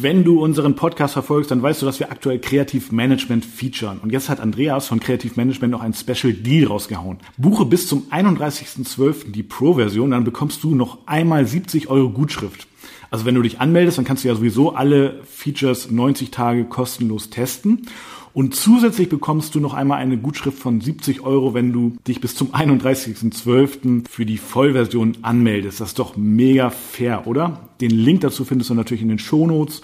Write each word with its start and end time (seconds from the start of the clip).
Wenn 0.00 0.22
du 0.22 0.40
unseren 0.40 0.76
Podcast 0.76 1.14
verfolgst, 1.14 1.50
dann 1.50 1.60
weißt 1.60 1.82
du, 1.82 1.86
dass 1.86 1.98
wir 1.98 2.12
aktuell 2.12 2.38
Kreativmanagement 2.38 3.44
featuren. 3.44 3.98
Und 3.98 4.12
jetzt 4.12 4.28
hat 4.28 4.38
Andreas 4.38 4.86
von 4.86 5.00
Kreativmanagement 5.00 5.72
noch 5.72 5.80
ein 5.80 5.92
Special 5.92 6.32
Deal 6.32 6.68
rausgehauen. 6.68 7.18
Buche 7.36 7.64
bis 7.64 7.88
zum 7.88 8.04
31.12. 8.12 9.32
die 9.32 9.42
Pro-Version, 9.42 10.12
dann 10.12 10.22
bekommst 10.22 10.62
du 10.62 10.76
noch 10.76 10.98
einmal 11.06 11.48
70 11.48 11.88
Euro 11.88 12.10
Gutschrift. 12.10 12.68
Also 13.10 13.24
wenn 13.24 13.34
du 13.34 13.42
dich 13.42 13.58
anmeldest, 13.58 13.98
dann 13.98 14.04
kannst 14.04 14.22
du 14.22 14.28
ja 14.28 14.36
sowieso 14.36 14.72
alle 14.72 15.20
Features 15.24 15.90
90 15.90 16.30
Tage 16.30 16.66
kostenlos 16.66 17.30
testen. 17.30 17.88
Und 18.32 18.54
zusätzlich 18.54 19.08
bekommst 19.08 19.54
du 19.54 19.60
noch 19.60 19.74
einmal 19.74 19.98
eine 19.98 20.18
Gutschrift 20.18 20.58
von 20.58 20.80
70 20.80 21.22
Euro, 21.22 21.54
wenn 21.54 21.72
du 21.72 21.96
dich 22.06 22.20
bis 22.20 22.34
zum 22.34 22.54
31.12. 22.54 24.08
für 24.08 24.26
die 24.26 24.38
Vollversion 24.38 25.18
anmeldest. 25.22 25.80
Das 25.80 25.88
ist 25.88 25.98
doch 25.98 26.16
mega 26.16 26.70
fair, 26.70 27.26
oder? 27.26 27.68
Den 27.80 27.90
Link 27.90 28.20
dazu 28.20 28.44
findest 28.44 28.70
du 28.70 28.74
natürlich 28.74 29.02
in 29.02 29.08
den 29.08 29.18
Shownotes. 29.18 29.82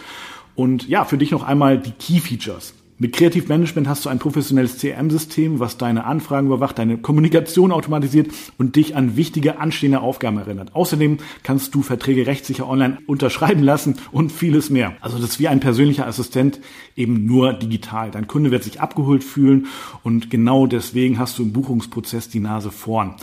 Und 0.55 0.89
ja, 0.89 1.05
für 1.05 1.19
dich 1.19 1.31
noch 1.31 1.43
einmal 1.43 1.79
die 1.79 1.93
Key 1.93 2.21
Features. 2.21 2.75
Mit 2.97 3.13
Kreativmanagement 3.13 3.89
hast 3.89 4.05
du 4.05 4.09
ein 4.09 4.21
professionelles 4.21 4.79
CRM-System, 4.79 5.59
was 5.59 5.79
deine 5.79 6.05
Anfragen 6.05 6.47
überwacht, 6.47 6.79
deine 6.79 6.97
Kommunikation 6.97 7.73
automatisiert 7.73 8.29
und 8.57 8.77
dich 8.77 8.95
an 8.95 9.17
wichtige 9.17 9.59
anstehende 9.59 10.01
Aufgaben 10.01 10.39
erinnert. 10.39 10.77
Außerdem 10.77 11.19
kannst 11.43 11.75
du 11.75 11.83
Verträge 11.83 12.29
rechtssicher 12.29 12.69
online 12.69 12.99
unterschreiben 13.09 13.65
lassen 13.65 13.97
und 14.13 14.31
vieles 14.31 14.71
mehr. 14.71 14.97
Also 15.01 15.19
das 15.19 15.31
ist 15.31 15.41
wie 15.41 15.49
ein 15.49 15.59
persönlicher 15.59 16.07
Assistent, 16.07 16.61
eben 16.95 17.27
nur 17.27 17.53
digital. 17.53 18.13
Dein 18.13 18.29
Kunde 18.29 18.53
wird 18.53 18.63
sich 18.63 18.81
abgeholt 18.81 19.25
fühlen 19.25 19.67
und 20.05 20.31
genau 20.31 20.69
deswegen 20.69 21.19
hast 21.19 21.37
du 21.37 21.43
im 21.43 21.53
Buchungsprozess 21.53 22.29
die 22.29 22.39
Nase 22.39 22.71
vorn. 22.71 23.17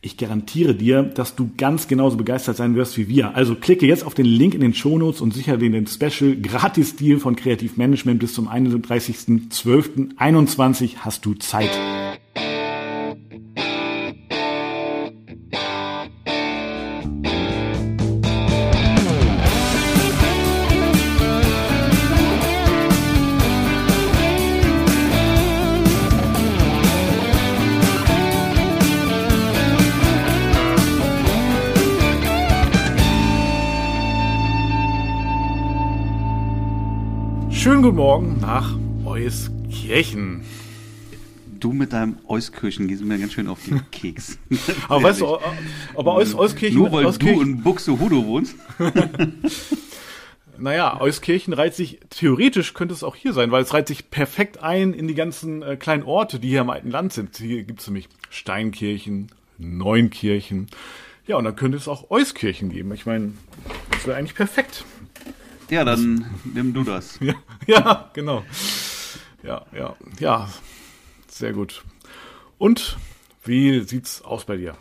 Ich 0.00 0.16
garantiere 0.16 0.76
dir, 0.76 1.02
dass 1.02 1.34
du 1.34 1.50
ganz 1.56 1.88
genauso 1.88 2.16
begeistert 2.16 2.56
sein 2.56 2.76
wirst 2.76 2.96
wie 2.98 3.08
wir. 3.08 3.34
Also 3.34 3.56
klicke 3.56 3.84
jetzt 3.84 4.06
auf 4.06 4.14
den 4.14 4.26
Link 4.26 4.54
in 4.54 4.60
den 4.60 4.72
Shownotes 4.72 5.20
und 5.20 5.34
sichere 5.34 5.58
dir 5.58 5.70
den 5.70 5.88
Special 5.88 6.36
Gratis-Deal 6.36 7.18
von 7.18 7.34
Kreativmanagement 7.34 8.20
bis 8.20 8.32
zum 8.32 8.48
31.12.21 8.48 10.98
hast 10.98 11.26
du 11.26 11.34
Zeit. 11.34 11.76
Guten 37.88 37.96
Morgen 37.96 38.40
nach 38.42 38.76
Euskirchen. 39.06 40.44
Du 41.58 41.72
mit 41.72 41.94
deinem 41.94 42.18
Euskirchen 42.28 42.86
gehst 42.86 43.02
mir 43.02 43.18
ganz 43.18 43.32
schön 43.32 43.48
auf 43.48 43.64
den 43.64 43.80
Keks. 43.90 44.38
aber 44.90 45.04
weißt 45.04 45.22
du, 45.22 45.38
aber 45.96 46.14
Eus, 46.16 46.34
Euskirchen... 46.34 46.76
Nur 46.76 46.92
weil 46.92 47.06
Euskirchen, 47.06 47.36
du 47.36 47.42
in 47.42 47.62
Buxtehude 47.62 48.26
wohnst? 48.26 48.56
Naja, 50.58 51.00
Euskirchen 51.00 51.54
reiht 51.54 51.74
sich, 51.74 52.00
theoretisch 52.10 52.74
könnte 52.74 52.92
es 52.92 53.04
auch 53.04 53.14
hier 53.16 53.32
sein, 53.32 53.52
weil 53.52 53.62
es 53.62 53.72
reiht 53.72 53.86
sich 53.88 54.10
perfekt 54.10 54.62
ein 54.62 54.92
in 54.92 55.06
die 55.08 55.14
ganzen 55.14 55.62
äh, 55.62 55.76
kleinen 55.76 56.02
Orte, 56.02 56.40
die 56.40 56.48
hier 56.48 56.62
im 56.62 56.70
alten 56.70 56.90
Land 56.90 57.12
sind. 57.14 57.36
Hier 57.36 57.62
gibt 57.62 57.80
es 57.80 57.86
nämlich 57.86 58.08
Steinkirchen, 58.28 59.28
Neunkirchen. 59.56 60.66
Ja, 61.26 61.36
und 61.36 61.44
dann 61.44 61.54
könnte 61.56 61.78
es 61.78 61.88
auch 61.88 62.10
Euskirchen 62.10 62.70
geben. 62.70 62.92
Ich 62.92 63.06
meine, 63.06 63.32
das 63.92 64.06
wäre 64.06 64.18
eigentlich 64.18 64.34
perfekt. 64.34 64.84
Ja, 65.70 65.84
dann 65.84 66.24
nimm 66.44 66.72
du 66.72 66.84
das. 66.84 67.18
Ja, 67.20 67.34
ja, 67.66 68.10
genau. 68.14 68.44
Ja, 69.42 69.66
ja, 69.72 69.96
ja. 70.18 70.48
Sehr 71.28 71.52
gut. 71.52 71.84
Und 72.56 72.96
wie 73.44 73.80
sieht's 73.80 74.22
aus 74.22 74.46
bei 74.46 74.56
dir? 74.56 74.76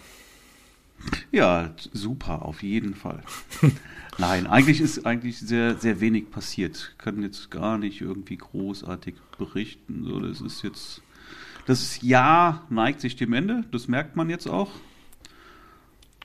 Ja, 1.32 1.74
super, 1.94 2.44
auf 2.44 2.64
jeden 2.64 2.96
Fall. 2.96 3.22
Nein, 4.18 4.48
eigentlich 4.48 4.82
ist 4.82 5.06
eigentlich 5.06 5.40
sehr, 5.40 5.76
sehr 5.78 6.00
wenig 6.00 6.32
passiert. 6.32 6.96
Kann 6.98 7.22
jetzt 7.22 7.52
gar 7.52 7.78
nicht 7.78 8.02
irgendwie 8.02 8.38
großartig 8.38 9.16
berichten. 9.38 10.06
So, 10.06 10.20
das 10.20 10.42
ist 10.42 10.64
jetzt. 10.64 11.02
Das 11.66 12.02
Jahr 12.02 12.66
neigt 12.70 13.02
sich 13.02 13.18
dem 13.18 13.34
Ende, 13.34 13.66
das 13.72 13.90
merkt 13.90 14.16
man 14.16 14.30
jetzt 14.30 14.48
auch. 14.48 14.72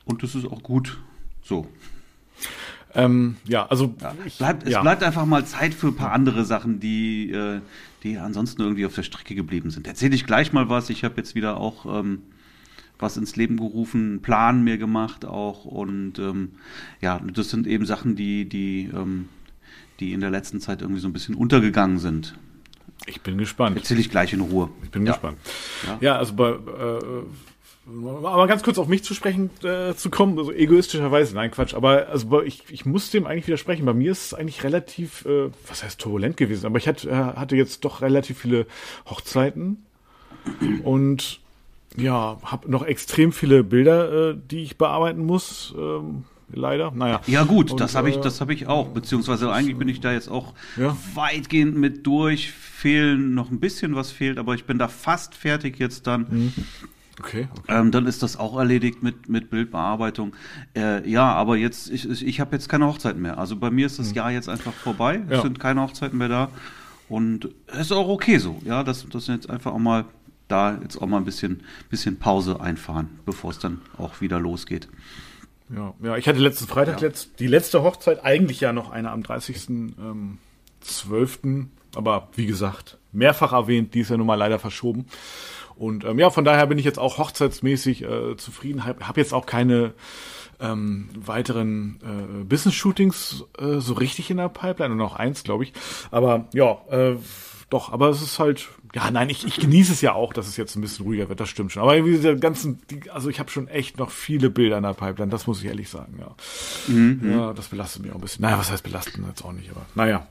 Und 0.05 0.23
das 0.23 0.37
ist 0.37 0.47
auch 0.47 0.63
gut 0.63 1.01
so. 1.43 1.67
Ähm, 2.95 3.37
ja, 3.45 3.67
also 3.67 3.95
ja. 4.01 4.15
Ich, 4.25 4.39
bleibt, 4.39 4.65
es 4.65 4.71
ja. 4.71 4.83
bleibt 4.83 5.03
einfach 5.03 5.25
mal 5.25 5.45
Zeit 5.45 5.75
für 5.75 5.89
ein 5.89 5.97
paar 5.97 6.13
andere 6.13 6.45
Sachen, 6.45 6.81
die, 6.81 7.31
äh, 7.31 7.61
die 8.03 8.19
ansonsten 8.19 8.63
irgendwie 8.63 8.87
auf 8.87 8.95
der 8.95 9.03
Strecke 9.03 9.35
geblieben 9.35 9.71
sind. 9.71 9.87
Erzähle 9.87 10.15
ich 10.15 10.27
gleich 10.27 10.53
mal 10.53 10.69
was. 10.69 10.91
Ich 10.91 11.05
habe 11.05 11.15
jetzt 11.17 11.35
wieder 11.35 11.57
auch 11.57 11.87
ähm, 11.87 12.23
was 12.99 13.17
ins 13.17 13.37
Leben 13.37 13.57
gerufen, 13.57 14.01
einen 14.01 14.23
Plan 14.23 14.63
mir 14.63 14.79
gemacht 14.79 15.25
auch 15.25 15.65
und 15.65 16.19
ähm, 16.19 16.53
ja, 17.01 17.21
das 17.33 17.51
sind 17.51 17.67
eben 17.67 17.85
Sachen, 17.85 18.15
die 18.15 18.49
die 18.49 18.91
ähm, 18.95 19.29
die 20.01 20.13
in 20.13 20.21
der 20.21 20.31
letzten 20.31 20.61
Zeit 20.61 20.83
irgendwie 20.83 21.01
so 21.01 21.09
ein 21.09 21.13
bisschen 21.13 21.35
untergegangen 21.35 21.99
sind. 21.99 22.37
Ich 23.07 23.21
bin 23.21 23.37
gespannt. 23.39 23.77
Erzähle 23.77 24.01
ich 24.01 24.11
gleich 24.11 24.33
in 24.33 24.41
Ruhe. 24.41 24.71
Ich 24.83 24.91
bin 24.91 25.05
ja. 25.05 25.13
gespannt. 25.13 25.39
Ja. 25.87 25.99
ja, 26.01 26.17
also 26.19 26.35
bei 26.35 26.51
äh, 26.51 27.25
aber 27.87 28.47
ganz 28.47 28.63
kurz 28.63 28.79
auf 28.79 28.87
mich 28.87 29.03
zu 29.03 29.13
sprechen 29.13 29.51
äh, 29.65 29.95
zu 29.95 30.09
kommen, 30.09 30.39
also 30.39 30.53
egoistischerweise, 30.53 31.35
nein, 31.35 31.51
Quatsch, 31.51 31.75
aber 31.75 32.09
also 32.09 32.41
ich, 32.43 32.63
ich 32.71 32.87
muss 32.87 33.11
dem 33.11 33.27
eigentlich 33.27 33.49
widersprechen. 33.49 33.85
Bei 33.85 33.93
mir 33.93 34.13
ist 34.13 34.27
es 34.27 34.35
eigentlich 34.35 34.63
relativ, 34.63 35.25
äh, 35.25 35.51
was 35.67 35.83
heißt 35.83 36.01
turbulent 36.01 36.37
gewesen, 36.37 36.67
aber 36.67 36.79
ich 36.79 36.87
hatte, 36.87 37.11
äh, 37.11 37.13
hatte 37.13 37.57
jetzt 37.57 37.85
doch 37.85 38.01
relativ 38.01 38.39
viele 38.39 38.67
Hochzeiten 39.11 39.85
und 40.85 41.41
ja, 41.97 42.39
habe 42.43 42.71
noch 42.71 42.85
extrem 42.85 43.33
viele 43.33 43.65
Bilder, 43.65 44.31
äh, 44.31 44.37
die 44.51 44.63
ich 44.63 44.79
bearbeiten 44.79 45.25
muss. 45.25 45.75
Ähm, 45.77 46.25
leider. 46.53 46.91
Naja. 46.93 47.21
Ja 47.27 47.45
gut, 47.45 47.73
und, 47.73 47.81
das 47.81 47.95
habe 47.95 48.11
ich, 48.11 48.17
äh, 48.17 48.21
das 48.21 48.41
habe 48.41 48.55
ich 48.55 48.67
auch. 48.67 48.89
Beziehungsweise 48.89 49.53
eigentlich 49.53 49.77
bin 49.77 49.89
ich 49.89 50.01
da 50.01 50.13
jetzt 50.13 50.29
auch 50.29 50.55
ja. 50.77 50.97
weitgehend 51.15 51.77
mit 51.77 52.07
durch. 52.07 52.51
Fehlen 52.51 53.35
noch 53.35 53.51
ein 53.51 53.61
bisschen, 53.61 53.95
was 53.95 54.11
fehlt, 54.11 54.39
aber 54.39 54.55
ich 54.55 54.65
bin 54.65 54.79
da 54.79 54.89
fast 54.89 55.35
fertig 55.35 55.79
jetzt 55.79 56.07
dann. 56.07 56.27
Mhm. 56.29 56.53
Okay. 57.23 57.49
okay. 57.51 57.73
Ähm, 57.73 57.91
dann 57.93 58.07
ist 58.07 58.23
das 58.23 58.37
auch 58.37 58.59
erledigt 58.59 59.03
mit, 59.03 59.29
mit 59.29 59.51
Bildbearbeitung. 59.51 60.35
Äh, 60.77 61.09
ja, 61.09 61.33
aber 61.33 61.57
jetzt, 61.57 61.91
ich, 61.91 62.27
ich 62.27 62.41
habe 62.41 62.57
jetzt 62.57 62.69
keine 62.69 62.87
Hochzeiten 62.87 63.23
mehr. 63.23 63.39
Also 63.39 63.57
bei 63.57 63.71
mir 63.71 63.87
ist 63.87 63.99
das 63.99 64.11
mhm. 64.11 64.15
Jahr 64.15 64.31
jetzt 64.33 64.49
einfach 64.49 64.73
vorbei. 64.73 65.23
Ja. 65.29 65.37
Es 65.37 65.43
sind 65.43 65.61
keine 65.61 65.83
Hochzeiten 65.83 66.19
mehr 66.19 66.29
da. 66.29 66.49
Und 67.09 67.51
es 67.67 67.79
ist 67.81 67.93
auch 67.93 68.09
okay 68.09 68.39
so, 68.39 68.59
ja, 68.65 68.83
dass 68.83 69.07
das 69.09 69.27
jetzt 69.27 69.49
einfach 69.49 69.73
auch 69.73 69.79
mal 69.79 70.07
da 70.49 70.79
jetzt 70.83 71.01
auch 71.01 71.07
mal 71.07 71.19
ein 71.19 71.25
bisschen, 71.25 71.63
bisschen 71.89 72.19
Pause 72.19 72.61
einfahren, 72.61 73.09
bevor 73.25 73.51
es 73.51 73.59
dann 73.59 73.81
auch 73.97 74.21
wieder 74.21 74.39
losgeht. 74.39 74.89
Ja, 75.75 75.95
ja, 76.03 76.17
ich 76.17 76.29
hatte 76.29 76.39
letzten 76.39 76.67
Freitag 76.67 77.01
ja. 77.01 77.09
letzt, 77.09 77.39
die 77.39 77.47
letzte 77.47 77.83
Hochzeit, 77.83 78.25
eigentlich 78.25 78.61
ja 78.61 78.73
noch 78.73 78.91
eine 78.91 79.11
am 79.11 79.23
30.12., 79.23 79.71
ähm, 79.99 80.39
12., 80.81 81.41
aber 81.95 82.29
wie 82.35 82.47
gesagt, 82.47 82.99
mehrfach 83.13 83.53
erwähnt, 83.53 83.95
die 83.95 84.01
ist 84.01 84.11
ja 84.11 84.17
nun 84.17 84.27
mal 84.27 84.35
leider 84.35 84.59
verschoben. 84.59 85.07
Und 85.77 86.05
ähm, 86.05 86.19
ja, 86.19 86.31
von 86.31 86.45
daher 86.45 86.67
bin 86.67 86.79
ich 86.79 86.85
jetzt 86.85 86.99
auch 86.99 87.19
hochzeitsmäßig 87.19 88.03
äh, 88.03 88.37
zufrieden. 88.37 88.85
Hab, 88.85 89.07
hab 89.07 89.17
jetzt 89.17 89.35
auch 89.35 89.47
keine 89.47 89.95
ähm, 90.61 91.09
weiteren 91.15 91.99
äh, 92.03 92.45
Business-Shootings 92.45 93.45
äh, 93.59 93.79
so 93.79 93.95
richtig 93.95 94.31
in 94.31 94.37
der 94.37 94.49
Pipeline 94.49 94.93
und 94.93 94.99
noch 94.99 95.17
eins, 95.17 95.43
glaube 95.43 95.65
ich. 95.65 95.73
Aber 96.11 96.47
ja, 96.55 96.79
äh, 96.91 97.17
doch, 97.73 97.91
aber 97.91 98.11
es 98.11 98.21
ist 98.21 98.39
halt, 98.39 98.69
ja, 98.95 99.11
nein, 99.11 99.31
ich, 99.31 99.47
ich 99.47 99.59
genieße 99.59 99.93
es 99.93 100.03
ja 100.03 100.13
auch, 100.13 100.35
dass 100.35 100.47
es 100.47 100.59
jetzt 100.59 100.77
ein 100.77 100.83
bisschen 100.83 101.07
ruhiger 101.07 101.31
wird, 101.31 101.41
das 101.41 101.49
stimmt 101.49 101.73
schon. 101.73 101.83
Aber 101.83 101.99
diese 101.99 102.37
ganzen, 102.37 102.83
die, 102.91 103.11
also 103.11 103.31
ich 103.31 103.41
habe 103.41 103.51
schon 103.51 103.67
echt 103.67 103.99
noch 103.99 104.11
viele 104.11 104.51
Bilder 104.51 104.77
in 104.77 104.83
der 104.83 104.93
Pipeline, 104.93 105.31
das 105.31 105.47
muss 105.47 105.61
ich 105.61 105.67
ehrlich 105.67 105.89
sagen, 105.89 106.19
ja. 106.21 106.35
Mhm. 106.93 107.33
Ja, 107.33 107.53
das 107.55 107.69
belastet 107.69 108.03
mich 108.03 108.13
auch 108.13 108.17
ein 108.17 108.21
bisschen. 108.21 108.43
Naja, 108.43 108.59
was 108.59 108.71
heißt 108.71 108.85
belasten 108.85 109.25
jetzt 109.27 109.43
auch 109.43 109.53
nicht, 109.53 109.71
aber 109.71 109.87
naja. 109.95 110.27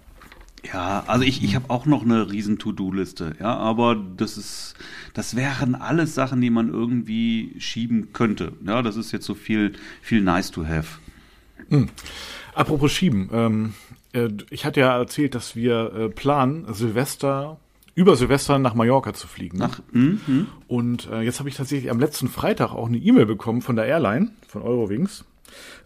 Ja, 0.63 1.03
also 1.07 1.23
ich, 1.25 1.43
ich 1.43 1.55
habe 1.55 1.69
auch 1.69 1.85
noch 1.85 2.03
eine 2.03 2.31
riesen 2.31 2.59
To-Do-Liste, 2.59 3.35
ja, 3.39 3.55
aber 3.57 3.95
das 3.95 4.37
ist, 4.37 4.75
das 5.13 5.35
wären 5.35 5.73
alles 5.73 6.13
Sachen, 6.13 6.39
die 6.39 6.51
man 6.51 6.69
irgendwie 6.69 7.55
schieben 7.57 8.13
könnte. 8.13 8.53
Ja, 8.65 8.81
das 8.83 8.95
ist 8.95 9.11
jetzt 9.11 9.25
so 9.25 9.33
viel, 9.33 9.73
viel 10.01 10.21
nice 10.21 10.51
to 10.51 10.65
have. 10.65 10.99
Hm. 11.69 11.89
Apropos 12.53 12.91
schieben, 12.91 13.29
ähm, 13.33 13.73
äh, 14.13 14.29
ich 14.49 14.65
hatte 14.65 14.81
ja 14.81 14.97
erzählt, 14.97 15.33
dass 15.33 15.55
wir 15.55 15.93
äh, 15.93 16.09
planen, 16.09 16.71
Silvester 16.73 17.57
über 17.93 18.15
Silvester 18.15 18.57
nach 18.57 18.73
Mallorca 18.73 19.13
zu 19.13 19.27
fliegen. 19.27 19.57
Nach, 19.57 19.81
mm, 19.91 20.47
Und 20.67 21.09
äh, 21.11 21.21
jetzt 21.21 21.39
habe 21.39 21.49
ich 21.49 21.55
tatsächlich 21.55 21.91
am 21.91 21.99
letzten 21.99 22.29
Freitag 22.29 22.71
auch 22.71 22.87
eine 22.87 22.97
E-Mail 22.97 23.25
bekommen 23.25 23.61
von 23.61 23.75
der 23.75 23.85
Airline, 23.85 24.31
von 24.47 24.61
Eurowings, 24.61 25.25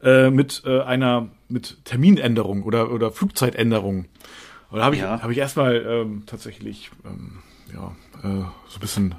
äh, 0.03 0.29
mit 0.29 0.63
äh, 0.65 0.81
einer 0.81 1.29
mit 1.49 1.83
Terminänderung 1.85 2.63
oder 2.63 2.91
oder 2.91 3.11
Flugzeitänderung. 3.11 4.05
Und 4.69 4.79
da 4.79 4.85
habe 4.85 4.95
ich, 4.95 5.01
ja. 5.01 5.21
hab 5.21 5.29
ich 5.29 5.37
erstmal 5.37 5.75
ähm, 5.75 6.23
tatsächlich 6.25 6.91
ähm, 7.05 7.39
ja, 7.73 7.95
äh, 8.23 8.43
so 8.67 8.77
ein 8.77 8.79
bisschen 8.79 9.15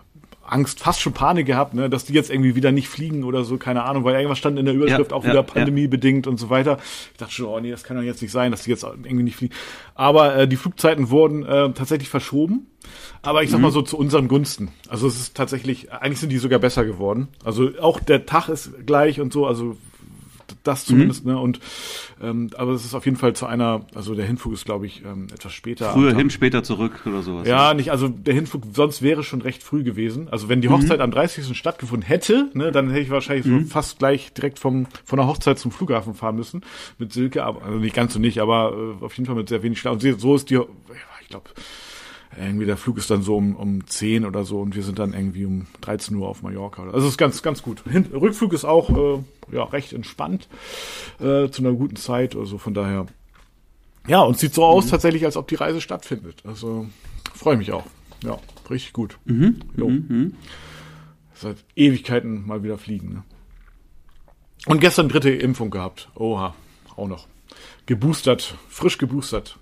Angst, 0.48 0.80
fast 0.80 1.00
schon 1.00 1.12
Panik 1.12 1.46
gehabt, 1.46 1.74
ne, 1.74 1.90
dass 1.90 2.04
die 2.04 2.12
jetzt 2.12 2.30
irgendwie 2.30 2.54
wieder 2.54 2.72
nicht 2.72 2.88
fliegen 2.88 3.24
oder 3.24 3.44
so, 3.44 3.56
keine 3.56 3.84
Ahnung, 3.84 4.04
weil 4.04 4.14
irgendwas 4.14 4.38
stand 4.38 4.58
in 4.58 4.64
der 4.64 4.74
Überschrift 4.74 5.10
ja, 5.10 5.16
auch 5.16 5.24
ja, 5.24 5.30
wieder 5.30 5.42
pandemiebedingt 5.42 6.26
ja. 6.26 6.30
und 6.30 6.38
so 6.38 6.50
weiter. 6.50 6.78
Ich 7.12 7.18
dachte 7.18 7.32
schon, 7.32 7.46
oh 7.46 7.60
nee, 7.60 7.70
das 7.70 7.84
kann 7.84 7.96
doch 7.96 8.02
jetzt 8.02 8.22
nicht 8.22 8.30
sein, 8.30 8.50
dass 8.50 8.62
die 8.62 8.70
jetzt 8.70 8.84
irgendwie 8.84 9.24
nicht 9.24 9.36
fliegen. 9.36 9.54
Aber 9.94 10.36
äh, 10.36 10.48
die 10.48 10.56
Flugzeiten 10.56 11.10
wurden 11.10 11.44
äh, 11.44 11.72
tatsächlich 11.72 12.08
verschoben. 12.08 12.66
Aber 13.22 13.42
ich 13.42 13.50
sag 13.50 13.60
mal 13.60 13.68
mhm. 13.68 13.74
so 13.74 13.82
zu 13.82 13.98
unseren 13.98 14.28
Gunsten. 14.28 14.70
Also 14.88 15.08
es 15.08 15.18
ist 15.18 15.36
tatsächlich, 15.36 15.92
eigentlich 15.92 16.20
sind 16.20 16.30
die 16.30 16.38
sogar 16.38 16.60
besser 16.60 16.84
geworden. 16.84 17.28
Also 17.44 17.70
auch 17.80 17.98
der 17.98 18.26
Tag 18.26 18.48
ist 18.48 18.86
gleich 18.86 19.20
und 19.20 19.32
so, 19.32 19.46
also 19.46 19.76
das 20.64 20.84
zumindest, 20.84 21.24
mhm. 21.24 21.32
ne? 21.32 21.38
Und 21.38 21.60
ähm, 22.22 22.50
aber 22.56 22.72
es 22.72 22.84
ist 22.84 22.94
auf 22.94 23.04
jeden 23.04 23.16
Fall 23.16 23.34
zu 23.34 23.46
einer, 23.46 23.86
also 23.94 24.14
der 24.14 24.26
Hinflug 24.26 24.54
ist, 24.54 24.64
glaube 24.64 24.86
ich, 24.86 25.04
ähm, 25.04 25.26
etwas 25.32 25.52
später. 25.52 25.92
Früher 25.92 26.14
hin, 26.14 26.30
später 26.30 26.62
zurück 26.62 27.02
oder 27.06 27.22
sowas. 27.22 27.46
Ja, 27.46 27.74
nicht, 27.74 27.90
also 27.90 28.08
der 28.08 28.34
Hinflug 28.34 28.64
sonst 28.72 29.02
wäre 29.02 29.22
schon 29.22 29.42
recht 29.42 29.62
früh 29.62 29.82
gewesen. 29.82 30.28
Also 30.30 30.48
wenn 30.48 30.60
die 30.60 30.68
Hochzeit 30.68 30.98
mhm. 30.98 31.04
am 31.04 31.10
30. 31.10 31.56
stattgefunden 31.56 32.06
hätte, 32.06 32.50
ne, 32.54 32.72
dann 32.72 32.88
hätte 32.88 33.02
ich 33.02 33.10
wahrscheinlich 33.10 33.46
mhm. 33.46 33.64
so 33.64 33.70
fast 33.70 33.98
gleich 33.98 34.32
direkt 34.32 34.58
vom 34.58 34.86
von 35.04 35.18
der 35.18 35.26
Hochzeit 35.26 35.58
zum 35.58 35.70
Flughafen 35.70 36.14
fahren 36.14 36.36
müssen 36.36 36.62
mit 36.98 37.12
Silke, 37.12 37.44
aber 37.44 37.62
also 37.62 37.78
nicht 37.78 37.94
ganz 37.94 38.14
so 38.14 38.18
nicht, 38.18 38.38
aber 38.40 38.96
äh, 39.00 39.04
auf 39.04 39.14
jeden 39.14 39.26
Fall 39.26 39.36
mit 39.36 39.48
sehr 39.48 39.62
wenig 39.62 39.78
Schlaf. 39.78 39.94
Und 39.94 40.20
so 40.20 40.34
ist 40.34 40.50
die, 40.50 40.56
ich 41.22 41.28
glaube 41.28 41.50
irgendwie 42.38 42.66
der 42.66 42.76
Flug 42.76 42.98
ist 42.98 43.10
dann 43.10 43.22
so 43.22 43.36
um, 43.36 43.56
um 43.56 43.86
10 43.86 44.24
oder 44.24 44.44
so 44.44 44.60
und 44.60 44.76
wir 44.76 44.82
sind 44.82 44.98
dann 44.98 45.12
irgendwie 45.12 45.44
um 45.46 45.66
13 45.80 46.16
Uhr 46.16 46.28
auf 46.28 46.42
Mallorca. 46.42 46.84
Also 46.90 47.08
ist 47.08 47.16
ganz, 47.16 47.42
ganz 47.42 47.62
gut. 47.62 47.82
Hin 47.90 48.06
Rückflug 48.12 48.52
ist 48.52 48.64
auch 48.64 48.90
äh, 48.90 49.22
ja, 49.52 49.64
recht 49.64 49.92
entspannt 49.92 50.48
äh, 51.18 51.48
zu 51.48 51.62
einer 51.62 51.72
guten 51.72 51.96
Zeit. 51.96 52.36
Also 52.36 52.58
von 52.58 52.74
daher. 52.74 53.06
Ja, 54.06 54.20
und 54.20 54.38
sieht 54.38 54.54
so 54.54 54.64
aus 54.64 54.86
mhm. 54.86 54.90
tatsächlich, 54.90 55.24
als 55.24 55.36
ob 55.36 55.48
die 55.48 55.54
Reise 55.56 55.80
stattfindet. 55.80 56.42
Also 56.46 56.86
freue 57.34 57.56
mich 57.56 57.72
auch. 57.72 57.84
Ja, 58.22 58.38
richtig 58.70 58.92
gut. 58.92 59.18
Mhm. 59.24 59.60
Jo. 59.76 59.88
Mhm. 59.88 60.04
mhm. 60.08 60.34
Seit 61.34 61.58
Ewigkeiten 61.74 62.46
mal 62.46 62.62
wieder 62.62 62.78
fliegen. 62.78 63.12
Ne? 63.12 63.22
Und 64.66 64.80
gestern 64.80 65.08
dritte 65.08 65.30
Impfung 65.30 65.70
gehabt. 65.70 66.08
Oha, 66.14 66.54
auch 66.96 67.08
noch. 67.08 67.26
Geboostert, 67.84 68.56
frisch 68.68 68.98
geboostert. 68.98 69.58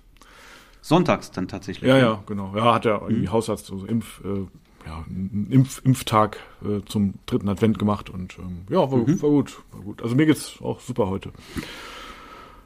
Sonntags 0.85 1.31
dann 1.31 1.47
tatsächlich. 1.47 1.89
Ja, 1.89 1.97
ja, 1.97 2.23
genau. 2.27 2.53
Ja, 2.55 2.75
hat 2.75 2.85
er 2.85 3.01
irgendwie 3.01 3.23
mhm. 3.23 3.31
Hausarzt, 3.31 3.71
also 3.71 3.87
Impf, 3.87 4.21
äh, 4.23 4.45
ja, 4.85 5.03
einen 5.09 5.47
Impf, 5.49 5.81
Impftag 5.83 6.37
äh, 6.63 6.85
zum 6.85 7.15
dritten 7.25 7.49
Advent 7.49 7.79
gemacht 7.79 8.11
und 8.11 8.37
ähm, 8.37 8.59
ja, 8.69 8.91
war, 8.91 8.99
mhm. 8.99 9.19
war 9.19 9.29
gut, 9.31 9.57
war 9.71 9.81
gut. 9.81 10.03
Also 10.03 10.15
mir 10.15 10.27
geht's 10.27 10.59
auch 10.61 10.79
super 10.79 11.09
heute. 11.09 11.31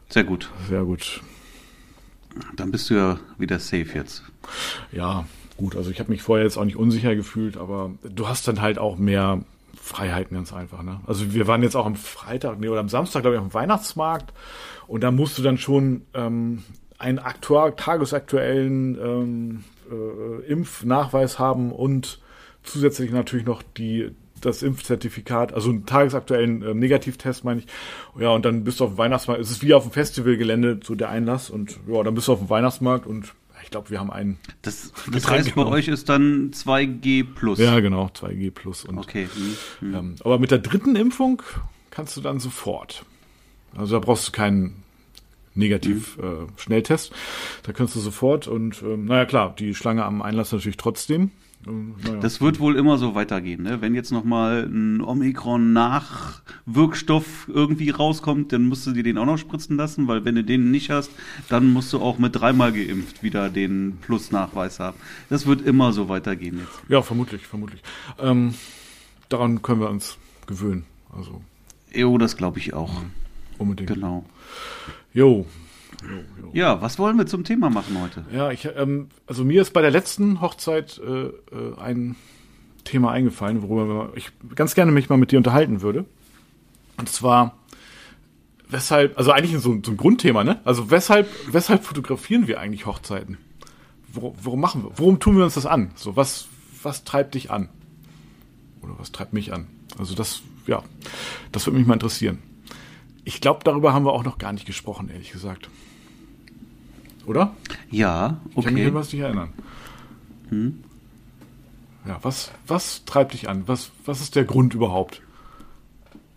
Sehr 0.10 0.25
gut. 0.25 0.51
Sehr 0.68 0.83
gut. 0.83 1.21
Dann 2.57 2.71
bist 2.71 2.89
du 2.89 2.95
ja 2.95 3.19
wieder 3.38 3.57
safe 3.57 3.88
jetzt. 3.94 4.24
Ja, 4.92 5.25
gut. 5.56 5.77
Also 5.77 5.89
ich 5.89 6.01
habe 6.01 6.12
mich 6.12 6.21
vorher 6.21 6.44
jetzt 6.44 6.57
auch 6.57 6.66
nicht 6.66 6.75
unsicher 6.75 7.16
gefühlt, 7.16 7.56
aber 7.56 7.92
du 8.04 8.27
hast 8.27 8.50
dann 8.50 8.60
halt 8.60 8.80
auch 8.80 8.98
mehr 8.98 9.45
Freiheiten 9.81 10.36
ganz 10.36 10.51
einfach. 10.51 10.83
Ne? 10.83 11.00
Also 11.07 11.33
wir 11.33 11.48
waren 11.48 11.63
jetzt 11.63 11.77
auch 11.77 11.86
am 11.86 11.95
Freitag 11.95 12.60
nee, 12.60 12.68
oder 12.68 12.81
am 12.81 12.89
Samstag, 12.89 13.21
glaube 13.21 13.38
ich, 13.38 13.42
am 13.42 13.54
Weihnachtsmarkt 13.54 14.33
und 14.88 15.06
da 15.06 15.12
musst 15.12 15.38
du 15.38 15.42
dann 15.42 15.57
schon 15.57 16.01
ähm, 16.13 16.63
einen 17.00 17.19
aktuell, 17.19 17.74
tagesaktuellen 17.75 18.98
ähm, 19.01 19.63
äh, 19.90 20.46
Impfnachweis 20.46 21.40
haben 21.40 21.72
und 21.72 22.19
zusätzlich 22.63 23.12
natürlich 23.12 23.46
noch 23.46 23.63
die 23.63 24.12
das 24.42 24.63
Impfzertifikat, 24.63 25.54
also 25.54 25.69
einen 25.69 25.86
tagesaktuellen 25.86 26.62
äh, 26.62 26.74
Negativtest, 26.74 27.44
meine 27.44 27.62
ich. 27.62 27.68
Ja, 28.18 28.30
und 28.30 28.46
dann 28.46 28.63
bist 28.63 28.80
du 28.80 28.86
auf 28.86 28.92
dem 28.92 28.98
Weihnachtsmarkt. 28.98 29.42
Es 29.42 29.51
ist 29.51 29.63
wie 29.63 29.74
auf 29.74 29.84
dem 29.84 29.92
Festivalgelände, 29.92 30.80
so 30.84 30.96
der 30.96 31.10
Einlass. 31.10 31.50
Und 31.50 31.78
ja, 31.88 32.04
dann 32.04 32.16
bist 32.16 32.28
du 32.28 32.34
auf 32.34 32.40
dem 32.40 32.50
Weihnachtsmarkt 32.50 33.06
und 33.06 33.34
ich 33.63 33.72
glaube, 33.72 33.90
wir 33.90 34.00
haben 34.00 34.12
einen. 34.12 34.40
Das, 34.62 34.94
das 35.12 35.30
heißt, 35.30 35.56
bei 35.56 35.66
euch 35.66 35.90
ist 35.90 36.07
dann 36.10 36.52
2G 36.52 37.25
plus. 37.36 37.60
Ja, 37.60 37.80
genau, 37.81 38.06
2G 38.07 38.52
plus. 38.52 38.86
Und, 38.86 38.98
okay. 38.98 39.28
Hm, 39.34 39.56
hm. 39.80 39.95
Ähm, 39.95 40.16
aber 40.24 40.40
mit 40.40 40.52
der 40.52 40.60
dritten 40.60 40.95
Impfung 40.95 41.42
kannst 41.92 42.16
du 42.16 42.22
dann 42.22 42.40
sofort. 42.40 43.06
Also 43.75 44.00
da 44.00 44.06
brauchst 44.06 44.28
du 44.28 44.31
keinen 44.31 44.84
Negativ-Schnelltest. 45.59 47.11
Mhm. 47.11 47.15
Äh, 47.15 47.67
da 47.67 47.73
kannst 47.73 47.95
du 47.95 48.00
sofort 48.00 48.47
und 48.47 48.81
ähm, 48.81 49.06
naja 49.06 49.25
klar, 49.25 49.56
die 49.57 49.75
Schlange 49.75 50.06
am 50.06 50.21
Einlass 50.21 50.51
natürlich 50.51 50.77
trotzdem. 50.77 51.31
Ähm, 51.67 51.95
naja. 52.03 52.19
Das 52.19 52.39
wird 52.41 52.59
wohl 52.59 52.75
immer 52.75 52.97
so 52.97 53.15
weitergehen. 53.15 53.63
Ne? 53.63 53.81
Wenn 53.81 53.95
jetzt 53.95 54.11
nochmal 54.11 54.63
ein 54.63 55.01
Omikron-Nachwirkstoff 55.01 57.47
irgendwie 57.47 57.89
rauskommt, 57.89 58.53
dann 58.53 58.67
musst 58.67 58.85
du 58.88 58.91
dir 58.91 59.03
den 59.03 59.17
auch 59.17 59.25
noch 59.25 59.38
spritzen 59.38 59.77
lassen, 59.77 60.07
weil 60.07 60.25
wenn 60.25 60.35
du 60.35 60.44
den 60.44 60.71
nicht 60.71 60.89
hast, 60.89 61.11
dann 61.50 61.71
musst 61.71 61.94
du 61.94 62.00
auch 62.00 62.17
mit 62.17 62.35
dreimal 62.35 62.71
geimpft 62.71 63.21
wieder 63.23 63.50
den 63.50 63.97
Plus-Nachweis 64.01 64.79
haben. 64.79 64.97
Das 65.29 65.45
wird 65.45 65.61
immer 65.61 65.91
so 65.91 66.07
weitergehen 66.09 66.59
jetzt. 66.59 66.81
Ja, 66.88 67.01
vermutlich, 67.01 67.45
vermutlich. 67.45 67.81
Ähm, 68.17 68.53
daran 69.27 69.61
können 69.61 69.81
wir 69.81 69.89
uns 69.89 70.17
gewöhnen. 70.47 70.85
Also. 71.15 71.41
Jo, 71.94 72.17
das 72.17 72.38
glaube 72.38 72.59
ich 72.59 72.73
auch. 72.73 73.01
Unbedingt. 73.57 73.94
Genau. 73.94 74.23
Jo. 75.13 75.45
Jo, 76.03 76.17
jo. 76.41 76.50
Ja, 76.53 76.81
was 76.81 77.00
wollen 77.00 77.17
wir 77.17 77.25
zum 77.25 77.44
Thema 77.44 77.69
machen 77.69 78.00
heute? 78.01 78.25
Ja, 78.31 78.51
ich, 78.51 78.67
ähm, 78.75 79.09
also 79.27 79.44
mir 79.44 79.61
ist 79.61 79.73
bei 79.73 79.81
der 79.81 79.91
letzten 79.91 80.39
Hochzeit 80.39 81.00
äh, 81.03 81.27
äh, 81.27 81.33
ein 81.77 82.15
Thema 82.85 83.11
eingefallen, 83.11 83.61
worüber 83.61 84.11
ich 84.15 84.31
ganz 84.56 84.75
gerne 84.75 84.91
mich 84.91 85.09
mal 85.09 85.17
mit 85.17 85.31
dir 85.31 85.38
unterhalten 85.38 85.81
würde. 85.81 86.06
Und 86.97 87.09
zwar, 87.09 87.57
weshalb, 88.69 89.17
also 89.17 89.31
eigentlich 89.31 89.59
so, 89.61 89.79
so 89.83 89.91
ein 89.91 89.97
Grundthema, 89.97 90.44
ne? 90.44 90.59
Also 90.63 90.89
weshalb, 90.91 91.27
weshalb 91.51 91.83
fotografieren 91.83 92.47
wir 92.47 92.59
eigentlich 92.59 92.85
Hochzeiten? 92.85 93.38
Worum, 94.11 94.33
worum 94.41 94.59
machen 94.59 94.83
wir? 94.83 94.91
Worum 94.95 95.19
tun 95.19 95.38
wir 95.38 95.44
uns 95.44 95.56
das 95.56 95.65
an? 95.65 95.91
So, 95.95 96.15
was, 96.15 96.47
was 96.81 97.03
treibt 97.03 97.35
dich 97.35 97.51
an? 97.51 97.69
Oder 98.81 98.97
was 98.97 99.11
treibt 99.11 99.33
mich 99.33 99.53
an? 99.53 99.67
Also 99.97 100.15
das, 100.15 100.41
ja, 100.65 100.83
das 101.51 101.65
würde 101.65 101.77
mich 101.77 101.88
mal 101.88 101.95
interessieren. 101.95 102.39
Ich 103.30 103.42
glaube, 103.42 103.60
darüber 103.64 103.94
haben 103.94 104.06
wir 104.06 104.14
auch 104.14 104.24
noch 104.24 104.40
gar 104.40 104.54
nicht 104.54 104.66
gesprochen, 104.66 105.08
ehrlich 105.08 105.31
gesagt. 105.31 105.70
Oder? 107.28 107.56
Ja, 107.92 108.42
okay. 108.56 108.58
Ich 108.58 108.66
kann 108.66 108.74
mich 108.74 108.88
an 108.88 108.94
was 108.96 109.14
nicht 109.14 109.22
erinnern. 109.22 109.54
Hm? 110.50 110.84
Ja, 112.08 112.18
was, 112.24 112.52
was 112.66 113.06
treibt 113.06 113.34
dich 113.34 113.48
an? 113.48 113.68
Was, 113.68 113.92
was 114.04 114.22
ist 114.22 114.36
der 114.36 114.46
Grund 114.46 114.74
überhaupt? 114.74 115.22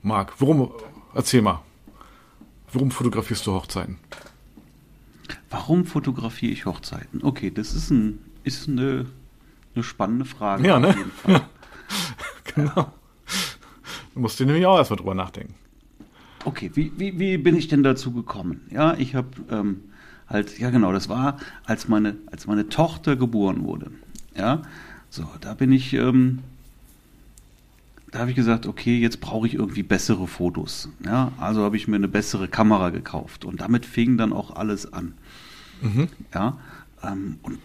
Marc, 0.02 0.34
warum, 0.38 0.70
erzähl 1.14 1.40
mal. 1.40 1.62
Warum 2.70 2.90
fotografierst 2.90 3.46
du 3.46 3.52
Hochzeiten? 3.52 3.96
Warum 5.48 5.86
fotografiere 5.86 6.52
ich 6.52 6.66
Hochzeiten? 6.66 7.24
Okay, 7.24 7.50
das 7.50 7.72
ist, 7.72 7.90
ein, 7.90 8.18
ist 8.44 8.68
eine, 8.68 9.06
eine 9.74 9.82
spannende 9.82 10.26
Frage. 10.26 10.68
Ja, 10.68 10.78
ne? 10.78 10.94
genau. 12.54 12.92
Du 14.12 14.20
musst 14.20 14.38
dir 14.38 14.44
nämlich 14.44 14.66
auch 14.66 14.76
erstmal 14.76 14.98
drüber 14.98 15.14
nachdenken. 15.14 15.54
Okay, 16.44 16.70
wie, 16.74 16.92
wie, 16.96 17.18
wie 17.18 17.38
bin 17.38 17.56
ich 17.56 17.68
denn 17.68 17.82
dazu 17.82 18.12
gekommen? 18.12 18.62
Ja, 18.70 18.94
ich 18.94 19.14
habe 19.14 19.28
ähm, 19.50 19.80
halt, 20.28 20.58
ja 20.58 20.70
genau, 20.70 20.92
das 20.92 21.08
war, 21.08 21.38
als 21.64 21.88
meine, 21.88 22.16
als 22.30 22.46
meine 22.46 22.68
Tochter 22.68 23.16
geboren 23.16 23.64
wurde. 23.64 23.90
Ja, 24.36 24.62
so, 25.10 25.28
da 25.40 25.54
bin 25.54 25.72
ich, 25.72 25.92
ähm, 25.92 26.40
da 28.10 28.20
habe 28.20 28.30
ich 28.30 28.36
gesagt, 28.36 28.66
okay, 28.66 28.98
jetzt 28.98 29.20
brauche 29.20 29.46
ich 29.46 29.54
irgendwie 29.54 29.82
bessere 29.82 30.26
Fotos. 30.26 30.88
Ja, 31.04 31.32
also 31.38 31.62
habe 31.62 31.76
ich 31.76 31.86
mir 31.86 31.96
eine 31.96 32.08
bessere 32.08 32.48
Kamera 32.48 32.90
gekauft 32.90 33.44
und 33.44 33.60
damit 33.60 33.86
fing 33.86 34.16
dann 34.16 34.32
auch 34.32 34.56
alles 34.56 34.92
an. 34.92 35.14
Mhm. 35.80 36.08
Ja, 36.34 36.58
ähm, 37.02 37.38
und 37.42 37.58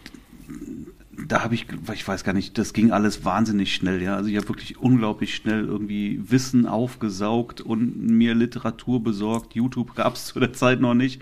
da 1.26 1.44
habe 1.44 1.56
ich, 1.56 1.66
ich 1.94 2.08
weiß 2.08 2.24
gar 2.24 2.34
nicht, 2.34 2.58
das 2.58 2.74
ging 2.74 2.92
alles 2.92 3.26
wahnsinnig 3.26 3.74
schnell, 3.74 4.02
ja. 4.02 4.16
Also 4.16 4.30
ich 4.30 4.38
habe 4.38 4.48
wirklich 4.50 4.78
unglaublich 4.78 5.36
schnell 5.36 5.66
irgendwie 5.66 6.22
Wissen 6.24 6.68
aufgesaugt 6.68 7.62
und 7.62 7.98
mir 8.00 8.36
Literatur 8.36 9.04
besorgt. 9.04 9.56
YouTube 9.56 9.96
gab 9.96 10.16
es 10.16 10.26
zu 10.28 10.40
der 10.40 10.54
Zeit 10.54 10.80
noch 10.80 10.94
nicht. 10.94 11.22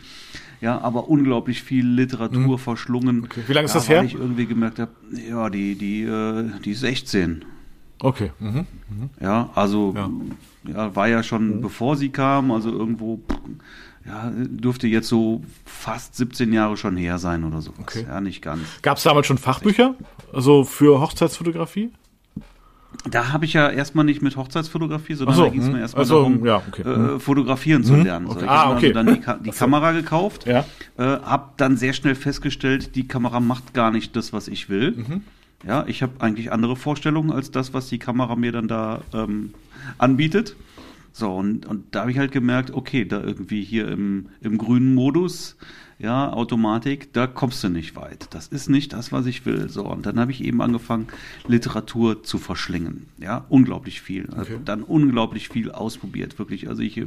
Ja, 0.62 0.80
aber 0.82 1.10
unglaublich 1.10 1.64
viel 1.64 1.86
Literatur 1.86 2.58
mhm. 2.58 2.58
verschlungen. 2.58 3.24
Okay. 3.25 3.42
Wie 3.48 3.54
lange 3.54 3.66
ist 3.66 3.74
ja, 3.74 3.80
das 3.80 3.90
her? 3.90 4.00
Weil 4.00 4.06
ich 4.06 4.16
irgendwie 4.16 4.46
gemerkt 4.46 4.80
habe, 4.80 4.92
ja, 5.30 5.50
die, 5.50 5.75
die, 5.75 6.04
äh, 6.04 6.50
die 6.64 6.72
ist 6.72 6.80
16. 6.82 7.46
Okay. 8.00 8.32
Mhm. 8.40 8.66
Mhm. 8.90 9.10
Ja, 9.22 9.50
also 9.56 9.94
ja. 9.96 10.10
ja. 10.74 10.96
war 10.96 11.08
ja 11.08 11.24
schon 11.24 11.58
mhm. 11.58 11.62
bevor 11.62 11.96
sie 11.96 12.10
kam, 12.10 12.52
also 12.52 12.70
irgendwo 12.70 13.22
ja, 14.06 14.32
dürfte 14.36 14.88
jetzt 14.88 15.08
so 15.08 15.42
fast 15.66 16.16
17 16.16 16.54
Jahre 16.54 16.78
schon 16.78 16.96
her 16.96 17.18
sein 17.18 17.44
oder 17.44 17.62
so. 17.62 17.72
Okay. 17.80 18.06
Ja, 18.08 18.22
nicht 18.22 18.42
ganz. 18.42 18.62
Gab 18.82 18.98
es 18.98 19.04
damals 19.04 19.26
schon 19.26 19.38
Fachbücher? 19.38 19.96
Also 20.32 20.64
für 20.64 21.00
Hochzeitsfotografie? 21.00 21.90
Da 23.10 23.34
habe 23.34 23.46
ich 23.46 23.54
ja 23.54 23.70
erstmal 23.70 24.06
nicht 24.06 24.22
mit 24.22 24.38
Hochzeitsfotografie, 24.38 25.16
sondern 25.16 25.36
so, 25.36 25.44
da 25.46 25.50
ging 25.50 25.62
es 25.62 25.70
mir 25.70 25.80
erstmal 25.80 26.04
also, 26.04 26.20
darum, 26.20 26.46
ja, 26.46 26.62
okay. 26.68 26.84
äh, 26.84 26.98
mhm. 26.98 27.20
fotografieren 27.20 27.84
zu 27.84 27.94
mhm. 27.94 28.04
lernen. 28.04 28.26
Okay. 28.28 28.40
So, 28.40 28.46
ich 28.46 28.52
ah, 28.52 28.72
okay. 28.72 28.88
also 28.88 28.94
dann 28.94 29.16
die, 29.16 29.22
Ka 29.22 29.34
die 29.34 29.52
Kamera 29.52 29.92
gekauft, 29.92 30.46
ja. 30.46 30.66
äh, 30.98 31.04
habe 31.04 31.50
dann 31.58 31.78
sehr 31.78 31.94
schnell 31.94 32.16
festgestellt, 32.16 32.96
die 32.96 33.08
Kamera 33.08 33.40
macht 33.40 33.74
gar 33.74 33.92
nicht 33.92 34.16
das, 34.16 34.34
was 34.34 34.48
ich 34.48 34.70
will. 34.70 34.92
Mhm. 34.92 35.24
Ja, 35.68 35.84
ich 35.88 36.04
habe 36.04 36.14
eigentlich 36.20 36.52
andere 36.52 36.76
Vorstellungen 36.76 37.32
als 37.32 37.52
das, 37.52 37.74
was 37.74 37.90
die 37.90 38.00
Kamera 38.00 38.36
mir 38.36 38.52
dann 38.52 38.68
da 38.68 39.02
ähm, 39.14 39.54
anbietet. 39.98 40.56
So, 41.18 41.34
und, 41.34 41.66
und 41.66 41.96
da 41.96 42.02
habe 42.02 42.12
ich 42.12 42.18
halt 42.18 42.34
gemerkt, 42.34 42.72
okay, 42.72 43.06
da 43.06 43.24
irgendwie 43.24 43.64
hier 43.64 43.88
im, 43.88 44.26
im 44.42 44.58
grünen 44.58 44.94
Modus, 44.94 45.56
ja, 45.98 46.34
Automatik, 46.34 47.14
da 47.14 47.26
kommst 47.26 47.64
du 47.64 47.70
nicht 47.70 47.96
weit. 47.96 48.28
Das 48.32 48.50
ist 48.50 48.70
nicht 48.70 48.92
das, 48.92 49.14
was 49.14 49.26
ich 49.26 49.46
will. 49.46 49.70
So, 49.70 49.86
und 49.86 50.06
dann 50.06 50.20
habe 50.20 50.32
ich 50.32 50.44
eben 50.44 50.62
angefangen, 50.62 51.08
Literatur 51.48 52.24
zu 52.24 52.38
verschlingen. 52.38 53.06
Ja, 53.18 53.46
unglaublich 53.48 54.02
viel. 54.02 54.28
Okay. 54.30 54.60
Dann 54.66 54.84
unglaublich 54.84 55.48
viel 55.48 55.72
ausprobiert, 55.72 56.38
wirklich. 56.38 56.68
Also 56.68 56.82
ich 56.82 56.98
äh, 56.98 57.06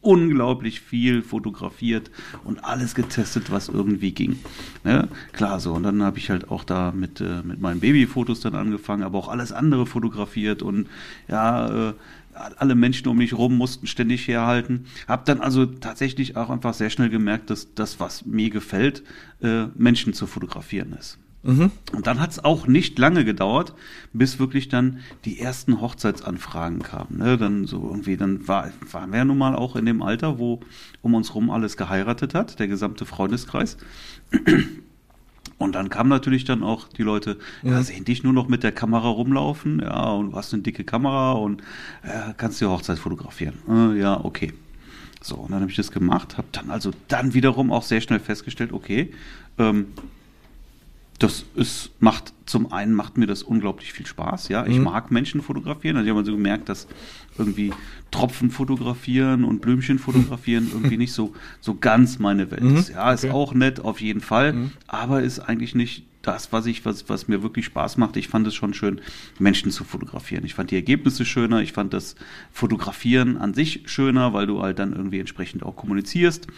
unglaublich 0.00 0.80
viel 0.80 1.22
fotografiert 1.22 2.10
und 2.42 2.64
alles 2.64 2.96
getestet, 2.96 3.52
was 3.52 3.68
irgendwie 3.68 4.12
ging. 4.12 4.40
Ne? 4.82 5.08
Klar, 5.32 5.60
so. 5.60 5.72
Und 5.74 5.84
dann 5.84 6.02
habe 6.02 6.18
ich 6.18 6.30
halt 6.30 6.50
auch 6.50 6.64
da 6.64 6.92
mit, 6.92 7.20
äh, 7.20 7.42
mit 7.44 7.60
meinen 7.60 7.78
Babyfotos 7.78 8.40
dann 8.40 8.56
angefangen, 8.56 9.04
aber 9.04 9.18
auch 9.18 9.28
alles 9.28 9.52
andere 9.52 9.86
fotografiert 9.86 10.62
und 10.62 10.88
ja, 11.28 11.90
äh, 11.90 11.94
alle 12.36 12.74
Menschen 12.74 13.08
um 13.08 13.18
mich 13.18 13.32
rum 13.32 13.56
mussten 13.56 13.86
ständig 13.86 14.26
herhalten. 14.28 14.84
Hab 15.08 15.24
dann 15.24 15.40
also 15.40 15.66
tatsächlich 15.66 16.36
auch 16.36 16.50
einfach 16.50 16.74
sehr 16.74 16.90
schnell 16.90 17.10
gemerkt, 17.10 17.50
dass 17.50 17.74
das, 17.74 18.00
was 18.00 18.26
mir 18.26 18.50
gefällt, 18.50 19.02
äh, 19.42 19.66
Menschen 19.74 20.12
zu 20.12 20.26
fotografieren 20.26 20.92
ist. 20.92 21.18
Mhm. 21.46 21.70
Und 21.92 22.08
dann 22.08 22.20
hat 22.20 22.32
es 22.32 22.44
auch 22.44 22.66
nicht 22.66 22.98
lange 22.98 23.24
gedauert, 23.24 23.72
bis 24.12 24.40
wirklich 24.40 24.68
dann 24.68 24.98
die 25.24 25.38
ersten 25.38 25.80
Hochzeitsanfragen 25.80 26.82
kamen. 26.82 27.18
Ne? 27.18 27.38
Dann 27.38 27.66
so 27.66 27.88
irgendwie, 27.88 28.16
dann 28.16 28.48
war, 28.48 28.70
waren 28.90 29.12
wir 29.12 29.18
ja 29.18 29.24
nun 29.24 29.38
mal 29.38 29.54
auch 29.54 29.76
in 29.76 29.86
dem 29.86 30.02
Alter, 30.02 30.38
wo 30.38 30.60
um 31.02 31.14
uns 31.14 31.34
rum 31.34 31.50
alles 31.50 31.76
geheiratet 31.76 32.34
hat, 32.34 32.58
der 32.58 32.66
gesamte 32.66 33.06
Freundeskreis. 33.06 33.76
Und 35.58 35.74
dann 35.74 35.88
kamen 35.88 36.10
natürlich 36.10 36.44
dann 36.44 36.62
auch 36.62 36.88
die 36.88 37.02
Leute, 37.02 37.38
ja. 37.62 37.72
ja, 37.72 37.82
sehen 37.82 38.04
dich 38.04 38.22
nur 38.22 38.32
noch 38.32 38.48
mit 38.48 38.62
der 38.62 38.72
Kamera 38.72 39.08
rumlaufen, 39.08 39.80
ja, 39.80 40.10
und 40.10 40.32
du 40.32 40.36
hast 40.36 40.52
eine 40.52 40.62
dicke 40.62 40.84
Kamera 40.84 41.32
und 41.32 41.62
äh, 42.02 42.34
kannst 42.36 42.60
die 42.60 42.66
Hochzeit 42.66 42.98
fotografieren. 42.98 43.54
Äh, 43.68 43.98
ja, 43.98 44.22
okay. 44.22 44.52
So, 45.22 45.36
und 45.36 45.52
dann 45.52 45.60
habe 45.60 45.70
ich 45.70 45.76
das 45.76 45.90
gemacht, 45.90 46.36
habe 46.36 46.48
dann 46.52 46.70
also 46.70 46.90
dann 47.08 47.32
wiederum 47.32 47.72
auch 47.72 47.82
sehr 47.82 48.00
schnell 48.00 48.20
festgestellt, 48.20 48.72
okay, 48.72 49.12
ähm, 49.58 49.86
das 51.18 51.44
ist, 51.54 51.90
macht 51.98 52.32
zum 52.46 52.72
einen 52.72 52.94
macht 52.94 53.16
mir 53.16 53.26
das 53.26 53.42
unglaublich 53.42 53.92
viel 53.92 54.06
Spaß, 54.06 54.48
ja. 54.48 54.66
Ich 54.66 54.78
mhm. 54.78 54.84
mag 54.84 55.10
Menschen 55.10 55.42
fotografieren. 55.42 55.96
Also 55.96 56.06
ich 56.06 56.10
habe 56.10 56.20
also 56.20 56.32
gemerkt, 56.32 56.68
dass 56.68 56.86
irgendwie 57.38 57.72
Tropfen 58.10 58.50
fotografieren 58.50 59.44
und 59.44 59.60
Blümchen 59.60 59.98
fotografieren 59.98 60.70
irgendwie 60.72 60.96
nicht 60.96 61.12
so, 61.12 61.34
so 61.60 61.74
ganz 61.74 62.18
meine 62.18 62.50
Welt 62.50 62.62
mhm. 62.62 62.76
ist. 62.76 62.90
Ja, 62.90 63.12
ist 63.12 63.24
okay. 63.24 63.32
auch 63.32 63.54
nett, 63.54 63.80
auf 63.80 64.00
jeden 64.00 64.20
Fall, 64.20 64.52
mhm. 64.52 64.70
aber 64.86 65.22
ist 65.22 65.40
eigentlich 65.40 65.74
nicht 65.74 66.04
das, 66.22 66.52
was 66.52 66.66
ich, 66.66 66.84
was, 66.84 67.08
was 67.08 67.28
mir 67.28 67.42
wirklich 67.42 67.66
Spaß 67.66 67.98
macht. 67.98 68.16
Ich 68.16 68.28
fand 68.28 68.46
es 68.46 68.54
schon 68.54 68.74
schön, 68.74 69.00
Menschen 69.38 69.70
zu 69.70 69.84
fotografieren. 69.84 70.44
Ich 70.44 70.54
fand 70.54 70.70
die 70.70 70.74
Ergebnisse 70.74 71.24
schöner, 71.24 71.62
ich 71.62 71.72
fand 71.72 71.92
das 71.92 72.16
Fotografieren 72.52 73.36
an 73.36 73.54
sich 73.54 73.82
schöner, 73.86 74.32
weil 74.32 74.46
du 74.46 74.60
halt 74.60 74.78
dann 74.78 74.92
irgendwie 74.92 75.20
entsprechend 75.20 75.62
auch 75.62 75.76
kommunizierst. 75.76 76.48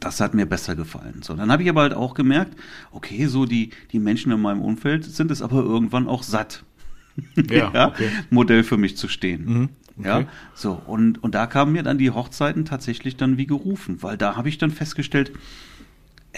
Das 0.00 0.20
hat 0.20 0.34
mir 0.34 0.46
besser 0.46 0.76
gefallen. 0.76 1.22
So, 1.22 1.34
dann 1.34 1.50
habe 1.50 1.62
ich 1.62 1.68
aber 1.68 1.82
halt 1.82 1.94
auch 1.94 2.14
gemerkt, 2.14 2.56
okay, 2.92 3.26
so 3.26 3.46
die, 3.46 3.70
die 3.92 3.98
Menschen 3.98 4.30
in 4.32 4.40
meinem 4.40 4.60
Umfeld 4.60 5.04
sind 5.04 5.30
es 5.30 5.40
aber 5.42 5.62
irgendwann 5.62 6.08
auch 6.08 6.22
satt. 6.22 6.64
Ja, 7.50 7.70
ja 7.74 7.88
okay. 7.88 8.10
Modell 8.30 8.62
für 8.62 8.76
mich 8.76 8.96
zu 8.96 9.08
stehen. 9.08 9.44
Mhm. 9.44 9.68
Okay. 9.98 10.08
Ja, 10.08 10.24
so, 10.54 10.80
und, 10.86 11.20
und 11.24 11.34
da 11.34 11.48
kamen 11.48 11.72
mir 11.72 11.82
dann 11.82 11.98
die 11.98 12.12
Hochzeiten 12.12 12.64
tatsächlich 12.64 13.16
dann 13.16 13.36
wie 13.36 13.46
gerufen, 13.46 14.00
weil 14.00 14.16
da 14.16 14.36
habe 14.36 14.48
ich 14.48 14.58
dann 14.58 14.70
festgestellt, 14.70 15.32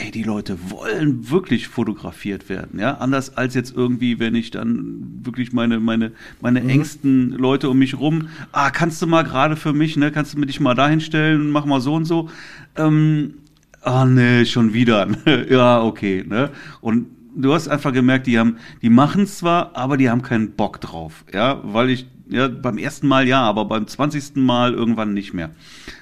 ey, 0.01 0.11
die 0.11 0.23
Leute 0.23 0.71
wollen 0.71 1.31
wirklich 1.31 1.69
fotografiert 1.69 2.49
werden, 2.49 2.79
ja, 2.81 2.95
anders 2.99 3.37
als 3.37 3.55
jetzt 3.55 3.75
irgendwie, 3.75 4.19
wenn 4.19 4.35
ich 4.35 4.51
dann 4.51 5.21
wirklich 5.23 5.53
meine, 5.53 5.81
meine, 5.81 6.13
meine 6.41 6.61
mhm. 6.61 6.69
engsten 6.69 7.31
Leute 7.33 7.69
um 7.69 7.79
mich 7.79 7.99
rum, 7.99 8.29
ah, 8.53 8.71
kannst 8.71 9.03
du 9.03 9.07
mal 9.07 9.23
gerade 9.25 9.57
für 9.57 9.73
mich, 9.73 9.97
ne, 9.97 10.11
kannst 10.11 10.35
du 10.35 10.39
mir 10.39 10.47
dich 10.47 10.61
mal 10.61 10.75
dahin 10.75 11.01
stellen, 11.01 11.51
mach 11.51 11.67
mal 11.67 11.81
so 11.81 11.95
und 11.95 12.05
so, 12.05 12.29
ähm, 12.77 13.35
ah, 13.83 14.05
ne, 14.05 14.47
schon 14.47 14.73
wieder, 14.73 15.09
ja, 15.51 15.83
okay, 15.83 16.25
ne, 16.27 16.51
und 16.81 17.07
du 17.37 17.53
hast 17.53 17.69
einfach 17.69 17.93
gemerkt, 17.93 18.27
die 18.27 18.39
haben, 18.39 18.57
die 18.83 18.91
machen 18.91 19.25
es 19.25 19.39
zwar, 19.39 19.77
aber 19.77 19.97
die 19.97 20.09
haben 20.09 20.23
keinen 20.23 20.53
Bock 20.53 20.81
drauf, 20.81 21.25
ja, 21.33 21.61
weil 21.63 21.91
ich, 21.91 22.07
ja, 22.29 22.49
beim 22.49 22.79
ersten 22.79 23.09
Mal 23.09 23.27
ja, 23.27 23.43
aber 23.43 23.65
beim 23.65 23.87
zwanzigsten 23.87 24.43
Mal 24.45 24.73
irgendwann 24.73 25.15
nicht 25.15 25.35
mehr. 25.35 25.51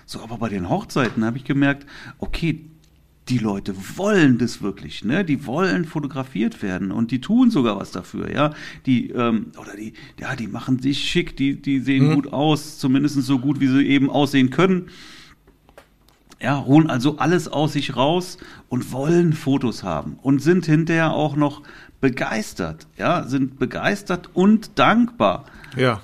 So, 0.04 0.20
aber 0.20 0.36
bei 0.36 0.50
den 0.50 0.68
Hochzeiten 0.68 1.24
habe 1.24 1.38
ich 1.38 1.44
gemerkt, 1.44 1.86
okay, 2.18 2.66
die 3.28 3.38
Leute 3.38 3.74
wollen 3.96 4.38
das 4.38 4.62
wirklich, 4.62 5.04
ne? 5.04 5.24
Die 5.24 5.46
wollen 5.46 5.84
fotografiert 5.84 6.62
werden 6.62 6.90
und 6.90 7.10
die 7.10 7.20
tun 7.20 7.50
sogar 7.50 7.78
was 7.78 7.90
dafür, 7.90 8.32
ja. 8.32 8.52
Die 8.86 9.10
ähm, 9.10 9.52
oder 9.60 9.76
die, 9.76 9.92
ja, 10.18 10.34
die 10.34 10.46
machen 10.46 10.78
sich 10.78 10.98
schick, 10.98 11.36
die 11.36 11.60
die 11.60 11.80
sehen 11.80 12.08
mhm. 12.08 12.14
gut 12.14 12.32
aus, 12.32 12.78
zumindest 12.78 13.16
so 13.22 13.38
gut, 13.38 13.60
wie 13.60 13.68
sie 13.68 13.86
eben 13.86 14.10
aussehen 14.10 14.50
können. 14.50 14.86
Ja, 16.40 16.64
holen 16.64 16.88
also 16.88 17.18
alles 17.18 17.48
aus 17.48 17.72
sich 17.72 17.96
raus 17.96 18.38
und 18.68 18.92
wollen 18.92 19.32
Fotos 19.32 19.82
haben 19.82 20.18
und 20.22 20.40
sind 20.40 20.66
hinterher 20.66 21.12
auch 21.12 21.34
noch 21.34 21.62
begeistert, 22.00 22.86
ja, 22.96 23.24
sind 23.24 23.58
begeistert 23.58 24.30
und 24.34 24.78
dankbar. 24.78 25.46
Ja. 25.76 26.00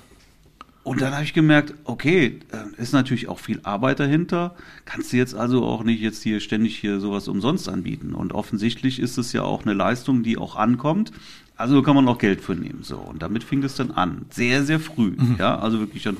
Und 0.85 1.01
dann 1.01 1.13
habe 1.13 1.23
ich 1.23 1.33
gemerkt, 1.33 1.73
okay, 1.83 2.41
ist 2.77 2.93
natürlich 2.93 3.27
auch 3.27 3.39
viel 3.39 3.59
Arbeit 3.63 3.99
dahinter. 3.99 4.53
Kannst 4.85 5.11
du 5.11 5.17
jetzt 5.17 5.33
also 5.33 5.65
auch 5.65 5.83
nicht 5.83 5.99
jetzt 5.99 6.21
hier 6.21 6.39
ständig 6.39 6.77
hier 6.77 6.99
sowas 6.99 7.27
umsonst 7.27 7.67
anbieten. 7.67 8.13
Und 8.13 8.33
offensichtlich 8.33 8.99
ist 8.99 9.17
es 9.17 9.33
ja 9.33 9.41
auch 9.41 9.63
eine 9.63 9.73
Leistung, 9.73 10.21
die 10.21 10.37
auch 10.37 10.55
ankommt. 10.55 11.11
Also 11.57 11.81
kann 11.81 11.95
man 11.95 12.07
auch 12.07 12.19
Geld 12.19 12.39
für 12.41 12.53
nehmen. 12.53 12.83
So. 12.83 12.97
Und 12.97 13.23
damit 13.23 13.43
fing 13.43 13.63
es 13.63 13.73
dann 13.73 13.89
an. 13.89 14.27
Sehr, 14.29 14.63
sehr 14.63 14.79
früh. 14.79 15.15
Mhm. 15.17 15.37
Ja, 15.39 15.57
also 15.57 15.79
wirklich 15.79 16.03
schon 16.03 16.17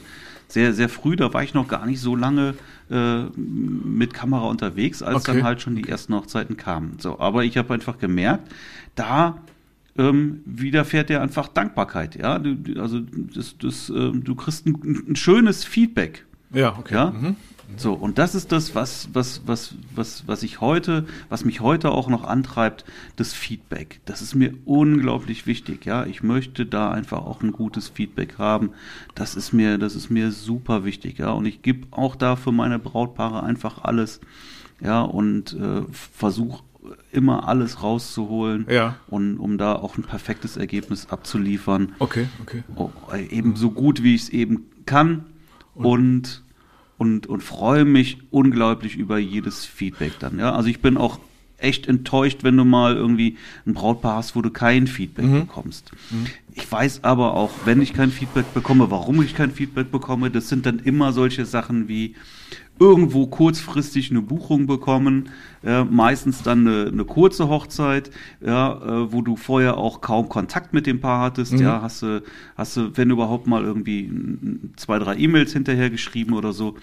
sehr, 0.47 0.73
sehr 0.73 0.89
früh. 0.89 1.15
Da 1.15 1.31
war 1.31 1.43
ich 1.43 1.53
noch 1.53 1.67
gar 1.67 1.85
nicht 1.85 1.99
so 1.99 2.15
lange 2.15 2.55
äh, 2.89 3.21
mit 3.35 4.15
Kamera 4.15 4.47
unterwegs, 4.47 5.03
als 5.03 5.17
okay. 5.17 5.33
dann 5.33 5.43
halt 5.43 5.61
schon 5.61 5.75
die 5.75 5.87
ersten 5.87 6.15
Hochzeiten 6.15 6.57
kamen. 6.57 6.97
So, 6.97 7.19
aber 7.19 7.43
ich 7.43 7.57
habe 7.57 7.71
einfach 7.71 7.99
gemerkt, 7.99 8.51
da 8.95 9.37
ähm, 9.97 10.41
widerfährt 10.45 11.09
dir 11.09 11.21
einfach 11.21 11.47
Dankbarkeit. 11.47 12.15
Ja, 12.15 12.39
du, 12.39 12.79
also 12.81 12.99
das, 12.99 13.57
das, 13.57 13.89
äh, 13.89 14.11
du 14.11 14.35
kriegst 14.35 14.65
ein, 14.65 15.05
ein, 15.09 15.15
schönes 15.15 15.63
Feedback. 15.63 16.25
Ja, 16.51 16.77
okay. 16.77 16.95
Ja? 16.95 17.11
Mhm. 17.11 17.35
So, 17.77 17.93
und 17.93 18.19
das 18.19 18.35
ist 18.35 18.51
das, 18.51 18.75
was, 18.75 19.09
was, 19.13 19.41
was, 19.47 19.73
was, 19.95 20.27
was 20.27 20.43
ich 20.43 20.61
heute, 20.61 21.05
was 21.29 21.45
mich 21.45 21.61
heute 21.61 21.91
auch 21.91 22.09
noch 22.09 22.23
antreibt, 22.23 22.85
das 23.15 23.33
Feedback. 23.33 24.01
Das 24.05 24.21
ist 24.21 24.35
mir 24.35 24.53
unglaublich 24.65 25.47
wichtig, 25.47 25.85
ja. 25.85 26.05
Ich 26.05 26.21
möchte 26.21 26.65
da 26.65 26.91
einfach 26.91 27.25
auch 27.25 27.41
ein 27.41 27.51
gutes 27.51 27.89
Feedback 27.89 28.37
haben. 28.37 28.71
Das 29.15 29.35
ist 29.35 29.51
mir, 29.51 29.77
das 29.77 29.95
ist 29.95 30.09
mir 30.09 30.31
super 30.31 30.85
wichtig, 30.85 31.17
ja. 31.17 31.31
Und 31.31 31.45
ich 31.47 31.63
gebe 31.63 31.87
auch 31.91 32.15
da 32.15 32.35
für 32.35 32.51
meine 32.51 32.77
Brautpaare 32.77 33.43
einfach 33.43 33.83
alles, 33.83 34.21
ja, 34.79 35.01
und 35.01 35.53
äh, 35.53 35.81
versuche 35.91 36.63
immer 37.15 37.47
alles 37.47 37.81
rauszuholen 37.81 38.67
ja. 38.69 38.97
und 39.07 39.37
um 39.37 39.57
da 39.57 39.73
auch 39.73 39.97
ein 39.97 40.03
perfektes 40.03 40.57
Ergebnis 40.57 41.07
abzuliefern. 41.09 41.93
Okay, 41.99 42.27
okay. 42.41 42.63
Oh, 42.75 42.89
eben 43.29 43.55
so 43.55 43.71
gut 43.71 44.03
wie 44.03 44.15
ich 44.15 44.23
es 44.23 44.29
eben 44.29 44.65
kann 44.85 45.25
und, 45.73 45.85
und 45.85 46.41
und, 46.97 47.27
und 47.27 47.41
freue 47.41 47.85
mich 47.85 48.19
unglaublich 48.31 48.95
über 48.95 49.17
jedes 49.17 49.65
Feedback 49.65 50.13
dann. 50.19 50.39
Ja, 50.39 50.53
also 50.53 50.69
ich 50.69 50.79
bin 50.79 50.97
auch 50.97 51.19
echt 51.57 51.87
enttäuscht, 51.87 52.43
wenn 52.43 52.57
du 52.57 52.65
mal 52.65 52.95
irgendwie 52.95 53.37
ein 53.65 53.73
Brautpaar 53.73 54.17
hast, 54.17 54.35
wo 54.35 54.41
du 54.41 54.49
kein 54.49 54.87
Feedback 54.87 55.25
mhm. 55.25 55.39
bekommst. 55.41 55.91
Mhm. 56.11 56.27
Ich 56.53 56.69
weiß 56.69 57.03
aber 57.03 57.33
auch, 57.33 57.51
wenn 57.65 57.81
ich 57.81 57.93
kein 57.93 58.11
Feedback 58.11 58.53
bekomme, 58.53 58.91
warum 58.91 59.21
ich 59.21 59.35
kein 59.35 59.51
Feedback 59.51 59.91
bekomme, 59.91 60.31
das 60.31 60.49
sind 60.49 60.65
dann 60.65 60.79
immer 60.79 61.13
solche 61.13 61.45
Sachen 61.45 61.87
wie, 61.87 62.15
irgendwo 62.79 63.27
kurzfristig 63.27 64.11
eine 64.11 64.21
Buchung 64.21 64.67
bekommen, 64.67 65.29
äh, 65.63 65.83
meistens 65.83 66.43
dann 66.43 66.67
eine, 66.67 66.89
eine, 66.91 67.05
kurze 67.05 67.47
Hochzeit, 67.47 68.11
ja, 68.45 68.73
äh, 68.73 69.11
wo 69.11 69.21
du 69.21 69.35
vorher 69.35 69.77
auch 69.77 70.01
kaum 70.01 70.27
Kontakt 70.29 70.73
mit 70.73 70.85
dem 70.85 70.99
Paar 70.99 71.21
hattest, 71.21 71.53
mhm. 71.53 71.59
ja, 71.59 71.81
hast 71.81 72.01
du, 72.01 72.21
hast 72.55 72.77
du, 72.77 72.97
wenn 72.97 73.09
überhaupt 73.09 73.47
mal 73.47 73.63
irgendwie 73.63 74.11
zwei, 74.75 74.99
drei 74.99 75.15
E-Mails 75.17 75.53
hinterher 75.53 75.89
geschrieben 75.89 76.33
oder 76.33 76.51
so, 76.51 76.75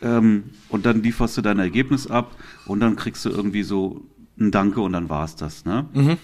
ähm, 0.00 0.44
und 0.68 0.86
dann 0.86 1.02
lieferst 1.02 1.36
du 1.36 1.42
dein 1.42 1.58
Ergebnis 1.58 2.06
ab 2.06 2.36
und 2.66 2.80
dann 2.80 2.96
kriegst 2.96 3.24
du 3.24 3.30
irgendwie 3.30 3.62
so 3.62 4.02
ein 4.38 4.50
Danke 4.50 4.80
und 4.80 4.92
dann 4.92 5.08
war's 5.08 5.36
das, 5.36 5.64
ne? 5.64 5.86
Mhm. 5.92 6.18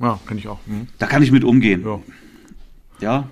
Ja, 0.00 0.18
kann 0.26 0.38
ich 0.38 0.48
auch. 0.48 0.60
Mhm. 0.66 0.86
Da 0.98 1.06
kann 1.06 1.22
ich 1.22 1.32
mit 1.32 1.44
umgehen. 1.44 1.84
Ja. 1.84 2.00
Ja, 3.00 3.28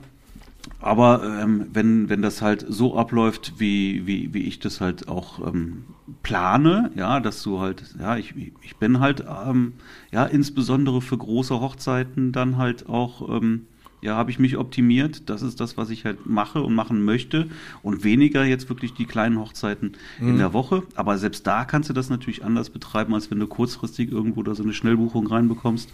aber 0.81 1.23
ähm, 1.25 1.67
wenn, 1.73 2.09
wenn 2.09 2.23
das 2.23 2.43
halt 2.43 2.65
so 2.69 2.97
abläuft, 2.97 3.55
wie, 3.59 4.07
wie, 4.07 4.35
wie 4.35 4.43
ich 4.43 4.59
das 4.59 4.81
halt 4.81 5.09
auch 5.09 5.47
ähm, 5.47 5.85
plane, 6.23 6.91
ja, 6.95 7.21
dass 7.21 7.43
du 7.43 7.61
halt, 7.61 7.95
ja, 7.99 8.17
ich, 8.17 8.35
ich 8.63 8.77
bin 8.77 9.01
halt, 9.01 9.25
ähm, 9.27 9.75
ja, 10.13 10.25
insbesondere 10.25 11.01
für 11.01 11.17
große 11.17 11.61
Hochzeiten 11.61 12.33
dann 12.33 12.57
halt 12.59 12.89
auch, 12.89 13.29
ähm, 13.29 13.67
Ja, 14.07 14.15
habe 14.15 14.31
ich 14.31 14.39
mich 14.39 14.57
optimiert. 14.57 15.29
Das 15.29 15.43
ist 15.43 15.59
das, 15.59 15.77
was 15.77 15.91
ich 15.91 16.05
halt 16.05 16.27
mache 16.27 16.63
und 16.63 16.77
machen 16.77 17.05
möchte. 17.05 17.49
Und 17.83 18.05
weniger 18.05 18.45
jetzt 18.45 18.69
wirklich 18.69 18.95
die 18.95 19.05
kleinen 19.05 19.37
Hochzeiten 19.37 19.95
mhm. 20.21 20.29
in 20.29 20.39
der 20.39 20.53
Woche. 20.53 20.85
Aber 20.95 21.19
selbst 21.19 21.45
da 21.49 21.65
kannst 21.65 21.89
du 21.89 21.93
das 21.93 22.09
natürlich 22.09 22.45
anders 22.45 22.71
betreiben, 22.71 23.15
als 23.15 23.33
wenn 23.33 23.41
du 23.41 23.49
kurzfristig 23.49 24.13
irgendwo 24.13 24.45
da 24.45 24.55
so 24.55 24.63
eine 24.63 24.75
Schnellbuchung 24.75 25.27
reinbekommst. 25.27 25.91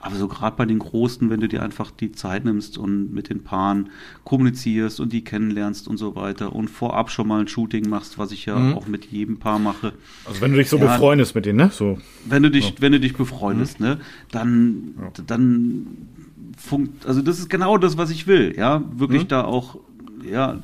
Aber 0.00 0.16
so 0.16 0.26
gerade 0.26 0.56
bei 0.56 0.66
den 0.66 0.80
Großen, 0.80 1.30
wenn 1.30 1.38
du 1.38 1.46
dir 1.46 1.62
einfach 1.62 1.92
die 1.92 2.10
Zeit 2.10 2.44
nimmst 2.44 2.78
und 2.78 3.14
mit 3.14 3.30
den 3.30 3.44
Paaren 3.44 3.90
kommunizierst 4.24 4.98
und 4.98 5.12
die 5.12 5.22
kennenlernst 5.22 5.86
und 5.86 5.98
so 5.98 6.16
weiter 6.16 6.56
und 6.56 6.68
vorab 6.68 7.12
schon 7.12 7.28
mal 7.28 7.42
ein 7.42 7.46
Shooting 7.46 7.88
machst, 7.88 8.18
was 8.18 8.32
ich 8.32 8.44
ja 8.44 8.58
mhm. 8.58 8.74
auch 8.74 8.88
mit 8.88 9.04
jedem 9.04 9.38
Paar 9.38 9.60
mache. 9.60 9.92
Also 10.24 10.40
wenn 10.40 10.50
du 10.50 10.58
dich 10.58 10.68
so 10.68 10.78
ja, 10.78 10.86
befreundest 10.86 11.36
mit 11.36 11.46
denen, 11.46 11.58
ne? 11.58 11.70
So. 11.72 11.98
Wenn 12.24 12.42
du 12.42 12.50
dich, 12.50 12.64
so. 12.64 12.72
wenn 12.80 12.90
du 12.90 12.98
dich 12.98 13.14
befreundest, 13.14 13.78
mhm. 13.78 13.86
ne? 13.86 14.00
Dann, 14.32 14.94
ja. 15.00 15.24
dann 15.24 15.86
funkt, 16.56 17.06
also 17.06 17.22
das 17.22 17.38
ist 17.38 17.50
genau 17.50 17.78
das, 17.78 17.96
was 17.96 18.10
ich 18.10 18.26
will, 18.26 18.54
ja, 18.56 18.82
wirklich 18.94 19.24
mhm. 19.24 19.28
da 19.28 19.44
auch, 19.44 19.78
ja, 20.24 20.58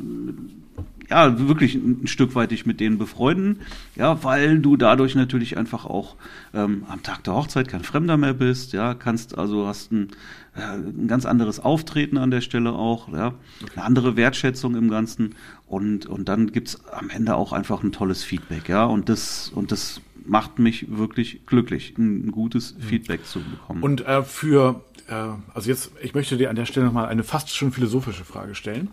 ja, 1.10 1.48
wirklich 1.48 1.74
ein 1.74 2.06
Stück 2.06 2.34
weit 2.34 2.50
dich 2.50 2.66
mit 2.66 2.80
denen 2.80 2.98
befreunden, 2.98 3.60
ja, 3.96 4.22
weil 4.24 4.58
du 4.58 4.76
dadurch 4.76 5.14
natürlich 5.14 5.56
einfach 5.56 5.86
auch 5.86 6.16
ähm, 6.52 6.84
am 6.88 7.02
Tag 7.02 7.24
der 7.24 7.34
Hochzeit 7.34 7.68
kein 7.68 7.82
Fremder 7.82 8.16
mehr 8.16 8.34
bist, 8.34 8.72
ja, 8.72 8.94
kannst 8.94 9.38
also 9.38 9.66
hast 9.66 9.90
ein, 9.90 10.08
äh, 10.54 10.60
ein 10.60 11.08
ganz 11.08 11.24
anderes 11.24 11.60
Auftreten 11.60 12.18
an 12.18 12.30
der 12.30 12.42
Stelle 12.42 12.72
auch, 12.72 13.08
ja, 13.08 13.28
okay. 13.62 13.72
eine 13.76 13.84
andere 13.84 14.16
Wertschätzung 14.16 14.76
im 14.76 14.90
Ganzen 14.90 15.34
und 15.66 16.06
und 16.06 16.28
dann 16.28 16.52
gibt's 16.52 16.84
am 16.92 17.08
Ende 17.08 17.36
auch 17.36 17.52
einfach 17.52 17.82
ein 17.82 17.92
tolles 17.92 18.22
Feedback, 18.22 18.68
ja, 18.68 18.84
und 18.84 19.08
das 19.08 19.50
und 19.54 19.72
das 19.72 20.02
macht 20.28 20.58
mich 20.58 20.86
wirklich 20.88 21.46
glücklich, 21.46 21.96
ein 21.98 22.30
gutes 22.30 22.74
mhm. 22.74 22.82
Feedback 22.82 23.26
zu 23.26 23.40
bekommen. 23.40 23.82
Und 23.82 24.06
äh, 24.06 24.22
für 24.22 24.82
äh, 25.08 25.14
also 25.54 25.68
jetzt, 25.68 25.90
ich 26.02 26.14
möchte 26.14 26.36
dir 26.36 26.50
an 26.50 26.56
der 26.56 26.66
Stelle 26.66 26.86
nochmal 26.86 27.06
eine 27.06 27.24
fast 27.24 27.54
schon 27.54 27.72
philosophische 27.72 28.24
Frage 28.24 28.54
stellen. 28.54 28.90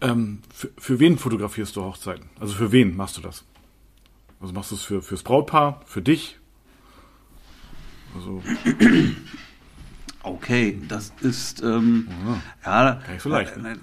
Ähm, 0.00 0.40
für, 0.52 0.70
für 0.78 1.00
wen 1.00 1.18
fotografierst 1.18 1.76
du 1.76 1.82
Hochzeiten? 1.82 2.30
Also 2.40 2.54
für 2.54 2.72
wen 2.72 2.96
machst 2.96 3.16
du 3.16 3.20
das? 3.20 3.44
Also 4.40 4.52
machst 4.54 4.70
du 4.70 4.76
es 4.76 4.82
für, 4.82 5.02
fürs 5.02 5.22
Brautpaar, 5.22 5.82
für 5.86 6.02
dich? 6.02 6.38
Also. 8.14 8.42
Okay, 10.24 10.80
das 10.88 11.12
ist 11.20 11.62
ähm, 11.62 12.06
ja, 12.64 12.84
ja 12.84 12.94
gar 12.94 13.12
nicht 13.12 13.22
so 13.22 13.28
leicht. 13.28 13.56
Ne? 13.56 13.76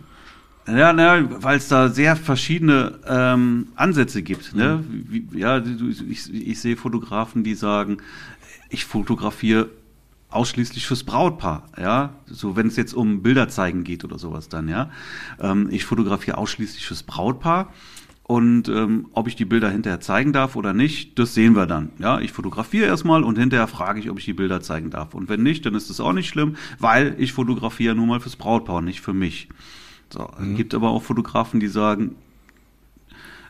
Ja, 0.71 0.93
ne, 0.93 1.29
weil 1.39 1.57
es 1.57 1.67
da 1.67 1.89
sehr 1.89 2.15
verschiedene 2.15 2.99
ähm, 3.07 3.67
Ansätze 3.75 4.21
gibt. 4.21 4.55
Ne? 4.55 4.83
Mhm. 4.87 5.05
Wie, 5.09 5.39
ja, 5.39 5.57
ich, 5.57 6.33
ich 6.33 6.59
sehe 6.59 6.77
Fotografen, 6.77 7.43
die 7.43 7.55
sagen, 7.55 7.97
ich 8.69 8.85
fotografiere 8.85 9.69
ausschließlich 10.29 10.85
fürs 10.85 11.03
Brautpaar, 11.03 11.63
ja, 11.75 12.13
so 12.27 12.55
wenn 12.55 12.67
es 12.67 12.75
jetzt 12.75 12.93
um 12.93 13.23
Bilder 13.23 13.49
zeigen 13.49 13.83
geht 13.83 14.03
oder 14.03 14.19
sowas 14.19 14.47
dann, 14.47 14.67
ja. 14.67 14.91
Ähm, 15.39 15.69
ich 15.71 15.85
fotografiere 15.85 16.37
ausschließlich 16.37 16.85
fürs 16.85 17.01
Brautpaar 17.01 17.73
und 18.29 18.69
ähm, 18.69 19.07
ob 19.13 19.27
ich 19.27 19.35
die 19.35 19.45
Bilder 19.45 19.71
hinterher 19.71 20.01
zeigen 20.01 20.31
darf 20.31 20.55
oder 20.55 20.71
nicht, 20.71 21.17
das 21.17 21.33
sehen 21.33 21.55
wir 21.55 21.65
dann. 21.65 21.89
Ja, 21.97 22.19
ich 22.19 22.31
fotografiere 22.31 22.85
erstmal 22.85 23.23
und 23.23 23.39
hinterher 23.39 23.65
frage 23.65 23.99
ich, 23.99 24.11
ob 24.11 24.19
ich 24.19 24.25
die 24.25 24.33
Bilder 24.33 24.61
zeigen 24.61 24.91
darf. 24.91 25.15
Und 25.15 25.29
wenn 25.29 25.41
nicht, 25.41 25.65
dann 25.65 25.73
ist 25.73 25.89
das 25.89 25.99
auch 25.99 26.13
nicht 26.13 26.29
schlimm, 26.29 26.55
weil 26.77 27.15
ich 27.17 27.33
fotografiere 27.33 27.95
nur 27.95 28.05
mal 28.05 28.19
fürs 28.19 28.35
Brautpaar, 28.35 28.83
nicht 28.83 29.01
für 29.01 29.13
mich. 29.13 29.49
So, 30.11 30.29
mhm. 30.39 30.55
gibt 30.55 30.73
aber 30.73 30.89
auch 30.89 31.03
Fotografen, 31.03 31.59
die 31.59 31.67
sagen, 31.67 32.15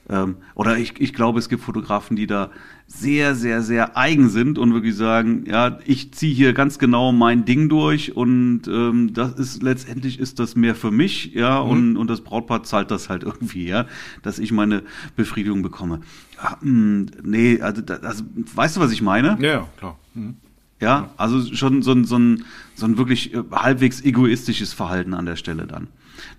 ähm, 0.09 0.37
oder 0.55 0.77
ich, 0.77 0.99
ich 0.99 1.13
glaube, 1.13 1.37
es 1.37 1.49
gibt 1.49 1.63
Fotografen, 1.63 2.15
die 2.15 2.25
da 2.25 2.49
sehr, 2.87 3.35
sehr, 3.35 3.61
sehr 3.61 3.95
eigen 3.95 4.29
sind 4.29 4.57
und 4.57 4.73
wirklich 4.73 4.95
sagen, 4.95 5.43
ja, 5.45 5.77
ich 5.85 6.11
ziehe 6.11 6.33
hier 6.33 6.53
ganz 6.53 6.79
genau 6.79 7.11
mein 7.11 7.45
Ding 7.45 7.69
durch 7.69 8.15
und 8.15 8.63
ähm, 8.67 9.13
das 9.13 9.33
ist 9.33 9.61
letztendlich 9.61 10.19
ist 10.19 10.39
das 10.39 10.55
mehr 10.55 10.73
für 10.73 10.89
mich, 10.89 11.33
ja, 11.35 11.63
mhm. 11.63 11.69
und, 11.69 11.97
und 11.97 12.09
das 12.09 12.21
Brautpaar 12.21 12.63
zahlt 12.63 12.89
das 12.89 13.07
halt 13.07 13.23
irgendwie, 13.23 13.67
ja, 13.67 13.85
dass 14.23 14.39
ich 14.39 14.51
meine 14.51 14.81
Befriedigung 15.15 15.61
bekomme. 15.61 16.01
Ja, 16.41 16.57
mh, 16.61 16.61
hm, 16.61 17.05
nee, 17.23 17.61
also, 17.61 17.83
also 18.01 18.23
weißt 18.55 18.77
du, 18.77 18.81
was 18.81 18.91
ich 18.91 19.03
meine? 19.03 19.37
Ja, 19.39 19.67
klar. 19.77 19.99
Mhm. 20.15 20.37
Ja, 20.81 21.11
also 21.17 21.41
schon 21.53 21.83
so 21.83 21.91
ein, 21.91 22.05
so 22.05 22.17
ein, 22.17 22.45
so 22.73 22.85
ein 22.85 22.97
wirklich 22.97 23.33
äh, 23.33 23.43
halbwegs 23.51 24.01
egoistisches 24.01 24.73
Verhalten 24.73 25.13
an 25.13 25.25
der 25.25 25.35
Stelle 25.35 25.67
dann. 25.67 25.89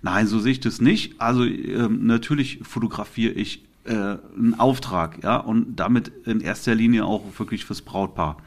Nein, 0.01 0.27
so 0.27 0.39
sehe 0.39 0.53
ich 0.53 0.59
das 0.59 0.81
nicht. 0.81 1.19
Also 1.19 1.43
ähm, 1.43 2.05
natürlich 2.05 2.59
fotografiere 2.63 3.33
ich 3.33 3.63
äh, 3.85 3.93
einen 3.93 4.55
Auftrag, 4.59 5.23
ja, 5.23 5.37
und 5.37 5.75
damit 5.75 6.11
in 6.25 6.41
erster 6.41 6.75
Linie 6.75 7.05
auch 7.05 7.23
wirklich 7.37 7.65
fürs 7.65 7.81
Brautpaar. 7.81 8.37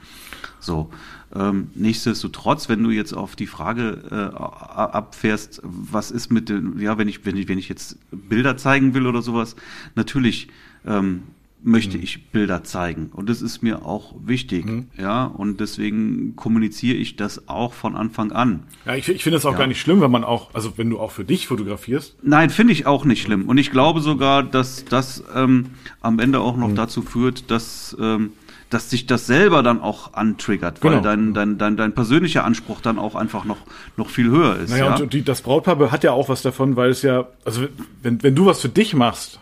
So. 0.60 0.90
Ähm, 1.34 1.70
nichtsdestotrotz, 1.74 2.68
wenn 2.68 2.82
du 2.84 2.90
jetzt 2.90 3.12
auf 3.12 3.34
die 3.34 3.48
Frage 3.48 3.98
äh, 4.10 4.36
abfährst, 4.36 5.60
was 5.64 6.12
ist 6.12 6.30
mit 6.30 6.48
den, 6.48 6.78
ja, 6.78 6.96
wenn 6.96 7.08
ich, 7.08 7.26
wenn 7.26 7.36
ich, 7.36 7.48
wenn 7.48 7.58
ich 7.58 7.68
jetzt 7.68 7.98
Bilder 8.12 8.56
zeigen 8.56 8.94
will 8.94 9.06
oder 9.08 9.20
sowas, 9.20 9.56
natürlich 9.96 10.48
ähm, 10.86 11.24
möchte 11.64 11.97
mhm. 11.97 12.04
ich 12.04 12.30
Bilder 12.30 12.62
zeigen. 12.62 13.11
Und 13.12 13.28
das 13.28 13.42
ist 13.42 13.62
mir 13.62 13.85
auch 13.85 14.14
wichtig. 14.25 14.66
Mhm. 14.66 14.88
Ja, 14.97 15.25
und 15.25 15.61
deswegen 15.61 16.37
kommuniziere 16.37 16.97
ich 16.97 17.16
das 17.16 17.49
auch 17.49 17.73
von 17.73 17.97
Anfang 17.97 18.32
an. 18.32 18.65
Ja, 18.84 18.95
ich, 18.95 19.08
ich 19.08 19.23
finde 19.23 19.38
es 19.38 19.47
auch 19.47 19.52
ja. 19.52 19.58
gar 19.58 19.67
nicht 19.67 19.80
schlimm, 19.80 20.00
wenn 20.00 20.10
man 20.10 20.25
auch, 20.25 20.54
also 20.54 20.75
wenn 20.76 20.91
du 20.91 21.00
auch 21.00 21.10
für 21.10 21.25
dich 21.25 21.47
fotografierst. 21.47 22.17
Nein, 22.23 22.50
finde 22.50 22.73
ich 22.73 22.86
auch 22.86 23.04
nicht 23.04 23.23
schlimm. 23.23 23.49
Und 23.49 23.58
ich 23.58 23.71
glaube 23.71 24.00
sogar, 24.00 24.43
dass 24.43 24.84
das 24.84 25.25
ähm, 25.34 25.71
am 26.00 26.19
Ende 26.19 26.41
auch 26.41 26.56
noch 26.56 26.69
mhm. 26.69 26.76
dazu 26.76 27.02
führt, 27.02 27.50
dass 27.50 27.97
ähm, 27.99 28.32
dass 28.71 28.91
sich 28.91 29.06
das 29.06 29.26
selber 29.26 29.62
dann 29.62 29.80
auch 29.80 30.15
antriggert, 30.15 30.82
weil 30.82 30.93
genau. 30.93 31.02
dein, 31.02 31.32
dein, 31.32 31.58
dein, 31.58 31.76
dein 31.76 31.95
persönlicher 31.95 32.45
Anspruch 32.45 32.80
dann 32.80 32.99
auch 32.99 33.15
einfach 33.15 33.45
noch, 33.45 33.58
noch 33.97 34.08
viel 34.08 34.28
höher 34.28 34.56
ist. 34.56 34.71
Naja, 34.71 34.86
ja? 34.86 34.97
und 34.97 35.12
die, 35.12 35.23
das 35.23 35.43
Brautpaar 35.43 35.93
hat 35.93 36.02
ja 36.02 36.10
auch 36.10 36.28
was 36.28 36.43
davon, 36.43 36.75
weil 36.75 36.91
es 36.91 37.02
ja, 37.02 37.28
also 37.45 37.69
wenn, 38.02 38.21
wenn 38.25 38.34
du 38.34 38.47
was 38.47 38.60
für 38.60 38.71
dich 38.71 38.95
machst, 38.95 39.38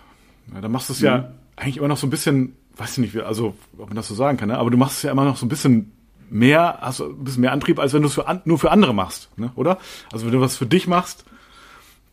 ja, 0.52 0.60
dann 0.60 0.70
machst 0.70 0.90
du 0.90 0.92
es 0.92 1.00
ja 1.00 1.18
mhm 1.18 1.24
eigentlich 1.56 1.76
immer 1.76 1.88
noch 1.88 1.96
so 1.96 2.06
ein 2.06 2.10
bisschen, 2.10 2.56
weiß 2.76 2.92
ich 2.92 2.98
nicht, 2.98 3.16
also 3.24 3.54
ob 3.78 3.88
man 3.88 3.96
das 3.96 4.08
so 4.08 4.14
sagen 4.14 4.38
kann, 4.38 4.48
ne? 4.48 4.58
aber 4.58 4.70
du 4.70 4.76
machst 4.76 4.98
es 4.98 5.02
ja 5.02 5.12
immer 5.12 5.24
noch 5.24 5.36
so 5.36 5.46
ein 5.46 5.48
bisschen 5.48 5.92
mehr, 6.30 6.78
hast 6.80 7.00
ein 7.00 7.24
bisschen 7.24 7.42
mehr 7.42 7.52
Antrieb, 7.52 7.78
als 7.78 7.92
wenn 7.92 8.02
du 8.02 8.08
es 8.08 8.14
für 8.14 8.42
nur 8.44 8.58
für 8.58 8.70
andere 8.70 8.94
machst, 8.94 9.28
ne? 9.36 9.52
oder? 9.54 9.78
Also 10.12 10.26
wenn 10.26 10.32
du 10.32 10.40
was 10.40 10.56
für 10.56 10.66
dich 10.66 10.86
machst, 10.86 11.24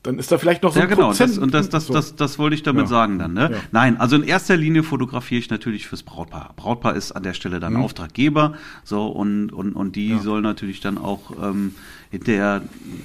dann 0.04 0.18
ist 0.18 0.32
da 0.32 0.38
vielleicht 0.38 0.64
noch 0.64 0.72
so 0.72 0.80
ja, 0.80 0.86
ein 0.86 0.90
genau, 0.90 1.08
Prozent. 1.08 1.32
Das, 1.32 1.38
und 1.38 1.54
das, 1.54 1.70
das, 1.70 1.88
so. 1.88 1.94
das, 1.94 2.16
das 2.16 2.40
wollte 2.40 2.56
ich 2.56 2.64
damit 2.64 2.84
ja. 2.84 2.88
sagen 2.88 3.20
dann. 3.20 3.34
Ne? 3.34 3.50
Ja. 3.52 3.58
Nein, 3.72 4.00
also 4.00 4.16
in 4.16 4.24
erster 4.24 4.56
Linie 4.56 4.84
fotografiere 4.84 5.40
ich 5.40 5.50
natürlich 5.50 5.88
fürs 5.88 6.04
Brautpaar. 6.04 6.54
Brautpaar 6.56 6.96
ist 6.96 7.12
an 7.12 7.24
der 7.24 7.34
Stelle 7.34 7.60
dann 7.60 7.74
mhm. 7.74 7.84
Auftraggeber, 7.84 8.54
so 8.84 9.08
und 9.08 9.52
und 9.52 9.74
und 9.74 9.96
die 9.98 10.12
ja. 10.12 10.20
soll 10.20 10.42
natürlich 10.42 10.80
dann 10.80 10.98
auch 10.98 11.32
ähm, 11.42 11.76
hinterher 12.12 12.62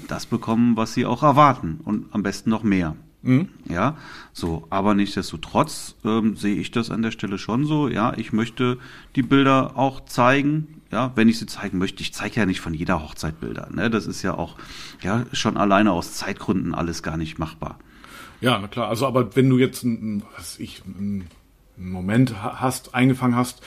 das 0.07 0.27
bekommen, 0.27 0.77
was 0.77 0.95
sie 0.95 1.05
auch 1.05 1.25
erwarten 1.25 1.81
und 1.85 2.07
am 2.13 2.23
besten 2.23 2.51
noch 2.51 2.63
mehr. 2.63 2.95
Mhm. 3.25 3.49
Ja, 3.69 3.97
so, 4.35 4.67
aber 4.69 4.95
nichtsdestotrotz 4.95 5.97
ähm, 6.05 6.37
sehe 6.37 6.57
ich 6.57 6.71
das 6.71 6.91
an 6.91 7.01
der 7.01 7.11
Stelle 7.11 7.39
schon 7.39 7.65
so. 7.65 7.89
Ja, 7.89 8.13
ich 8.17 8.35
möchte 8.35 8.79
die 9.17 9.23
Bilder 9.23 9.79
auch 9.79 10.05
zeigen. 10.05 10.83
Ja, 10.93 11.11
wenn 11.17 11.29
ich 11.29 11.39
sie 11.39 11.47
zeigen 11.47 11.79
möchte, 11.79 12.03
ich 12.03 12.13
zeige 12.13 12.41
ja 12.41 12.47
nicht 12.47 12.61
von 12.61 12.75
jeder 12.75 13.03
Hochzeit 13.03 13.41
Bilder. 13.41 13.69
Ne? 13.73 13.89
Das 13.89 14.07
ist 14.07 14.23
ja 14.23 14.35
auch 14.35 14.57
ja 15.03 15.25
schon 15.33 15.57
alleine 15.57 15.91
aus 15.91 16.15
Zeitgründen 16.15 16.75
alles 16.75 17.03
gar 17.03 17.17
nicht 17.17 17.39
machbar. 17.39 17.79
Ja, 18.43 18.59
na 18.59 18.69
klar. 18.69 18.89
Also, 18.89 19.07
aber 19.07 19.35
wenn 19.37 19.49
du 19.49 19.59
jetzt 19.59 19.85
ein, 19.85 20.23
was 20.37 20.59
ich, 20.59 20.83
ein 20.85 21.27
Moment 21.77 22.41
hast, 22.43 22.95
eingefangen 22.95 23.37
hast, 23.37 23.63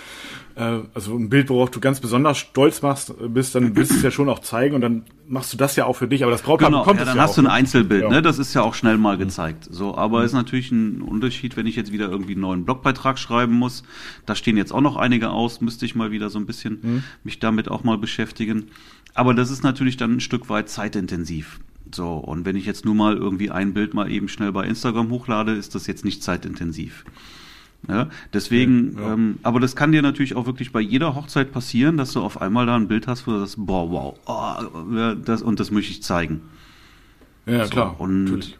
äh, 0.55 0.79
also 0.93 1.15
ein 1.15 1.29
Bild, 1.29 1.49
worauf 1.49 1.71
du 1.71 1.79
ganz 1.79 1.99
besonders 1.99 2.37
stolz 2.37 2.81
machst, 2.81 3.13
bist, 3.33 3.53
dann 3.53 3.75
willst 3.75 3.91
du 3.91 3.95
es 3.95 4.01
ja 4.01 4.11
schon 4.11 4.29
auch 4.29 4.39
zeigen 4.39 4.75
und 4.75 4.81
dann 4.81 5.03
machst 5.27 5.53
du 5.53 5.57
das 5.57 5.75
ja 5.75 5.85
auch 5.85 5.95
für 5.95 6.07
dich, 6.07 6.23
aber 6.23 6.31
das 6.31 6.41
Brautpaar 6.41 6.69
genau, 6.69 6.81
bekommt 6.81 6.99
ja, 6.99 7.05
dann 7.05 7.17
ja 7.17 7.23
hast 7.23 7.31
auch, 7.31 7.35
du 7.35 7.41
ein? 7.41 7.47
Einzelbild, 7.47 8.03
ja. 8.03 8.09
ne? 8.09 8.21
Das 8.21 8.39
ist 8.39 8.53
ja 8.53 8.61
auch 8.61 8.73
schnell 8.73 8.97
mal 8.97 9.15
mhm. 9.15 9.21
gezeigt. 9.21 9.67
So, 9.69 9.95
aber 9.95 10.19
mhm. 10.19 10.25
ist 10.25 10.33
natürlich 10.33 10.71
ein 10.71 11.01
Unterschied, 11.01 11.57
wenn 11.57 11.67
ich 11.67 11.75
jetzt 11.75 11.91
wieder 11.91 12.09
irgendwie 12.09 12.33
einen 12.33 12.41
neuen 12.41 12.65
Blogbeitrag 12.65 13.19
schreiben 13.19 13.53
muss. 13.53 13.83
Da 14.25 14.35
stehen 14.35 14.57
jetzt 14.57 14.71
auch 14.71 14.81
noch 14.81 14.95
einige 14.95 15.29
aus, 15.29 15.61
müsste 15.61 15.85
ich 15.85 15.95
mal 15.95 16.11
wieder 16.11 16.29
so 16.29 16.39
ein 16.39 16.45
bisschen 16.45 16.79
mhm. 16.81 17.03
mich 17.23 17.39
damit 17.39 17.69
auch 17.69 17.83
mal 17.83 17.97
beschäftigen. 17.97 18.67
Aber 19.13 19.33
das 19.33 19.51
ist 19.51 19.63
natürlich 19.63 19.97
dann 19.97 20.13
ein 20.13 20.19
Stück 20.21 20.49
weit 20.49 20.69
zeitintensiv. 20.69 21.59
So, 21.93 22.15
und 22.15 22.45
wenn 22.45 22.55
ich 22.55 22.65
jetzt 22.65 22.85
nur 22.85 22.95
mal 22.95 23.15
irgendwie 23.15 23.51
ein 23.51 23.73
Bild 23.73 23.93
mal 23.93 24.11
eben 24.11 24.27
schnell 24.27 24.51
bei 24.51 24.65
Instagram 24.65 25.09
hochlade, 25.09 25.53
ist 25.53 25.75
das 25.75 25.87
jetzt 25.87 26.03
nicht 26.03 26.23
zeitintensiv. 26.23 27.05
Ja, 27.87 28.09
deswegen, 28.33 28.97
ja. 28.97 29.13
Ähm, 29.13 29.39
aber 29.43 29.59
das 29.59 29.75
kann 29.75 29.91
dir 29.91 30.01
natürlich 30.01 30.35
auch 30.35 30.45
wirklich 30.45 30.71
bei 30.71 30.81
jeder 30.81 31.15
Hochzeit 31.15 31.51
passieren, 31.51 31.95
dass 31.95 32.11
du 32.11 32.21
auf 32.21 32.41
einmal 32.41 32.65
da 32.65 32.75
ein 32.75 32.87
Bild 32.87 33.07
hast, 33.07 33.27
wo 33.27 33.31
du 33.31 33.39
sagst, 33.39 33.55
boah, 33.57 33.89
wow, 33.89 34.19
oh, 34.25 35.13
das, 35.23 35.41
und 35.41 35.59
das 35.59 35.71
möchte 35.71 35.91
ich 35.91 36.03
zeigen. 36.03 36.41
Ja, 37.45 37.63
so, 37.63 37.71
klar. 37.71 37.95
Und 37.99 38.25
natürlich. 38.25 38.57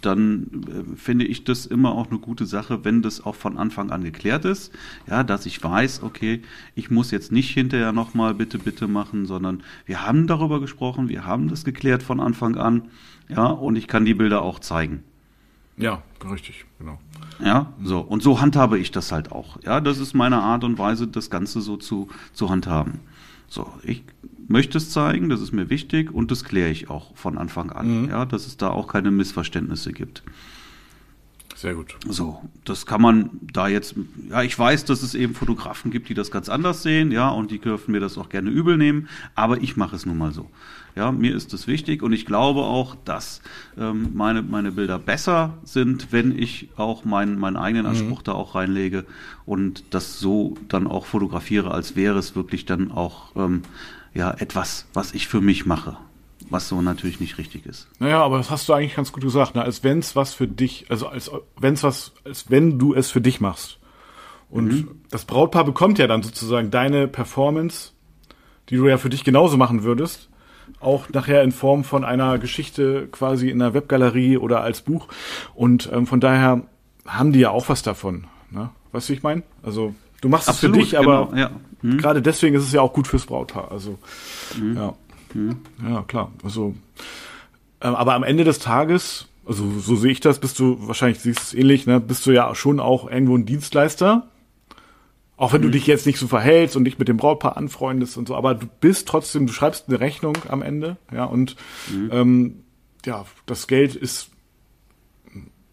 dann 0.00 0.46
äh, 0.68 0.96
finde 0.96 1.24
ich 1.24 1.42
das 1.42 1.66
immer 1.66 1.92
auch 1.92 2.10
eine 2.10 2.20
gute 2.20 2.46
Sache, 2.46 2.84
wenn 2.84 3.02
das 3.02 3.24
auch 3.24 3.34
von 3.34 3.58
Anfang 3.58 3.90
an 3.90 4.04
geklärt 4.04 4.44
ist. 4.44 4.72
Ja, 5.08 5.24
dass 5.24 5.44
ich 5.46 5.62
weiß, 5.62 6.04
okay, 6.04 6.42
ich 6.76 6.88
muss 6.88 7.10
jetzt 7.10 7.32
nicht 7.32 7.50
hinterher 7.50 7.92
nochmal 7.92 8.34
bitte, 8.34 8.58
bitte 8.58 8.86
machen, 8.86 9.26
sondern 9.26 9.64
wir 9.86 10.06
haben 10.06 10.28
darüber 10.28 10.60
gesprochen, 10.60 11.08
wir 11.08 11.26
haben 11.26 11.48
das 11.48 11.64
geklärt 11.64 12.04
von 12.04 12.20
Anfang 12.20 12.54
an. 12.56 12.82
Ja, 13.28 13.46
und 13.46 13.74
ich 13.74 13.88
kann 13.88 14.04
die 14.04 14.14
Bilder 14.14 14.42
auch 14.42 14.60
zeigen. 14.60 15.02
Ja, 15.78 16.02
richtig, 16.30 16.64
genau. 16.78 16.98
Ja, 17.42 17.72
so. 17.82 18.00
Und 18.00 18.22
so 18.22 18.40
handhabe 18.40 18.78
ich 18.78 18.90
das 18.90 19.12
halt 19.12 19.30
auch. 19.32 19.62
Ja, 19.62 19.80
das 19.80 19.98
ist 19.98 20.14
meine 20.14 20.38
Art 20.38 20.64
und 20.64 20.78
Weise, 20.78 21.06
das 21.06 21.30
Ganze 21.30 21.60
so 21.60 21.76
zu, 21.76 22.08
zu 22.32 22.50
handhaben. 22.50 23.00
So, 23.48 23.72
ich 23.82 24.02
möchte 24.48 24.78
es 24.78 24.90
zeigen, 24.90 25.28
das 25.28 25.40
ist 25.40 25.52
mir 25.52 25.70
wichtig 25.70 26.12
und 26.12 26.30
das 26.30 26.44
kläre 26.44 26.70
ich 26.70 26.90
auch 26.90 27.16
von 27.16 27.38
Anfang 27.38 27.70
an, 27.70 28.02
mhm. 28.02 28.10
ja, 28.10 28.26
dass 28.26 28.46
es 28.46 28.56
da 28.56 28.68
auch 28.70 28.88
keine 28.88 29.10
Missverständnisse 29.10 29.92
gibt. 29.92 30.22
Sehr 31.58 31.74
gut. 31.74 31.96
So, 32.06 32.40
das 32.64 32.86
kann 32.86 33.02
man 33.02 33.30
da 33.52 33.66
jetzt, 33.66 33.96
ja, 34.30 34.44
ich 34.44 34.56
weiß, 34.56 34.84
dass 34.84 35.02
es 35.02 35.16
eben 35.16 35.34
Fotografen 35.34 35.90
gibt, 35.90 36.08
die 36.08 36.14
das 36.14 36.30
ganz 36.30 36.48
anders 36.48 36.84
sehen, 36.84 37.10
ja, 37.10 37.30
und 37.30 37.50
die 37.50 37.58
dürfen 37.58 37.90
mir 37.90 37.98
das 37.98 38.16
auch 38.16 38.28
gerne 38.28 38.48
übel 38.48 38.76
nehmen, 38.76 39.08
aber 39.34 39.60
ich 39.60 39.76
mache 39.76 39.96
es 39.96 40.06
nun 40.06 40.18
mal 40.18 40.32
so. 40.32 40.48
Ja, 40.94 41.10
mir 41.10 41.34
ist 41.34 41.52
das 41.52 41.66
wichtig 41.66 42.04
und 42.04 42.12
ich 42.12 42.26
glaube 42.26 42.60
auch, 42.60 42.94
dass 43.04 43.42
ähm, 43.76 44.10
meine, 44.14 44.42
meine 44.42 44.70
Bilder 44.70 45.00
besser 45.00 45.58
sind, 45.64 46.12
wenn 46.12 46.38
ich 46.38 46.68
auch 46.76 47.04
meinen, 47.04 47.40
meinen 47.40 47.56
eigenen 47.56 47.86
mhm. 47.86 47.90
Anspruch 47.90 48.20
mhm. 48.20 48.24
da 48.24 48.32
auch 48.34 48.54
reinlege 48.54 49.04
und 49.44 49.82
das 49.90 50.20
so 50.20 50.56
dann 50.68 50.86
auch 50.86 51.06
fotografiere, 51.06 51.72
als 51.72 51.96
wäre 51.96 52.20
es 52.20 52.36
wirklich 52.36 52.66
dann 52.66 52.92
auch 52.92 53.34
ähm, 53.34 53.62
ja, 54.14 54.30
etwas, 54.30 54.86
was 54.94 55.12
ich 55.12 55.26
für 55.26 55.40
mich 55.40 55.66
mache 55.66 55.96
was 56.50 56.68
so 56.68 56.80
natürlich 56.80 57.20
nicht 57.20 57.38
richtig 57.38 57.66
ist. 57.66 57.88
Naja, 57.98 58.22
aber 58.22 58.38
das 58.38 58.50
hast 58.50 58.68
du 58.68 58.72
eigentlich 58.72 58.96
ganz 58.96 59.12
gut 59.12 59.22
gesagt, 59.22 59.54
ne? 59.54 59.62
als 59.62 59.84
wenn 59.84 59.98
es 59.98 60.16
was 60.16 60.34
für 60.34 60.46
dich, 60.46 60.86
also 60.88 61.06
als 61.06 61.30
wenn 61.58 61.74
es 61.74 61.82
was, 61.82 62.12
als 62.24 62.50
wenn 62.50 62.78
du 62.78 62.94
es 62.94 63.10
für 63.10 63.20
dich 63.20 63.40
machst. 63.40 63.78
Und 64.50 64.68
mhm. 64.68 65.00
das 65.10 65.24
Brautpaar 65.24 65.64
bekommt 65.64 65.98
ja 65.98 66.06
dann 66.06 66.22
sozusagen 66.22 66.70
deine 66.70 67.06
Performance, 67.06 67.92
die 68.70 68.76
du 68.76 68.86
ja 68.88 68.98
für 68.98 69.10
dich 69.10 69.24
genauso 69.24 69.56
machen 69.56 69.82
würdest, 69.82 70.28
auch 70.80 71.08
nachher 71.10 71.42
in 71.42 71.52
Form 71.52 71.84
von 71.84 72.04
einer 72.04 72.38
Geschichte 72.38 73.08
quasi 73.10 73.50
in 73.50 73.60
einer 73.60 73.74
Webgalerie 73.74 74.38
oder 74.38 74.62
als 74.62 74.82
Buch. 74.82 75.08
Und 75.54 75.90
ähm, 75.92 76.06
von 76.06 76.20
daher 76.20 76.62
haben 77.06 77.32
die 77.32 77.40
ja 77.40 77.50
auch 77.50 77.68
was 77.68 77.82
davon. 77.82 78.26
Ne? 78.50 78.70
Weißt 78.92 79.08
du, 79.08 79.12
wie 79.12 79.16
ich 79.16 79.22
meine? 79.22 79.42
Also 79.62 79.94
du 80.20 80.28
machst 80.28 80.48
Absolut, 80.48 80.76
es 80.76 80.82
für 80.82 80.84
dich, 80.84 80.98
aber 80.98 81.26
genau, 81.26 81.38
ja. 81.38 81.50
mhm. 81.82 81.98
gerade 81.98 82.22
deswegen 82.22 82.56
ist 82.56 82.64
es 82.64 82.72
ja 82.72 82.80
auch 82.80 82.92
gut 82.92 83.06
fürs 83.06 83.26
Brautpaar. 83.26 83.70
Also 83.70 83.98
mhm. 84.58 84.76
ja. 84.76 84.94
Mhm. 85.34 85.58
Ja, 85.86 86.02
klar. 86.02 86.32
Also, 86.42 86.74
ähm, 87.80 87.94
aber 87.94 88.14
am 88.14 88.22
Ende 88.22 88.44
des 88.44 88.58
Tages, 88.58 89.26
also 89.46 89.78
so 89.78 89.96
sehe 89.96 90.12
ich 90.12 90.20
das, 90.20 90.40
bist 90.40 90.58
du, 90.58 90.76
wahrscheinlich 90.86 91.20
siehst 91.20 91.38
du 91.38 91.42
es 91.42 91.54
ähnlich, 91.54 91.86
ne, 91.86 92.00
bist 92.00 92.26
du 92.26 92.30
ja 92.30 92.54
schon 92.54 92.80
auch 92.80 93.10
irgendwo 93.10 93.36
ein 93.36 93.46
Dienstleister. 93.46 94.28
Auch 95.36 95.52
wenn 95.52 95.60
mhm. 95.60 95.66
du 95.66 95.70
dich 95.70 95.86
jetzt 95.86 96.04
nicht 96.04 96.18
so 96.18 96.26
verhältst 96.26 96.76
und 96.76 96.84
dich 96.84 96.98
mit 96.98 97.06
dem 97.06 97.16
Brautpaar 97.16 97.56
anfreundest 97.56 98.16
und 98.16 98.26
so, 98.26 98.34
aber 98.34 98.54
du 98.54 98.66
bist 98.80 99.06
trotzdem, 99.06 99.46
du 99.46 99.52
schreibst 99.52 99.88
eine 99.88 100.00
Rechnung 100.00 100.36
am 100.48 100.62
Ende, 100.62 100.96
ja, 101.12 101.24
und 101.24 101.54
mhm. 101.92 102.10
ähm, 102.12 102.54
ja, 103.06 103.24
das 103.46 103.68
Geld 103.68 103.94
ist 103.94 104.30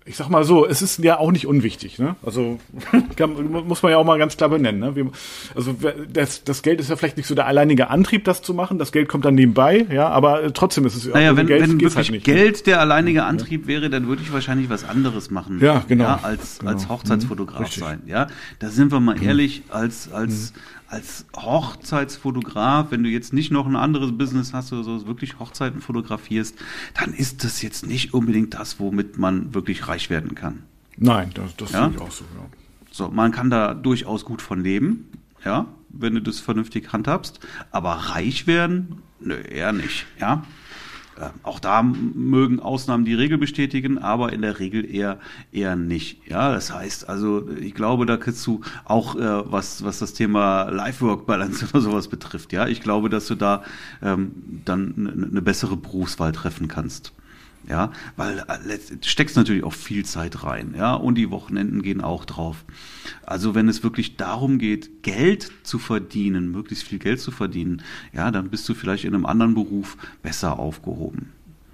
ich 0.08 0.18
sag 0.18 0.30
mal 0.30 0.44
so, 0.44 0.68
es 0.68 0.84
ist 0.84 1.00
ja 1.00 1.18
auch 1.18 1.32
nicht 1.32 1.48
unwichtig, 1.48 1.98
ne? 1.98 2.16
Also 2.24 2.60
kann, 3.16 3.52
muss 3.68 3.82
man 3.82 3.92
ja 3.92 3.98
auch 3.98 4.06
mal 4.06 4.20
ganz 4.20 4.38
klar 4.38 4.50
benennen. 4.50 4.80
Ne? 4.80 4.96
Wir, 4.96 5.10
also 5.56 5.76
das, 6.14 6.44
das 6.44 6.62
Geld 6.62 6.80
ist 6.80 6.92
ja 6.92 6.96
vielleicht 6.96 7.18
nicht 7.18 7.26
so 7.26 7.34
der 7.34 7.48
alleinige 7.48 7.90
Antrieb, 7.90 8.24
das 8.24 8.44
zu 8.44 8.54
machen. 8.54 8.78
Das 8.78 8.92
Geld 8.92 9.10
kommt 9.10 9.26
dann 9.26 9.34
nebenbei, 9.34 9.88
ja, 9.90 10.08
aber 10.10 10.54
trotzdem 10.54 10.86
ist 10.86 10.96
es 10.96 11.08
naja, 11.08 11.30
also 11.30 11.38
wenn, 11.38 11.48
Geld 11.48 11.62
wenn 11.64 11.70
halt 11.72 11.82
wirklich 11.82 11.96
halt 11.96 12.12
nicht, 12.12 12.24
Geld 12.24 12.58
ne? 12.58 12.64
der 12.68 12.82
alleinige 12.82 13.24
Antrieb 13.24 13.66
wäre, 13.66 13.90
dann 13.90 14.08
würde 14.08 14.22
ich 14.22 14.32
wahrscheinlich 14.32 14.70
was 14.70 14.84
anderes 14.88 15.32
machen. 15.32 15.60
Ja, 15.60 15.84
genau. 15.88 16.04
Ja, 16.04 16.20
als, 16.22 16.60
genau. 16.60 16.72
als 16.72 16.88
Hochzeitsfotograf 16.88 17.76
mhm, 17.76 17.80
sein. 17.80 18.02
Ja, 18.06 18.28
da 18.60 18.70
sind 18.70 18.92
wir 18.92 19.00
mal 19.00 19.16
mhm. 19.16 19.28
ehrlich, 19.28 19.64
als, 19.70 20.12
als 20.12 20.54
mhm 20.54 20.60
als 20.88 21.26
Hochzeitsfotograf, 21.36 22.92
wenn 22.92 23.04
du 23.04 23.10
jetzt 23.10 23.34
nicht 23.34 23.52
noch 23.52 23.66
ein 23.66 23.76
anderes 23.76 24.18
Business 24.18 24.54
hast 24.54 24.72
oder 24.72 24.84
so, 24.84 25.08
wirklich 25.08 25.40
Hochzeiten 25.40 25.82
fotografierst, 25.82 26.58
dann 26.94 27.14
ist 27.14 27.44
das 27.44 27.62
jetzt 27.62 27.86
nicht 27.86 28.14
unbedingt 28.14 28.54
das, 28.54 28.80
womit 28.80 29.18
man 29.18 29.54
wirklich 29.54 29.88
reich 29.88 30.10
werden 30.10 30.36
kann. 30.36 30.64
Nein, 30.98 31.32
das, 31.34 31.56
das 31.56 31.72
ja? 31.72 31.92
ich 31.94 32.00
auch 32.00 32.12
so, 32.12 32.24
ja. 32.36 32.46
So, 32.92 33.10
man 33.10 33.32
kann 33.32 33.50
da 33.50 33.74
durchaus 33.74 34.24
gut 34.24 34.42
von 34.42 34.64
leben, 34.64 35.10
ja, 35.44 35.66
wenn 35.90 36.16
du 36.16 36.22
das 36.22 36.40
vernünftig 36.40 36.94
handhabst, 36.94 37.40
aber 37.72 37.92
reich 37.92 38.48
werden, 38.48 39.02
nö, 39.20 39.36
eher 39.36 39.74
nicht, 39.74 40.06
ja. 40.20 40.46
Äh, 41.18 41.30
auch 41.44 41.60
da 41.60 41.82
mögen 41.82 42.60
Ausnahmen 42.60 43.06
die 43.06 43.14
Regel 43.14 43.38
bestätigen, 43.38 43.98
aber 43.98 44.34
in 44.34 44.42
der 44.42 44.60
Regel 44.60 44.90
eher 44.90 45.20
eher 45.52 45.76
nicht. 45.76 46.28
Ja, 46.28 46.52
das 46.52 46.74
heißt, 46.74 47.08
also 47.08 47.48
ich 47.50 47.74
glaube, 47.74 48.06
da 48.06 48.18
kriegst 48.18 48.46
du 48.46 48.62
auch 48.84 49.16
äh, 49.16 49.52
was 49.52 49.84
was 49.84 50.00
das 50.00 50.14
Thema 50.14 50.70
Life-Work-Balance 50.70 51.68
oder 51.74 51.82
sowas 51.82 52.08
betrifft. 52.10 52.52
Ja, 52.52 52.68
ich 52.68 52.82
glaube, 52.82 53.10
dass 53.10 53.28
du 53.28 53.36
da 53.36 53.64
ähm, 54.02 54.32
dann 54.66 55.30
eine 55.32 55.42
bessere 55.42 55.78
Berufswahl 55.78 56.34
treffen 56.34 56.68
kannst. 56.68 57.14
Ja, 57.68 57.92
weil 58.16 58.40
äh, 58.40 58.78
steckst 59.02 59.36
natürlich 59.36 59.64
auch 59.64 59.74
viel 59.74 60.06
Zeit 60.06 60.44
rein, 60.44 60.76
ja, 60.78 60.94
und 60.94 61.16
die 61.16 61.32
Wochenenden 61.32 61.82
gehen 61.82 62.02
auch 62.02 62.26
drauf. 62.26 62.64
Also 63.26 63.56
wenn 63.56 63.68
es 63.68 63.84
wirklich 63.84 64.18
darum 64.18 64.60
geht, 64.60 65.02
Geld 65.02 65.52
zu 65.64 65.80
verdienen, 65.80 66.52
möglichst 66.52 66.88
viel 66.88 67.00
Geld 67.00 67.20
zu 67.20 67.32
verdienen, 67.32 67.82
ja, 68.14 68.30
dann 68.30 68.50
bist 68.50 68.70
du 68.70 68.76
vielleicht 68.76 69.04
in 69.04 69.16
einem 69.16 69.26
anderen 69.26 69.56
Beruf 69.56 69.98
besser 70.22 70.60
aufgehoben. 70.60 71.32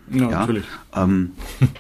Ja, 0.10 0.30
ja? 0.30 0.40
natürlich. 0.40 0.66
Ähm, 0.96 1.32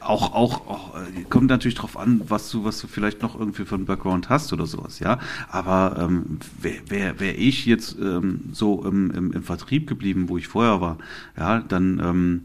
auch, 0.00 0.34
auch, 0.34 0.66
auch, 0.66 0.94
äh, 0.96 1.22
kommt 1.28 1.48
natürlich 1.48 1.76
drauf 1.76 1.96
an, 1.96 2.22
was 2.28 2.50
du, 2.50 2.64
was 2.64 2.80
du 2.80 2.86
vielleicht 2.86 3.22
noch 3.22 3.38
irgendwie 3.38 3.64
für 3.64 3.74
einen 3.74 3.86
Background 3.86 4.28
hast 4.28 4.52
oder 4.52 4.66
sowas, 4.66 4.98
ja. 5.00 5.18
Aber 5.48 5.96
ähm, 5.98 6.38
wäre 6.60 6.82
wär, 6.88 7.20
wär 7.20 7.38
ich 7.38 7.66
jetzt 7.66 7.96
ähm, 8.00 8.50
so 8.52 8.84
im, 8.84 9.10
im, 9.10 9.32
im 9.32 9.42
Vertrieb 9.42 9.86
geblieben, 9.86 10.28
wo 10.28 10.38
ich 10.38 10.48
vorher 10.48 10.80
war, 10.80 10.98
ja, 11.36 11.60
dann 11.60 12.00
ähm, 12.02 12.44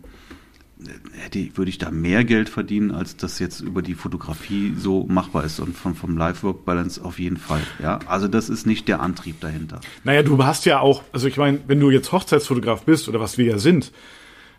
hätte, 1.13 1.57
würde 1.57 1.69
ich 1.69 1.77
da 1.77 1.91
mehr 1.91 2.23
Geld 2.23 2.49
verdienen, 2.49 2.91
als 2.91 3.17
das 3.17 3.39
jetzt 3.39 3.61
über 3.61 3.81
die 3.81 3.95
Fotografie 3.95 4.73
so 4.77 5.05
machbar 5.05 5.43
ist 5.43 5.59
und 5.59 5.75
vom, 5.75 5.95
vom 5.95 6.17
Life-Work-Balance 6.17 7.03
auf 7.03 7.19
jeden 7.19 7.37
Fall. 7.37 7.61
Ja, 7.81 7.99
also 8.05 8.27
das 8.27 8.49
ist 8.49 8.65
nicht 8.65 8.87
der 8.87 9.01
Antrieb 9.01 9.39
dahinter. 9.41 9.81
Naja, 10.03 10.23
du 10.23 10.43
hast 10.43 10.65
ja 10.65 10.79
auch, 10.79 11.03
also 11.11 11.27
ich 11.27 11.37
meine, 11.37 11.59
wenn 11.67 11.79
du 11.79 11.89
jetzt 11.89 12.11
Hochzeitsfotograf 12.11 12.83
bist 12.83 13.07
oder 13.09 13.19
was 13.19 13.37
wir 13.37 13.45
ja 13.45 13.57
sind, 13.57 13.91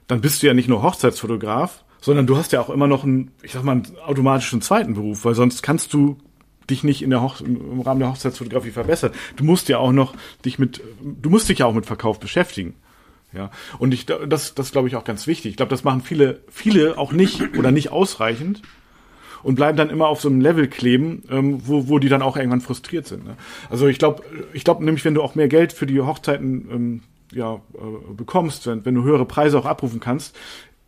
dann 0.07 0.21
bist 0.21 0.43
du 0.43 0.47
ja 0.47 0.55
nicht 0.55 0.69
nur 0.69 0.83
Hochzeitsfotograf, 0.83 1.85
sondern 2.01 2.27
du 2.27 2.37
hast 2.37 2.53
ja 2.53 2.61
auch 2.61 2.71
immer 2.71 2.87
noch 2.87 3.05
einen, 3.05 3.31
ich 3.43 3.53
sag 3.53 3.65
mal, 3.65 3.73
einen 3.73 3.97
automatischen 4.05 4.61
zweiten 4.61 4.95
Beruf, 4.95 5.25
weil 5.25 5.35
sonst 5.35 5.63
kannst 5.63 5.95
du 5.95 6.19
dich 6.71 6.85
nicht 6.85 7.03
in 7.03 7.11
der 7.11 7.23
Hoch 7.23 7.41
im 7.41 7.81
Rahmen 7.81 8.01
der 8.01 8.11
Hochzeitsfotografie 8.11 8.71
verbessern. 8.71 9.13
Du 9.37 9.45
musst 9.45 9.69
ja 9.69 9.79
auch 9.79 9.93
noch 9.93 10.15
dich 10.45 10.59
mit, 10.59 10.83
du 11.03 11.31
musst 11.31 11.49
dich 11.49 11.59
ja 11.59 11.67
auch 11.67 11.75
mit 11.75 11.87
Verkauf 11.87 12.21
beschäftigen. 12.21 12.75
Ja, 13.35 13.51
und 13.79 13.92
ich, 13.92 14.07
das, 14.07 14.55
das 14.55 14.70
glaube 14.70 14.88
ich 14.88 14.97
auch 14.97 15.05
ganz 15.05 15.27
wichtig. 15.27 15.53
Ich 15.53 15.57
glaube, 15.57 15.70
das 15.70 15.83
machen 15.83 16.03
viele, 16.03 16.40
viele 16.51 16.99
auch 16.99 17.12
nicht 17.12 17.57
oder 17.59 17.73
nicht 17.73 17.90
ausreichend 17.90 18.62
und 19.42 19.57
bleiben 19.57 19.77
dann 19.77 19.90
immer 19.90 20.09
auf 20.09 20.20
so 20.20 20.29
einem 20.29 20.40
Level 20.40 20.68
kleben, 20.68 21.23
ähm, 21.31 21.61
wo, 21.66 21.88
wo 21.88 21.99
die 21.99 22.09
dann 22.09 22.23
auch 22.23 22.37
irgendwann 22.37 22.61
frustriert 22.61 23.07
sind. 23.07 23.25
Ne? 23.25 23.37
Also 23.70 23.87
ich 23.88 23.99
glaube, 23.99 24.23
ich 24.53 24.64
glaube 24.64 24.85
nämlich, 24.85 25.05
wenn 25.05 25.14
du 25.14 25.23
auch 25.23 25.35
mehr 25.35 25.49
Geld 25.49 25.73
für 25.73 25.87
die 25.87 26.01
Hochzeiten 26.01 26.68
ähm, 26.70 27.03
ja, 27.33 27.55
äh, 27.55 28.14
bekommst, 28.14 28.66
wenn, 28.66 28.85
wenn 28.85 28.94
du 28.94 29.03
höhere 29.03 29.27
Preise 29.27 29.59
auch 29.59 29.66
abrufen 29.66 30.01
kannst, 30.01 30.37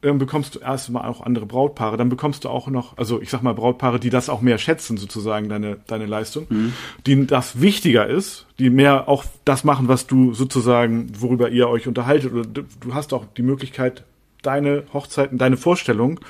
ähm, 0.06 0.18
bekommst 0.18 0.54
du 0.54 0.60
erstmal 0.60 1.08
auch 1.08 1.20
andere 1.20 1.46
Brautpaare. 1.46 1.96
Dann 1.96 2.08
bekommst 2.08 2.44
du 2.44 2.48
auch 2.48 2.68
noch, 2.68 2.96
also 2.96 3.20
ich 3.20 3.30
sag 3.30 3.42
mal 3.42 3.54
Brautpaare, 3.54 3.98
die 3.98 4.10
das 4.10 4.28
auch 4.28 4.40
mehr 4.40 4.58
schätzen, 4.58 4.96
sozusagen, 4.96 5.48
deine, 5.48 5.78
deine 5.86 6.06
Leistung, 6.06 6.46
mhm. 6.48 6.72
denen 7.06 7.26
das 7.26 7.60
wichtiger 7.60 8.06
ist, 8.06 8.46
die 8.58 8.70
mehr 8.70 9.08
auch 9.08 9.24
das 9.44 9.64
machen, 9.64 9.88
was 9.88 10.06
du 10.06 10.32
sozusagen, 10.32 11.10
worüber 11.18 11.50
ihr 11.50 11.68
euch 11.68 11.88
unterhaltet. 11.88 12.32
Oder 12.32 12.46
du 12.46 12.94
hast 12.94 13.12
auch 13.12 13.24
die 13.36 13.42
Möglichkeit, 13.42 14.04
deine 14.42 14.84
Hochzeiten, 14.92 15.38
deine 15.38 15.56
Vorstellung 15.56 16.20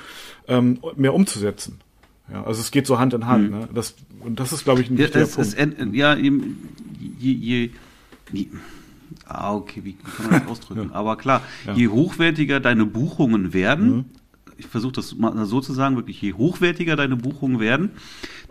ähm, 0.47 0.79
mehr 0.95 1.13
umzusetzen. 1.13 1.79
Ja, 2.31 2.43
also 2.43 2.59
es 2.59 2.71
geht 2.71 2.87
so 2.87 2.99
Hand 2.99 3.13
in 3.13 3.27
Hand. 3.27 3.51
Mhm. 3.51 3.59
Ne? 3.59 3.69
Das, 3.73 3.95
und 4.21 4.39
das 4.39 4.51
ist, 4.51 4.63
glaube 4.63 4.81
ich, 4.81 4.89
ein 4.89 4.97
wichtiger 4.97 5.19
ja, 5.19 5.25
es, 5.25 5.35
Punkt. 5.35 5.55
Es, 5.57 5.95
ja, 5.95 6.15
je, 6.15 6.31
je, 7.19 7.69
je 8.31 8.47
Ah, 9.25 9.53
okay, 9.53 9.81
wie, 9.83 9.93
kann 9.93 10.29
man 10.29 10.41
das 10.41 10.47
ausdrücken? 10.51 10.89
ja. 10.89 10.95
Aber 10.95 11.17
klar, 11.17 11.41
ja. 11.65 11.73
je 11.73 11.87
hochwertiger 11.87 12.59
deine 12.59 12.85
Buchungen 12.85 13.53
werden, 13.53 13.95
mhm. 13.95 14.05
ich 14.57 14.67
versuche 14.67 14.93
das 14.93 15.15
mal 15.15 15.45
so 15.45 15.61
zu 15.61 15.73
sagen, 15.73 15.95
wirklich, 15.95 16.21
je 16.21 16.33
hochwertiger 16.33 16.95
deine 16.95 17.15
Buchungen 17.15 17.59
werden, 17.59 17.91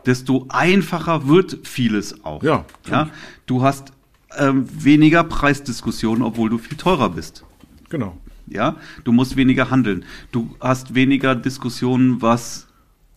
desto 0.05 0.47
einfacher 0.49 1.29
wird 1.29 1.59
vieles 1.65 2.25
auch. 2.25 2.43
Ja. 2.43 2.65
ja? 2.89 3.09
Du 3.47 3.63
hast 3.63 3.93
ähm, 4.37 4.67
weniger 4.73 5.25
Preisdiskussionen, 5.25 6.23
obwohl 6.23 6.51
du 6.51 6.59
viel 6.59 6.77
teurer 6.77 7.11
bist. 7.11 7.45
Genau. 7.89 8.17
Ja, 8.49 8.77
du 9.05 9.13
musst 9.13 9.37
weniger 9.37 9.71
handeln. 9.71 10.05
Du 10.31 10.55
hast 10.61 10.95
weniger 10.95 11.35
Diskussionen, 11.35 12.23
was 12.23 12.66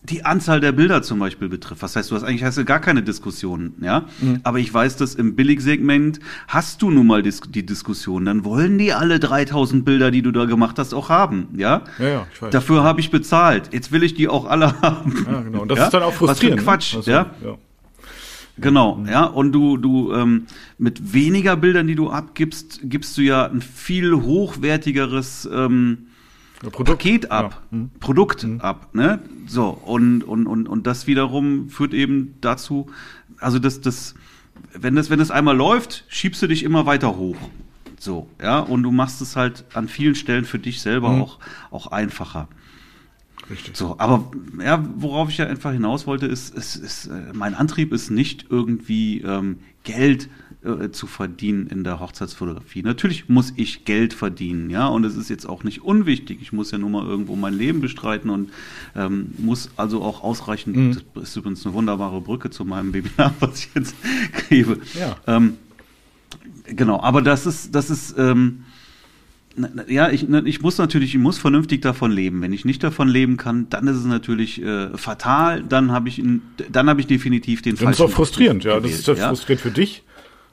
die 0.02 0.24
Anzahl 0.24 0.60
der 0.60 0.72
Bilder 0.72 1.02
zum 1.02 1.18
Beispiel 1.18 1.48
betrifft. 1.48 1.82
Was 1.82 1.94
heißt, 1.94 2.10
du 2.10 2.14
hast 2.14 2.24
eigentlich 2.24 2.42
hast 2.42 2.56
du 2.56 2.64
gar 2.64 2.80
keine 2.80 3.02
Diskussionen, 3.02 3.74
ja? 3.82 4.06
Mhm. 4.20 4.40
Aber 4.44 4.58
ich 4.58 4.72
weiß, 4.72 4.96
dass 4.96 5.14
im 5.14 5.36
Billigsegment 5.36 6.20
hast 6.48 6.80
du 6.80 6.90
nun 6.90 7.06
mal 7.06 7.22
dis 7.22 7.40
die 7.40 7.66
Diskussion. 7.66 8.24
Dann 8.24 8.44
wollen 8.44 8.78
die 8.78 8.94
alle 8.94 9.20
3000 9.20 9.84
Bilder, 9.84 10.10
die 10.10 10.22
du 10.22 10.32
da 10.32 10.46
gemacht 10.46 10.78
hast, 10.78 10.94
auch 10.94 11.10
haben, 11.10 11.48
ja? 11.56 11.82
Ja, 11.98 12.08
ja, 12.08 12.26
ich 12.32 12.40
weiß. 12.40 12.50
Dafür 12.50 12.82
habe 12.82 13.00
ich 13.00 13.10
bezahlt. 13.10 13.72
Jetzt 13.72 13.92
will 13.92 14.02
ich 14.02 14.14
die 14.14 14.28
auch 14.28 14.46
alle 14.46 14.80
haben. 14.82 15.26
Ja, 15.30 15.40
genau. 15.42 15.62
Und 15.62 15.70
das 15.70 15.78
ja? 15.78 15.84
ist 15.84 15.94
dann 15.94 16.02
auch 16.02 16.14
frustrierend. 16.14 16.66
Was 16.66 16.86
für 16.86 16.92
Quatsch, 16.92 16.92
ne? 16.92 16.98
also, 16.98 17.10
ja? 17.10 17.30
ja? 17.44 17.58
Genau, 18.56 18.96
mhm. 18.96 19.08
ja, 19.08 19.24
und 19.24 19.52
du, 19.52 19.76
du 19.76 20.12
ähm, 20.12 20.46
mit 20.78 21.12
weniger 21.12 21.56
Bildern, 21.56 21.86
die 21.86 21.94
du 21.94 22.10
abgibst, 22.10 22.80
gibst 22.84 23.16
du 23.18 23.22
ja 23.22 23.46
ein 23.46 23.62
viel 23.62 24.14
hochwertigeres 24.14 25.48
ähm, 25.52 26.06
Produkt. 26.60 26.86
Paket 26.86 27.30
ab, 27.30 27.62
ja. 27.70 27.78
hm. 27.78 27.90
Produkt 28.00 28.42
hm. 28.42 28.60
ab, 28.60 28.94
ne? 28.94 29.20
So, 29.46 29.68
und, 29.68 30.22
und, 30.22 30.46
und, 30.46 30.68
und 30.68 30.86
das 30.86 31.06
wiederum 31.06 31.70
führt 31.70 31.94
eben 31.94 32.34
dazu, 32.40 32.90
also 33.38 33.58
das, 33.58 33.80
das, 33.80 34.14
wenn 34.74 34.94
das, 34.94 35.08
wenn 35.08 35.18
das 35.18 35.30
einmal 35.30 35.56
läuft, 35.56 36.04
schiebst 36.08 36.42
du 36.42 36.46
dich 36.46 36.62
immer 36.62 36.84
weiter 36.84 37.16
hoch. 37.16 37.36
So, 37.98 38.28
ja, 38.42 38.60
und 38.60 38.82
du 38.82 38.90
machst 38.90 39.20
es 39.20 39.36
halt 39.36 39.64
an 39.74 39.88
vielen 39.88 40.14
Stellen 40.14 40.44
für 40.44 40.58
dich 40.58 40.80
selber 40.80 41.10
mhm. 41.10 41.22
auch, 41.22 41.38
auch 41.70 41.86
einfacher. 41.88 42.48
Richtig. 43.50 43.76
So, 43.76 43.96
aber 43.98 44.30
ja, 44.62 44.84
worauf 44.96 45.28
ich 45.28 45.38
ja 45.38 45.46
einfach 45.46 45.72
hinaus 45.72 46.06
wollte, 46.06 46.26
ist, 46.26 46.54
ist, 46.54 46.76
ist 46.76 47.06
äh, 47.06 47.32
mein 47.32 47.54
Antrieb 47.54 47.92
ist 47.92 48.10
nicht 48.10 48.46
irgendwie 48.48 49.22
ähm, 49.22 49.58
Geld 49.82 50.28
äh, 50.62 50.90
zu 50.90 51.06
verdienen 51.06 51.68
in 51.68 51.84
der 51.84 52.00
Hochzeitsfotografie. 52.00 52.82
Natürlich 52.82 53.30
muss 53.30 53.54
ich 53.56 53.86
Geld 53.86 54.12
verdienen, 54.12 54.68
ja, 54.68 54.88
und 54.88 55.04
es 55.04 55.16
ist 55.16 55.30
jetzt 55.30 55.48
auch 55.48 55.64
nicht 55.64 55.82
unwichtig. 55.82 56.40
Ich 56.42 56.52
muss 56.52 56.70
ja 56.70 56.76
nur 56.76 56.90
mal 56.90 57.06
irgendwo 57.06 57.34
mein 57.34 57.54
Leben 57.54 57.80
bestreiten 57.80 58.28
und 58.28 58.50
ähm, 58.94 59.32
muss 59.38 59.70
also 59.76 60.02
auch 60.02 60.22
ausreichend, 60.22 60.76
mhm. 60.76 60.96
das 61.14 61.30
ist 61.30 61.36
übrigens 61.36 61.64
eine 61.64 61.74
wunderbare 61.74 62.20
Brücke 62.20 62.50
zu 62.50 62.66
meinem 62.66 62.92
Webinar, 62.92 63.34
was 63.40 63.60
ich 63.60 63.70
jetzt 63.74 63.94
gebe. 64.50 64.80
Ja. 64.98 65.16
Ähm, 65.26 65.54
genau, 66.66 67.00
aber 67.00 67.22
das 67.22 67.46
ist, 67.46 67.74
das 67.74 67.88
ist, 67.88 68.16
ähm, 68.18 68.64
ja, 69.88 70.10
ich, 70.10 70.28
ich 70.28 70.60
muss 70.60 70.76
natürlich, 70.76 71.14
ich 71.14 71.20
muss 71.20 71.38
vernünftig 71.38 71.80
davon 71.80 72.12
leben. 72.12 72.42
Wenn 72.42 72.52
ich 72.52 72.66
nicht 72.66 72.84
davon 72.84 73.08
leben 73.08 73.38
kann, 73.38 73.70
dann 73.70 73.86
ist 73.88 73.96
es 73.96 74.04
natürlich 74.04 74.62
äh, 74.62 74.96
fatal. 74.96 75.62
Dann 75.62 75.90
habe 75.90 76.10
ich, 76.10 76.22
dann 76.70 76.88
habe 76.90 77.00
ich 77.00 77.06
definitiv 77.06 77.62
den 77.62 77.78
falschen. 77.78 77.90
Das 77.90 77.98
ist 77.98 78.04
auch 78.04 78.10
frustrierend, 78.10 78.64
ja. 78.64 78.78
Das 78.78 78.90
ist 78.90 79.06
ja 79.06 79.28
frustrierend 79.28 79.62
für 79.62 79.70
dich 79.70 80.02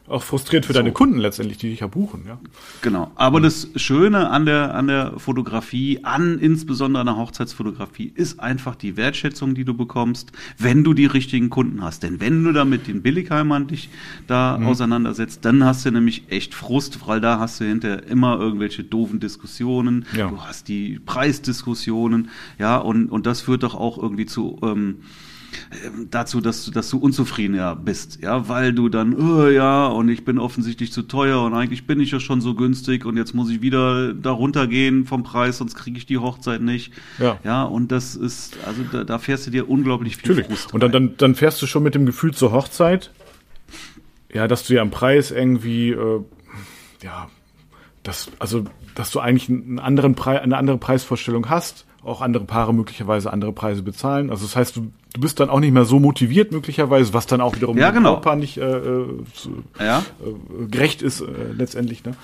auch 0.07 0.23
frustriert 0.23 0.65
für 0.65 0.73
so. 0.73 0.79
deine 0.79 0.93
Kunden 0.93 1.17
letztendlich, 1.17 1.57
die 1.57 1.69
dich 1.69 1.81
ja 1.81 1.87
buchen, 1.87 2.23
ja. 2.25 2.39
Genau. 2.81 3.11
Aber 3.15 3.41
das 3.41 3.67
Schöne 3.75 4.29
an 4.29 4.45
der, 4.45 4.73
an 4.73 4.87
der 4.87 5.13
Fotografie, 5.17 5.99
an 6.03 6.39
insbesondere 6.39 7.01
an 7.01 7.07
der 7.07 7.17
Hochzeitsfotografie, 7.17 8.13
ist 8.15 8.39
einfach 8.39 8.75
die 8.75 8.95
Wertschätzung, 8.95 9.53
die 9.53 9.65
du 9.65 9.73
bekommst, 9.73 10.31
wenn 10.57 10.83
du 10.83 10.93
die 10.93 11.05
richtigen 11.05 11.49
Kunden 11.49 11.83
hast. 11.83 12.03
Denn 12.03 12.21
wenn 12.21 12.43
du 12.43 12.53
da 12.53 12.63
mit 12.63 12.87
den 12.87 13.01
Billigheimern 13.01 13.67
dich 13.67 13.89
da 14.27 14.57
mhm. 14.57 14.67
auseinandersetzt, 14.67 15.43
dann 15.43 15.63
hast 15.63 15.85
du 15.85 15.91
nämlich 15.91 16.23
echt 16.29 16.55
Frust, 16.55 17.05
weil 17.07 17.19
da 17.19 17.39
hast 17.39 17.59
du 17.59 17.65
hinterher 17.65 18.07
immer 18.07 18.39
irgendwelche 18.39 18.83
doofen 18.83 19.19
Diskussionen. 19.19 20.05
Ja. 20.15 20.29
Du 20.29 20.41
hast 20.41 20.69
die 20.69 20.99
Preisdiskussionen, 21.05 22.29
ja, 22.59 22.77
und, 22.77 23.09
und 23.09 23.25
das 23.25 23.41
führt 23.41 23.63
doch 23.63 23.75
auch 23.75 23.97
irgendwie 23.97 24.25
zu, 24.25 24.57
ähm, 24.63 24.99
dazu, 26.09 26.41
dass 26.41 26.65
du, 26.65 26.71
dass 26.71 26.89
du 26.89 26.97
unzufrieden 26.97 27.55
ja, 27.55 27.73
bist, 27.73 28.19
ja, 28.21 28.47
weil 28.49 28.73
du 28.73 28.89
dann, 28.89 29.15
oh, 29.15 29.47
ja, 29.47 29.87
und 29.87 30.09
ich 30.09 30.25
bin 30.25 30.39
offensichtlich 30.39 30.91
zu 30.91 31.03
teuer 31.03 31.41
und 31.43 31.53
eigentlich 31.53 31.87
bin 31.87 31.99
ich 31.99 32.11
ja 32.11 32.19
schon 32.19 32.41
so 32.41 32.55
günstig 32.55 33.05
und 33.05 33.17
jetzt 33.17 33.33
muss 33.33 33.49
ich 33.49 33.61
wieder 33.61 34.13
darunter 34.13 34.67
gehen 34.67 35.05
vom 35.05 35.23
Preis, 35.23 35.57
sonst 35.57 35.75
kriege 35.75 35.97
ich 35.97 36.05
die 36.05 36.17
Hochzeit 36.17 36.61
nicht. 36.61 36.93
Ja. 37.19 37.39
Ja, 37.43 37.63
und 37.63 37.91
das 37.91 38.15
ist, 38.15 38.57
also 38.65 38.83
da, 38.91 39.03
da 39.03 39.19
fährst 39.19 39.47
du 39.47 39.51
dir 39.51 39.69
unglaublich 39.69 40.17
viel 40.17 40.29
Natürlich. 40.29 40.47
Frust 40.47 40.73
Und 40.73 40.83
dann, 40.83 40.91
dann, 40.91 41.17
dann 41.17 41.35
fährst 41.35 41.61
du 41.61 41.67
schon 41.67 41.83
mit 41.83 41.95
dem 41.95 42.05
Gefühl 42.05 42.33
zur 42.33 42.51
Hochzeit, 42.51 43.11
ja, 44.33 44.47
dass 44.47 44.65
du 44.65 44.73
ja 44.73 44.81
am 44.81 44.91
Preis 44.91 45.31
irgendwie, 45.31 45.91
äh, 45.91 46.21
ja, 47.03 47.29
dass, 48.03 48.29
also, 48.39 48.65
dass 48.95 49.11
du 49.11 49.19
eigentlich 49.19 49.49
einen 49.49 49.79
anderen 49.79 50.15
Preis, 50.15 50.41
eine 50.41 50.57
andere 50.57 50.77
Preisvorstellung 50.77 51.49
hast 51.49 51.86
auch 52.07 52.21
andere 52.21 52.45
Paare 52.45 52.73
möglicherweise 52.73 53.31
andere 53.31 53.53
Preise 53.53 53.83
bezahlen. 53.83 54.29
Also 54.29 54.45
das 54.45 54.55
heißt, 54.55 54.75
du, 54.75 54.91
du 55.13 55.21
bist 55.21 55.39
dann 55.39 55.49
auch 55.49 55.59
nicht 55.59 55.73
mehr 55.73 55.85
so 55.85 55.99
motiviert 55.99 56.51
möglicherweise, 56.51 57.13
was 57.13 57.27
dann 57.27 57.41
auch 57.41 57.55
wiederum 57.55 57.77
ja, 57.77 57.91
genau. 57.91 58.09
dem 58.09 58.13
Brautpaar 58.15 58.35
nicht 58.35 58.57
äh, 58.57 58.63
äh, 58.65 59.05
zu, 59.33 59.63
ja. 59.79 59.99
äh, 59.99 60.65
gerecht 60.67 61.01
ist 61.01 61.21
äh, 61.21 61.25
letztendlich. 61.55 62.03
Ne? 62.03 62.15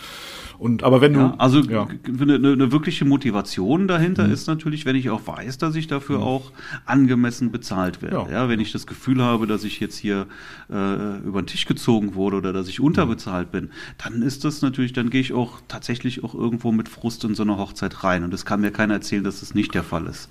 Und 0.57 0.83
aber 0.83 1.01
wenn 1.01 1.13
du 1.13 1.19
ja, 1.19 1.35
also 1.37 1.59
ja. 1.59 1.87
Eine, 2.07 2.35
eine, 2.35 2.71
wirkliche 2.71 3.05
Motivation 3.05 3.87
dahinter 3.87 4.27
mhm. 4.27 4.33
ist 4.33 4.47
natürlich, 4.47 4.85
wenn 4.85 4.95
ich 4.95 5.09
auch 5.09 5.25
weiß, 5.25 5.57
dass 5.57 5.75
ich 5.75 5.87
dafür 5.87 6.19
mhm. 6.19 6.23
auch 6.23 6.51
angemessen 6.85 7.51
bezahlt 7.51 8.01
werde. 8.01 8.15
Ja. 8.15 8.43
ja. 8.43 8.49
wenn 8.49 8.59
ich 8.59 8.71
das 8.71 8.87
Gefühl 8.87 9.21
habe, 9.21 9.47
dass 9.47 9.63
ich 9.63 9.79
jetzt 9.79 9.97
hier 9.97 10.27
äh, 10.69 11.17
über 11.19 11.41
den 11.41 11.47
Tisch 11.47 11.65
gezogen 11.65 12.15
wurde 12.15 12.37
oder 12.37 12.53
dass 12.53 12.67
ich 12.67 12.79
unterbezahlt 12.79 13.51
bin, 13.51 13.71
dann 14.03 14.21
ist 14.21 14.45
das 14.45 14.61
natürlich, 14.61 14.93
dann 14.93 15.09
gehe 15.09 15.21
ich 15.21 15.33
auch 15.33 15.59
tatsächlich 15.67 16.23
auch 16.23 16.33
irgendwo 16.33 16.71
mit 16.71 16.89
Frust 16.89 17.23
in 17.23 17.35
so 17.35 17.43
eine 17.43 17.57
Hochzeit 17.57 18.03
rein. 18.03 18.23
Und 18.23 18.33
es 18.33 18.45
kann 18.45 18.61
mir 18.61 18.71
keiner 18.71 18.95
erzählen, 18.95 19.23
dass 19.23 19.39
das 19.39 19.53
nicht 19.53 19.73
der 19.73 19.83
Fall 19.83 20.07
ist. 20.07 20.29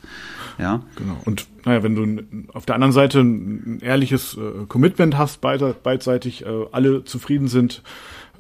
Ja. 0.58 0.82
Genau. 0.96 1.20
Und 1.24 1.46
naja, 1.64 1.82
wenn 1.82 1.94
du 1.94 2.48
auf 2.52 2.66
der 2.66 2.74
anderen 2.74 2.92
Seite 2.92 3.20
ein 3.20 3.78
ehrliches 3.80 4.36
äh, 4.36 4.66
Commitment 4.66 5.16
hast, 5.16 5.40
beidseitig 5.40 6.44
äh, 6.44 6.48
alle 6.72 7.04
zufrieden 7.04 7.48
sind, 7.48 7.82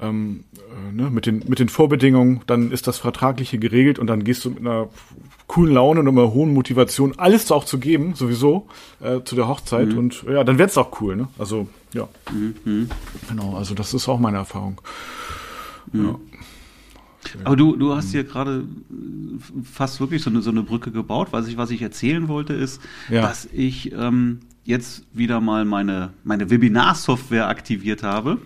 ähm, 0.02 0.44
äh, 0.54 0.92
ne, 0.92 1.10
mit, 1.10 1.26
den, 1.26 1.44
mit 1.46 1.58
den 1.58 1.68
Vorbedingungen, 1.68 2.40
dann 2.46 2.72
ist 2.72 2.86
das 2.86 2.98
Vertragliche 2.98 3.58
geregelt 3.58 3.98
und 3.98 4.08
dann 4.08 4.24
gehst 4.24 4.44
du 4.44 4.50
mit 4.50 4.60
einer 4.60 4.88
coolen 5.46 5.74
Laune 5.74 6.00
und 6.00 6.08
einer 6.08 6.32
hohen 6.32 6.52
Motivation, 6.52 7.14
alles 7.18 7.50
auch 7.52 7.64
zu 7.64 7.78
geben, 7.78 8.14
sowieso, 8.14 8.66
äh, 9.00 9.20
zu 9.24 9.36
der 9.36 9.48
Hochzeit. 9.48 9.88
Mhm. 9.88 9.98
Und 9.98 10.24
ja, 10.24 10.44
dann 10.44 10.58
wird's 10.58 10.76
auch 10.76 11.00
cool, 11.00 11.16
ne? 11.16 11.28
Also, 11.38 11.68
ja. 11.94 12.08
Mhm. 12.32 12.88
Genau, 13.28 13.56
also 13.56 13.74
das 13.74 13.94
ist 13.94 14.08
auch 14.08 14.18
meine 14.18 14.38
Erfahrung. 14.38 14.80
Mhm. 15.92 16.04
Ja. 16.04 16.18
Aber 17.44 17.56
du, 17.56 17.76
du 17.76 17.94
hast 17.94 18.10
hier 18.10 18.24
gerade 18.24 18.64
fast 19.62 20.00
wirklich 20.00 20.22
so 20.22 20.30
eine, 20.30 20.42
so 20.42 20.50
eine 20.50 20.62
Brücke 20.62 20.90
gebaut. 20.90 21.28
Was 21.30 21.46
ich, 21.46 21.56
was 21.56 21.70
ich 21.70 21.80
erzählen 21.80 22.28
wollte, 22.28 22.52
ist, 22.52 22.80
ja. 23.08 23.22
dass 23.22 23.46
ich 23.52 23.92
ähm, 23.92 24.40
jetzt 24.64 25.04
wieder 25.12 25.40
mal 25.40 25.64
meine, 25.64 26.12
meine 26.24 26.50
Webinar-Software 26.50 27.48
aktiviert 27.48 28.02
habe 28.02 28.38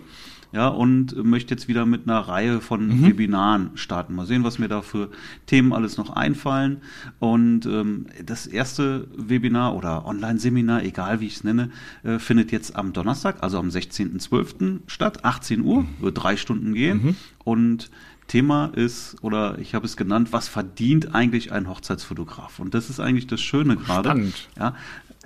ja, 0.51 0.67
und 0.69 1.23
möchte 1.23 1.53
jetzt 1.53 1.67
wieder 1.67 1.85
mit 1.85 2.07
einer 2.07 2.19
Reihe 2.19 2.61
von 2.61 2.87
mhm. 2.87 3.05
Webinaren 3.05 3.71
starten. 3.75 4.15
Mal 4.15 4.25
sehen, 4.25 4.43
was 4.43 4.59
mir 4.59 4.67
da 4.67 4.81
für 4.81 5.09
Themen 5.45 5.73
alles 5.73 5.97
noch 5.97 6.11
einfallen. 6.11 6.77
Und 7.19 7.65
ähm, 7.65 8.07
das 8.25 8.47
erste 8.47 9.07
Webinar 9.15 9.75
oder 9.75 10.05
Online-Seminar, 10.05 10.83
egal 10.83 11.19
wie 11.19 11.27
ich 11.27 11.37
es 11.37 11.43
nenne, 11.43 11.69
äh, 12.03 12.17
findet 12.17 12.51
jetzt 12.51 12.75
am 12.75 12.93
Donnerstag, 12.93 13.43
also 13.43 13.59
am 13.59 13.67
16.12. 13.67 14.79
statt, 14.87 15.25
18 15.25 15.61
Uhr, 15.61 15.85
wird 15.99 16.23
drei 16.23 16.37
Stunden 16.37 16.73
gehen. 16.73 17.03
Mhm. 17.03 17.15
Und 17.43 17.91
Thema 18.27 18.67
ist, 18.67 19.15
oder 19.21 19.57
ich 19.59 19.73
habe 19.73 19.85
es 19.85 19.97
genannt, 19.97 20.29
was 20.31 20.47
verdient 20.47 21.15
eigentlich 21.15 21.51
ein 21.51 21.67
Hochzeitsfotograf? 21.67 22.59
Und 22.59 22.73
das 22.73 22.89
ist 22.89 22.99
eigentlich 22.99 23.27
das 23.27 23.41
Schöne 23.41 23.75
gerade. 23.77 24.31
Ja, 24.57 24.75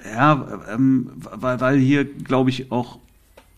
ja 0.03 0.63
ähm, 0.71 1.09
weil, 1.15 1.59
weil 1.59 1.79
hier, 1.79 2.05
glaube 2.05 2.49
ich, 2.49 2.71
auch 2.71 2.99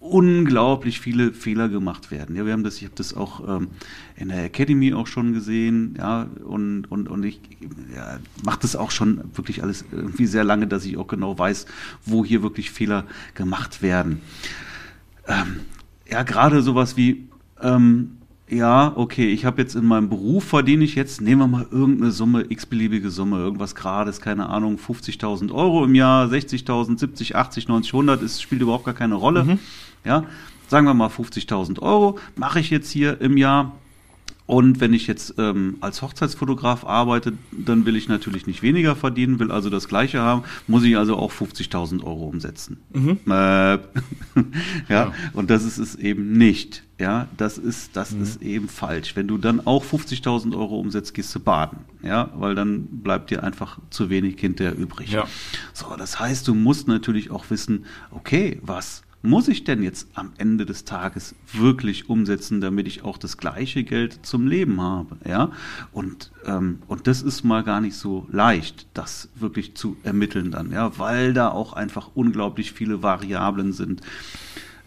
unglaublich 0.04 1.00
viele 1.00 1.32
Fehler 1.32 1.70
gemacht 1.70 2.12
werden. 2.12 2.36
Ja, 2.36 2.46
wir 2.46 2.52
haben 2.52 2.64
das, 2.64 2.78
ich 2.78 2.84
habe 2.84 2.96
das 2.96 3.14
auch 3.14 3.48
ähm, 3.48 3.70
in 4.18 4.28
der 4.28 4.44
Academy 4.44 4.94
auch 4.94 5.08
schon 5.08 5.32
gesehen, 5.32 5.96
ja, 5.98 6.28
und, 6.44 6.92
und, 6.92 7.08
und 7.08 7.24
ich 7.24 7.40
ja, 7.96 8.20
mache 8.44 8.60
das 8.62 8.76
auch 8.76 8.92
schon 8.92 9.24
wirklich 9.34 9.64
alles 9.64 9.86
irgendwie 9.92 10.26
sehr 10.26 10.44
lange, 10.44 10.68
dass 10.68 10.84
ich 10.84 10.98
auch 10.98 11.08
genau 11.08 11.40
weiß, 11.40 11.68
wo 12.06 12.26
hier 12.26 12.44
wirklich 12.44 12.70
Fehler 12.70 13.06
gemacht 13.34 13.82
werden. 13.82 14.22
Ähm, 15.26 15.62
ja, 16.10 16.24
gerade 16.24 16.62
sowas 16.62 16.98
wie, 16.98 17.30
ähm, 17.62 18.18
ja, 18.54 18.94
okay, 18.96 19.28
ich 19.30 19.46
habe 19.46 19.62
jetzt 19.62 19.76
in 19.76 19.86
meinem 19.86 20.10
Beruf 20.10 20.44
verdiene 20.44 20.84
ich 20.84 20.96
jetzt, 20.96 21.22
nehmen 21.22 21.42
wir 21.42 21.48
mal 21.48 21.68
irgendeine 21.72 22.12
Summe, 22.12 22.46
x-beliebige 22.50 23.10
Summe, 23.10 23.38
irgendwas 23.38 23.76
Grades, 23.76 24.22
keine 24.22 24.50
Ahnung, 24.50 24.78
50.000 24.78 25.52
Euro 25.52 25.86
im 25.86 25.96
Jahr, 25.96 26.28
60.000, 26.28 27.00
70, 27.00 27.36
80, 27.36 27.68
90, 27.68 27.94
100, 27.94 28.22
es 28.22 28.42
spielt 28.42 28.62
überhaupt 28.62 28.86
gar 28.86 28.94
keine 28.94 29.16
Rolle. 29.16 29.44
Mhm. 29.44 29.60
Ja, 30.06 30.26
sagen 30.68 30.86
wir 30.86 30.94
mal 30.94 31.10
50.000 31.10 31.82
Euro 31.82 32.20
mache 32.36 32.60
ich 32.60 32.70
jetzt 32.70 32.92
hier 32.92 33.20
im 33.22 33.38
Jahr. 33.38 33.74
Und 34.54 34.80
wenn 34.80 34.94
ich 34.94 35.08
jetzt 35.08 35.34
ähm, 35.40 35.78
als 35.82 36.04
Hochzeitsfotograf 36.04 36.86
arbeite, 36.86 37.34
dann 37.52 37.88
will 37.88 37.96
ich 37.96 38.08
natürlich 38.08 38.46
nicht 38.46 38.62
weniger 38.62 38.96
verdienen, 38.96 39.40
will 39.40 39.52
also 39.52 39.72
das 39.72 39.88
Gleiche 39.88 40.20
haben, 40.22 40.44
muss 40.68 40.84
ich 40.84 40.96
also 40.96 41.18
auch 41.18 41.32
50.000 41.32 42.04
Euro 42.04 42.28
umsetzen. 42.28 42.78
Mhm. 42.94 43.18
Äh, 43.26 43.32
ja, 43.32 43.80
ja, 44.90 45.14
und 45.34 45.50
das 45.50 45.64
ist 45.64 45.80
es 45.80 45.96
eben 45.96 46.34
nicht. 46.34 46.84
Ja, 47.00 47.30
das 47.36 47.58
ist, 47.58 47.96
das 47.98 48.12
mhm. 48.12 48.22
ist 48.22 48.44
eben 48.44 48.70
falsch. 48.70 49.16
Wenn 49.16 49.28
du 49.28 49.40
dann 49.40 49.66
auch 49.66 49.84
50.000 49.84 50.56
Euro 50.56 50.80
umsetzt, 50.80 51.16
gehst 51.16 51.34
du 51.34 51.40
baden. 51.40 51.80
Ja, 52.04 52.30
weil 52.36 52.54
dann 52.54 52.86
bleibt 52.86 53.32
dir 53.32 53.42
einfach 53.42 53.80
zu 53.90 54.12
wenig 54.12 54.40
hinterher 54.40 54.78
übrig. 54.78 55.10
Ja. 55.10 55.26
So, 55.74 55.96
das 55.98 56.20
heißt, 56.20 56.48
du 56.48 56.54
musst 56.54 56.88
natürlich 56.88 57.32
auch 57.32 57.50
wissen, 57.50 57.86
okay, 58.12 58.60
was 58.62 59.02
muss 59.24 59.48
ich 59.48 59.64
denn 59.64 59.82
jetzt 59.82 60.10
am 60.14 60.34
Ende 60.38 60.66
des 60.66 60.84
Tages 60.84 61.34
wirklich 61.52 62.10
umsetzen, 62.10 62.60
damit 62.60 62.88
ich 62.88 63.04
auch 63.04 63.18
das 63.18 63.38
gleiche 63.38 63.84
Geld 63.84 64.26
zum 64.26 64.48
Leben 64.48 64.82
habe? 64.82 65.18
Ja, 65.26 65.52
und 65.94 66.32
ähm, 66.46 66.80
und 66.88 67.08
das 67.08 67.22
ist 67.22 67.44
mal 67.44 67.64
gar 67.64 67.82
nicht 67.82 67.96
so 67.96 68.28
leicht, 68.32 68.86
das 68.94 69.30
wirklich 69.36 69.76
zu 69.76 69.96
ermitteln 70.04 70.52
dann, 70.52 70.72
ja, 70.72 71.00
weil 71.00 71.34
da 71.34 71.50
auch 71.50 71.74
einfach 71.74 72.12
unglaublich 72.14 72.74
viele 72.74 73.02
Variablen 73.02 73.72
sind 73.72 74.02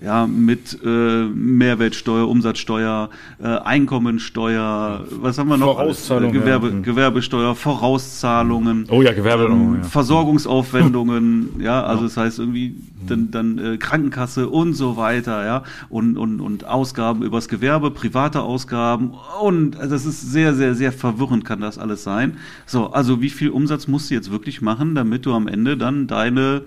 ja, 0.03 0.27
mit 0.27 0.79
äh, 0.85 1.25
Mehrwertsteuer, 1.25 2.29
Umsatzsteuer, 2.29 3.09
äh, 3.43 3.47
Einkommensteuer, 3.47 5.07
was 5.11 5.39
haben 5.39 5.49
wir 5.49 5.57
noch? 5.57 5.77
Vorauszahlungen. 5.77 6.37
Äh, 6.37 6.39
Gewerbe, 6.39 6.69
ja. 6.69 6.81
Gewerbesteuer, 6.81 7.55
Vorauszahlungen. 7.55 8.87
Oh 8.91 9.01
ja, 9.01 9.13
Gewerbe. 9.15 9.45
Ähm, 9.45 9.77
ja. 9.77 9.89
Versorgungsaufwendungen, 9.89 11.49
ja, 11.61 11.83
also 11.83 12.05
das 12.05 12.17
heißt 12.19 12.39
irgendwie 12.39 12.77
dann, 13.07 13.31
dann 13.31 13.59
äh, 13.59 13.77
Krankenkasse 13.79 14.51
und 14.51 14.75
so 14.75 14.99
weiter, 14.99 15.47
ja, 15.47 15.63
und, 15.89 16.19
und, 16.19 16.41
und 16.43 16.67
Ausgaben 16.67 17.23
übers 17.23 17.49
Gewerbe, 17.49 17.91
private 17.91 18.43
Ausgaben 18.43 19.13
und 19.41 19.77
also 19.79 19.95
das 19.95 20.05
ist 20.05 20.31
sehr, 20.31 20.55
sehr, 20.55 20.75
sehr 20.75 20.93
verwirrend 20.93 21.47
kann 21.47 21.61
das 21.61 21.79
alles 21.79 22.03
sein. 22.03 22.37
So, 22.67 22.91
also 22.93 23.23
wie 23.23 23.31
viel 23.31 23.49
Umsatz 23.49 23.89
musst 23.89 24.11
du 24.11 24.15
jetzt 24.15 24.31
wirklich 24.31 24.61
machen, 24.61 24.95
damit 24.95 25.25
du 25.25 25.33
am 25.33 25.49
Ende 25.49 25.79
dann 25.79 26.07
deine 26.07 26.65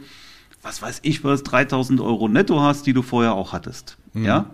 was 0.61 0.81
weiß 0.81 0.99
ich 1.03 1.23
was, 1.23 1.43
3000 1.43 2.01
Euro 2.01 2.27
netto 2.27 2.61
hast, 2.61 2.85
die 2.85 2.93
du 2.93 3.01
vorher 3.01 3.33
auch 3.33 3.53
hattest. 3.53 3.97
Mhm. 4.13 4.25
Ja? 4.25 4.49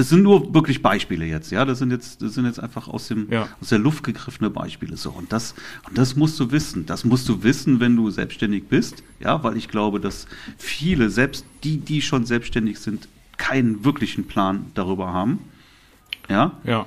es 0.00 0.08
sind 0.08 0.22
nur 0.22 0.54
wirklich 0.54 0.82
Beispiele 0.82 1.24
jetzt, 1.26 1.50
ja. 1.50 1.64
Das 1.64 1.78
sind 1.78 1.90
jetzt, 1.90 2.22
das 2.22 2.34
sind 2.34 2.46
jetzt 2.46 2.60
einfach 2.60 2.88
aus 2.88 3.08
dem, 3.08 3.30
ja. 3.30 3.48
aus 3.60 3.68
der 3.68 3.78
Luft 3.78 4.02
gegriffene 4.04 4.50
Beispiele. 4.50 4.96
So. 4.96 5.10
Und 5.10 5.32
das, 5.32 5.54
und 5.88 5.98
das 5.98 6.16
musst 6.16 6.38
du 6.40 6.50
wissen. 6.50 6.86
Das 6.86 7.04
musst 7.04 7.28
du 7.28 7.42
wissen, 7.42 7.80
wenn 7.80 7.96
du 7.96 8.10
selbstständig 8.10 8.64
bist, 8.68 9.02
ja, 9.20 9.42
weil 9.42 9.56
ich 9.56 9.68
glaube, 9.68 10.00
dass 10.00 10.26
viele, 10.56 11.10
selbst 11.10 11.44
die, 11.64 11.78
die 11.78 12.02
schon 12.02 12.24
selbstständig 12.24 12.78
sind, 12.78 13.08
keinen 13.36 13.84
wirklichen 13.84 14.26
Plan 14.26 14.66
darüber 14.74 15.12
haben. 15.12 15.40
Ja. 16.28 16.52
Ja. 16.64 16.86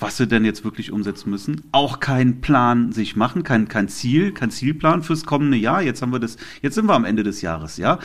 Was 0.00 0.16
sie 0.16 0.26
denn 0.26 0.44
jetzt 0.44 0.64
wirklich 0.64 0.90
umsetzen 0.92 1.30
müssen. 1.30 1.62
Auch 1.72 2.00
keinen 2.00 2.40
Plan 2.40 2.90
sich 2.90 3.16
machen, 3.16 3.42
kein, 3.42 3.68
kein 3.68 3.88
Ziel, 3.88 4.32
kein 4.32 4.50
Zielplan 4.50 5.02
fürs 5.02 5.24
kommende 5.24 5.58
Jahr. 5.58 5.82
Jetzt 5.82 6.02
haben 6.02 6.12
wir 6.12 6.18
das, 6.18 6.36
jetzt 6.62 6.74
sind 6.74 6.86
wir 6.86 6.94
am 6.94 7.04
Ende 7.04 7.22
des 7.22 7.42
Jahres, 7.42 7.76
ja 7.76 7.98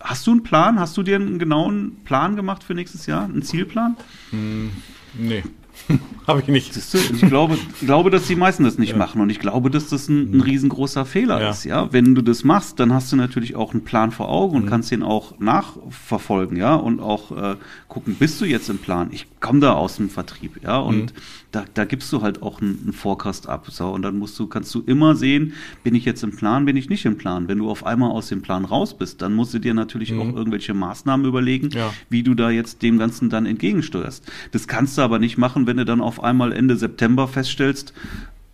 Hast 0.00 0.26
du 0.26 0.32
einen 0.32 0.42
Plan? 0.42 0.78
Hast 0.78 0.96
du 0.96 1.02
dir 1.02 1.16
einen 1.16 1.38
genauen 1.38 1.96
Plan 2.04 2.36
gemacht 2.36 2.62
für 2.62 2.74
nächstes 2.74 3.06
Jahr? 3.06 3.24
Einen 3.24 3.42
Zielplan? 3.42 3.96
Hm, 4.30 4.70
nee. 5.14 5.42
Habe 6.26 6.40
ich 6.40 6.48
nicht. 6.48 6.74
Siehst 6.74 6.94
du, 6.94 6.98
ich 6.98 7.22
glaube, 7.22 7.56
ich 7.80 7.86
glaube, 7.86 8.10
dass 8.10 8.26
die 8.26 8.36
meisten 8.36 8.64
das 8.64 8.78
nicht 8.78 8.92
ja. 8.92 8.96
machen 8.96 9.20
und 9.20 9.30
ich 9.30 9.38
glaube, 9.38 9.70
dass 9.70 9.88
das 9.88 10.08
ein, 10.08 10.30
ein 10.30 10.32
hm. 10.34 10.40
riesengroßer 10.42 11.06
Fehler 11.06 11.40
ja. 11.40 11.50
ist. 11.50 11.64
Ja, 11.64 11.92
wenn 11.92 12.14
du 12.14 12.22
das 12.22 12.44
machst, 12.44 12.80
dann 12.80 12.92
hast 12.92 13.10
du 13.12 13.16
natürlich 13.16 13.56
auch 13.56 13.72
einen 13.72 13.84
Plan 13.84 14.10
vor 14.10 14.28
Augen 14.28 14.56
und 14.56 14.64
mhm. 14.64 14.68
kannst 14.68 14.90
den 14.90 15.02
auch 15.02 15.38
nachverfolgen, 15.38 16.56
ja, 16.56 16.74
und 16.74 17.00
auch 17.00 17.30
äh, 17.30 17.56
gucken, 17.88 18.16
bist 18.16 18.40
du 18.40 18.44
jetzt 18.44 18.68
im 18.68 18.78
Plan? 18.78 19.08
Ich 19.12 19.26
komme 19.40 19.60
da 19.60 19.72
aus 19.72 19.96
dem 19.96 20.10
Vertrieb, 20.10 20.62
ja, 20.62 20.76
und 20.78 21.14
mhm 21.14 21.20
da, 21.58 21.64
da 21.74 21.84
gibst 21.84 22.12
du 22.12 22.22
halt 22.22 22.42
auch 22.42 22.60
einen, 22.60 22.78
einen 22.82 22.92
Forecast 22.92 23.48
ab. 23.48 23.66
So, 23.70 23.88
und 23.88 24.02
dann 24.02 24.18
musst 24.18 24.38
du, 24.38 24.46
kannst 24.46 24.74
du 24.74 24.82
immer 24.86 25.16
sehen, 25.16 25.54
bin 25.82 25.94
ich 25.94 26.04
jetzt 26.04 26.22
im 26.22 26.34
Plan, 26.34 26.64
bin 26.64 26.76
ich 26.76 26.88
nicht 26.88 27.04
im 27.04 27.18
Plan. 27.18 27.48
Wenn 27.48 27.58
du 27.58 27.70
auf 27.70 27.84
einmal 27.84 28.10
aus 28.10 28.28
dem 28.28 28.42
Plan 28.42 28.64
raus 28.64 28.96
bist, 28.96 29.22
dann 29.22 29.34
musst 29.34 29.54
du 29.54 29.58
dir 29.58 29.74
natürlich 29.74 30.12
mhm. 30.12 30.20
auch 30.20 30.36
irgendwelche 30.36 30.74
Maßnahmen 30.74 31.26
überlegen, 31.26 31.70
ja. 31.70 31.92
wie 32.08 32.22
du 32.22 32.34
da 32.34 32.50
jetzt 32.50 32.82
dem 32.82 32.98
Ganzen 32.98 33.30
dann 33.30 33.46
entgegensteuerst. 33.46 34.24
Das 34.52 34.68
kannst 34.68 34.98
du 34.98 35.02
aber 35.02 35.18
nicht 35.18 35.38
machen, 35.38 35.66
wenn 35.66 35.76
du 35.76 35.84
dann 35.84 36.00
auf 36.00 36.22
einmal 36.22 36.52
Ende 36.52 36.76
September 36.76 37.26
feststellst, 37.26 37.92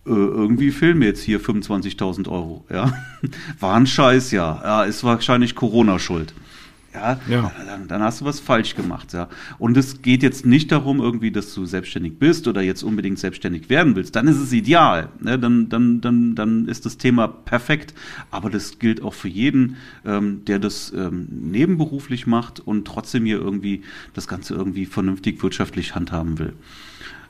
äh, 0.05 0.09
irgendwie 0.09 0.71
fehlen 0.71 0.99
mir 0.99 1.05
jetzt 1.05 1.21
hier 1.21 1.39
25.000 1.39 2.27
Euro. 2.27 2.65
Ja, 2.71 2.93
war 3.59 3.75
ein 3.75 3.87
Scheiß, 3.87 4.31
ja. 4.31 4.61
Ja, 4.63 4.83
ist 4.83 5.03
wahrscheinlich 5.03 5.55
Corona 5.55 5.99
schuld 5.99 6.33
ja, 6.95 7.19
ja. 7.29 7.51
Dann, 7.65 7.87
dann, 7.87 8.01
hast 8.01 8.21
du 8.21 8.25
was 8.25 8.39
falsch 8.39 8.75
gemacht, 8.75 9.13
ja. 9.13 9.29
Und 9.57 9.77
es 9.77 10.01
geht 10.01 10.23
jetzt 10.23 10.45
nicht 10.45 10.71
darum, 10.71 10.99
irgendwie, 10.99 11.31
dass 11.31 11.53
du 11.53 11.65
selbstständig 11.65 12.17
bist 12.19 12.47
oder 12.47 12.61
jetzt 12.61 12.83
unbedingt 12.83 13.19
selbstständig 13.19 13.69
werden 13.69 13.95
willst. 13.95 14.15
Dann 14.15 14.27
ist 14.27 14.37
es 14.37 14.53
ideal. 14.53 15.09
Ne? 15.19 15.37
Dann, 15.37 15.69
dann, 15.69 16.01
dann, 16.01 16.35
dann 16.35 16.67
ist 16.67 16.85
das 16.85 16.97
Thema 16.97 17.27
perfekt. 17.27 17.93
Aber 18.31 18.49
das 18.49 18.79
gilt 18.79 19.01
auch 19.01 19.13
für 19.13 19.27
jeden, 19.27 19.77
ähm, 20.05 20.43
der 20.45 20.59
das 20.59 20.93
ähm, 20.95 21.27
nebenberuflich 21.29 22.27
macht 22.27 22.59
und 22.59 22.85
trotzdem 22.85 23.25
hier 23.25 23.39
irgendwie 23.39 23.83
das 24.13 24.27
Ganze 24.27 24.53
irgendwie 24.53 24.85
vernünftig 24.85 25.41
wirtschaftlich 25.43 25.95
handhaben 25.95 26.39
will. 26.39 26.53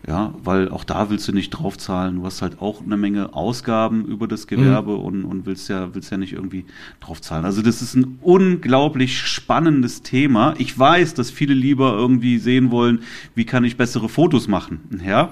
Ja, 0.08 0.36
weil 0.44 0.70
auch 0.70 0.84
da 0.84 1.10
willst 1.10 1.28
du 1.28 1.32
nicht 1.32 1.50
draufzahlen. 1.50 2.18
Du 2.18 2.26
hast 2.26 2.44
halt 2.44 2.62
auch 2.62 2.84
eine 2.84 2.96
Menge 2.96 3.34
Ausgaben 3.34 4.06
über 4.06 4.28
das 4.28 4.46
Gewerbe 4.46 4.92
mhm. 4.92 5.00
und, 5.00 5.26
und 5.26 5.46
willst 5.48 5.68
ja, 5.68 5.96
willst 5.96 6.12
ja 6.12 6.18
nicht 6.18 6.34
irgendwie 6.34 6.66
draufzahlen. 7.00 7.44
Also 7.44 7.64
das 7.64 7.82
ist 7.82 7.96
ein 7.96 8.20
unglaublich 8.22 9.18
spannendes 9.20 10.04
Thema. 10.04 10.54
Ich 10.60 10.78
weiß, 10.78 11.16
dass 11.16 11.32
viele 11.32 11.56
lieber 11.56 11.94
irgendwie 11.94 12.38
sehen 12.38 12.70
wollen, 12.70 13.02
wie 13.34 13.46
kann 13.46 13.64
ich 13.64 13.78
bessere 13.78 14.08
Fotos 14.08 14.48
machen. 14.48 15.02
Ja. 15.04 15.32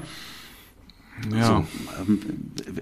Ja. 1.31 1.45
So, 1.45 1.65
ähm, 2.07 2.19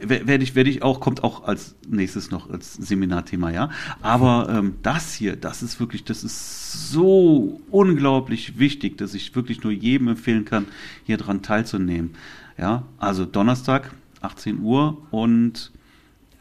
werde 0.02 0.44
ich, 0.44 0.56
werde 0.56 0.70
ich 0.70 0.84
auch, 0.84 1.00
kommt 1.00 1.24
auch 1.24 1.44
als 1.44 1.76
nächstes 1.88 2.32
noch 2.32 2.50
als 2.50 2.74
Seminarthema, 2.74 3.52
ja. 3.52 3.70
Aber 4.02 4.48
ähm, 4.50 4.76
das 4.82 5.14
hier, 5.14 5.36
das 5.36 5.62
ist 5.62 5.80
wirklich, 5.80 6.04
das 6.04 6.24
ist 6.24 6.92
so 6.92 7.62
unglaublich 7.70 8.58
wichtig, 8.58 8.98
dass 8.98 9.14
ich 9.14 9.36
wirklich 9.36 9.64
nur 9.64 9.72
jedem 9.72 10.10
empfehlen 10.10 10.46
kann, 10.46 10.68
hier 11.06 11.18
dran 11.18 11.42
teilzunehmen. 11.42 12.16
Ja, 12.58 12.84
also 12.98 13.26
Donnerstag, 13.26 13.92
18 14.22 14.60
Uhr 14.60 14.98
und 15.12 15.72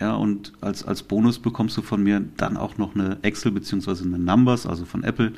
ja, 0.00 0.14
und 0.14 0.52
als, 0.62 0.82
als 0.82 1.02
Bonus 1.02 1.38
bekommst 1.38 1.76
du 1.76 1.82
von 1.82 2.02
mir 2.02 2.24
dann 2.38 2.56
auch 2.56 2.78
noch 2.78 2.94
eine 2.94 3.18
Excel 3.20 3.52
beziehungsweise 3.52 4.04
eine 4.04 4.18
Numbers, 4.18 4.66
also 4.66 4.86
von 4.86 5.04
Apple, 5.04 5.34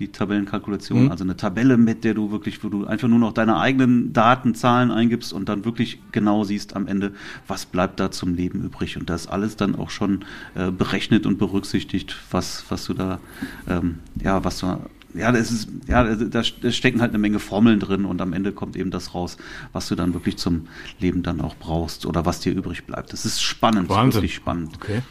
die 0.00 0.08
Tabellenkalkulation, 0.08 1.04
mhm. 1.04 1.10
also 1.10 1.24
eine 1.24 1.36
Tabelle, 1.36 1.76
mit 1.76 2.04
der 2.04 2.14
du 2.14 2.30
wirklich, 2.32 2.64
wo 2.64 2.68
du 2.68 2.86
einfach 2.86 3.06
nur 3.06 3.18
noch 3.18 3.32
deine 3.32 3.58
eigenen 3.58 4.12
Daten, 4.12 4.54
Zahlen 4.54 4.90
eingibst 4.90 5.32
und 5.32 5.48
dann 5.48 5.64
wirklich 5.64 6.00
genau 6.10 6.42
siehst 6.42 6.74
am 6.74 6.86
Ende, 6.86 7.12
was 7.46 7.66
bleibt 7.66 8.00
da 8.00 8.10
zum 8.10 8.34
Leben 8.34 8.64
übrig. 8.64 8.96
Und 8.96 9.10
das 9.10 9.26
alles 9.26 9.56
dann 9.56 9.76
auch 9.76 9.90
schon 9.90 10.24
äh, 10.54 10.70
berechnet 10.70 11.26
und 11.26 11.38
berücksichtigt, 11.38 12.16
was, 12.30 12.64
was 12.70 12.86
du 12.86 12.94
da, 12.94 13.20
ähm, 13.68 13.98
ja, 14.20 14.42
was 14.42 14.58
du 14.58 14.78
ja, 15.12 15.32
das 15.32 15.50
ist, 15.50 15.68
ja, 15.88 16.04
da, 16.04 16.42
da 16.42 16.70
stecken 16.70 17.00
halt 17.00 17.10
eine 17.10 17.18
Menge 17.18 17.40
Formeln 17.40 17.80
drin 17.80 18.04
und 18.04 18.20
am 18.20 18.32
Ende 18.32 18.52
kommt 18.52 18.76
eben 18.76 18.92
das 18.92 19.12
raus, 19.12 19.38
was 19.72 19.88
du 19.88 19.96
dann 19.96 20.14
wirklich 20.14 20.36
zum 20.36 20.68
Leben 21.00 21.24
dann 21.24 21.40
auch 21.40 21.56
brauchst 21.56 22.06
oder 22.06 22.26
was 22.26 22.38
dir 22.38 22.52
übrig 22.52 22.84
bleibt. 22.84 23.12
Das 23.12 23.24
ist 23.24 23.42
spannend, 23.42 23.88
Wahnsinn. 23.88 24.22
wirklich 24.22 24.36
spannend. 24.36 24.70
Okay. 24.76 25.02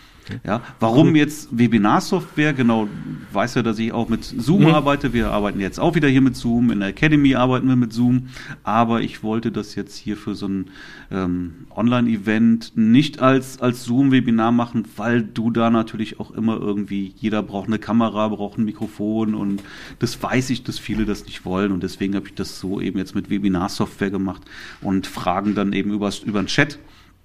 Ja, 0.46 0.62
warum 0.80 1.16
jetzt 1.16 1.50
Webinarsoftware? 1.52 2.54
Genau, 2.54 2.88
weiß 3.32 3.56
ja, 3.56 3.64
dass 3.64 3.80
ich 3.80 3.92
auch 3.92 4.10
mit 4.10 4.24
Zoom 4.24 4.62
mhm. 4.62 4.68
arbeite. 4.68 5.14
Wir 5.14 5.32
arbeiten 5.32 5.60
jetzt 5.60 5.80
auch 5.80 5.96
wieder 5.96 6.08
hier 6.08 6.22
mit 6.22 6.36
Zoom. 6.36 6.72
In 6.72 6.80
der 6.80 6.90
Academy 6.90 7.36
arbeiten 7.36 7.68
wir 7.68 7.76
mit 7.76 7.94
Zoom. 7.94 8.28
Aber 8.64 9.02
ich 9.02 9.24
wollte 9.24 9.52
das 9.52 9.76
jetzt 9.76 9.98
hier 9.98 10.18
für 10.18 10.36
so 10.36 10.48
ein 10.48 10.66
ähm, 11.12 11.68
Online-Event 11.76 12.74
nicht 12.76 13.22
als, 13.22 13.62
als 13.62 13.84
Zoom-Webinar 13.86 14.52
machen, 14.52 14.86
weil 14.96 15.24
du 15.24 15.52
da 15.52 15.70
natürlich 15.70 16.20
auch 16.20 16.32
immer 16.32 16.58
irgendwie, 16.58 17.14
jeder 17.18 17.44
braucht 17.44 17.68
eine 17.68 17.80
Kamera, 17.80 18.28
braucht 18.28 18.58
ein 18.58 18.66
Mikrofon 18.66 19.36
und 19.36 19.62
das 20.00 20.22
weiß 20.22 20.50
ich, 20.52 20.64
dass 20.64 20.80
viele 20.80 21.06
das 21.06 21.26
nicht 21.26 21.46
wollen. 21.46 21.72
Und 21.72 21.84
deswegen 21.84 22.16
habe 22.16 22.28
ich 22.28 22.36
das 22.36 22.60
so 22.60 22.82
eben 22.82 22.98
jetzt 22.98 23.16
mit 23.16 23.30
Webinarsoftware 23.30 24.12
gemacht 24.12 24.44
und 24.82 25.08
Fragen 25.08 25.56
dann 25.56 25.74
eben 25.74 25.92
über, 25.92 26.12
über 26.26 26.42
den 26.42 26.48
Chat. 26.48 26.80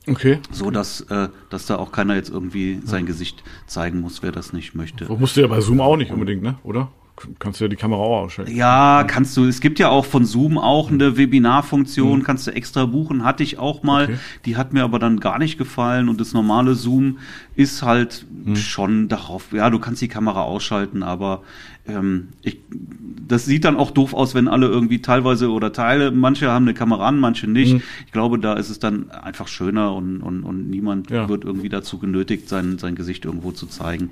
Okay. 0.07 0.39
So 0.51 0.71
dass, 0.71 1.01
äh, 1.03 1.29
dass 1.51 1.67
da 1.67 1.77
auch 1.77 1.93
keiner 1.93 2.15
jetzt 2.15 2.31
irgendwie 2.31 2.81
sein 2.85 3.07
Gesicht 3.07 3.43
zeigen 3.67 4.01
muss, 4.01 4.23
wer 4.23 4.33
das 4.33 4.53
nicht 4.53 4.75
möchte. 4.75 5.11
Musst 5.13 5.37
du 5.37 5.41
ja 5.41 5.47
bei 5.47 5.61
Zoom 5.61 5.81
auch 5.81 5.97
nicht 5.97 6.11
unbedingt, 6.11 6.43
ne? 6.43 6.57
Oder? 6.63 6.91
Kannst 7.39 7.61
du 7.61 7.65
ja 7.65 7.69
die 7.69 7.77
Kamera 7.77 8.01
auch 8.01 8.25
ausschalten. 8.25 8.55
Ja, 8.55 9.05
kannst 9.07 9.37
du. 9.37 9.45
Es 9.47 9.61
gibt 9.61 9.79
ja 9.79 9.89
auch 9.89 10.05
von 10.05 10.25
Zoom 10.25 10.59
auch 10.59 10.91
eine 10.91 11.17
Webinarfunktion, 11.17 12.19
mhm. 12.19 12.23
kannst 12.25 12.47
du 12.47 12.51
extra 12.51 12.87
buchen. 12.87 13.25
Hatte 13.25 13.43
ich 13.43 13.59
auch 13.59 13.83
mal. 13.83 14.05
Okay. 14.05 14.19
Die 14.47 14.57
hat 14.57 14.73
mir 14.73 14.83
aber 14.83 14.99
dann 14.99 15.21
gar 15.21 15.39
nicht 15.39 15.57
gefallen. 15.57 16.09
Und 16.09 16.21
das 16.21 16.33
normale 16.33 16.75
Zoom 16.75 17.19
ist 17.55 17.83
halt 17.83 18.27
mhm. 18.45 18.57
schon 18.57 19.09
darauf, 19.09 19.53
ja, 19.53 19.71
du 19.71 19.79
kannst 19.79 20.03
die 20.03 20.09
Kamera 20.09 20.43
ausschalten, 20.43 21.03
aber 21.05 21.43
ähm, 21.87 22.29
ich, 22.43 22.59
das 23.29 23.45
sieht 23.45 23.65
dann 23.65 23.77
auch 23.77 23.91
doof 23.91 24.15
aus, 24.15 24.35
wenn 24.35 24.49
alle 24.49 24.67
irgendwie 24.67 25.03
teilweise 25.03 25.51
oder 25.51 25.73
Teile, 25.73 26.11
manche 26.11 26.51
haben 26.51 26.65
eine 26.65 26.75
Kamera 26.75 27.07
an, 27.07 27.19
manche 27.19 27.47
nicht. 27.47 27.75
Mhm. 27.75 27.83
Ich 28.07 28.13
glaube, 28.13 28.39
da 28.39 28.55
ist 28.55 28.71
es 28.71 28.79
dann 28.79 29.11
einfach 29.11 29.49
schöner 29.49 29.95
und, 29.95 30.21
und, 30.21 30.45
und 30.45 30.71
niemand 30.71 31.11
ja. 31.11 31.29
wird 31.29 31.45
irgendwie 31.45 31.69
dazu 31.69 31.99
genötigt, 31.99 32.49
sein, 32.49 32.79
sein 32.79 32.95
Gesicht 32.95 33.25
irgendwo 33.25 33.53
zu 33.53 33.67
zeigen. 33.67 34.11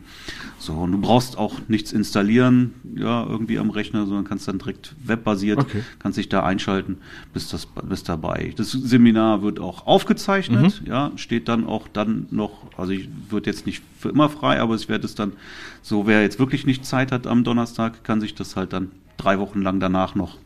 So, 0.59 0.75
und 0.75 0.93
du 0.93 1.01
brauchst 1.01 1.39
auch 1.39 1.55
nichts 1.69 1.93
installieren, 1.93 2.75
ja, 2.97 3.25
irgendwie 3.25 3.59
am 3.59 3.71
Rechner, 3.71 4.07
sondern 4.07 4.25
kannst 4.25 4.49
dann 4.49 4.59
direkt 4.59 4.95
webbasiert, 5.03 5.59
okay. 5.59 5.83
kannst 5.99 6.19
dich 6.19 6.29
da 6.29 6.43
einschalten, 6.43 6.99
bist 7.33 7.53
das, 7.53 7.67
bist 7.67 8.09
dabei. 8.09 8.53
Das 8.57 8.73
Seminar 8.73 9.43
wird 9.43 9.61
auch 9.61 9.87
aufgezeichnet, 9.87 10.83
mhm. 10.83 10.87
ja, 10.87 11.13
steht 11.17 11.49
dann 11.49 11.67
auch 11.67 11.89
dann 11.89 12.27
noch, 12.31 12.67
also 12.77 12.93
ich 12.93 13.09
wird 13.31 13.47
jetzt 13.47 13.67
nicht 13.67 13.83
für 13.99 14.11
immer 14.11 14.29
frei, 14.29 14.61
aber 14.61 14.75
ich 14.75 14.89
werde 14.89 15.07
es 15.07 15.15
dann, 15.15 15.33
so 15.83 16.07
wer 16.07 16.23
jetzt 16.23 16.39
wirklich 16.39 16.67
nicht 16.67 16.85
Zeit 16.85 17.13
hat 17.13 17.27
am 17.27 17.45
Donnerstag, 17.45 18.05
kann 18.05 18.21
sich 18.21 18.35
das 18.35 18.57
halt 18.57 18.73
dann 18.73 18.91
drei 19.17 19.39
Wochen 19.39 19.63
lang 19.63 19.81
danach 19.81 20.15
noch 20.15 20.39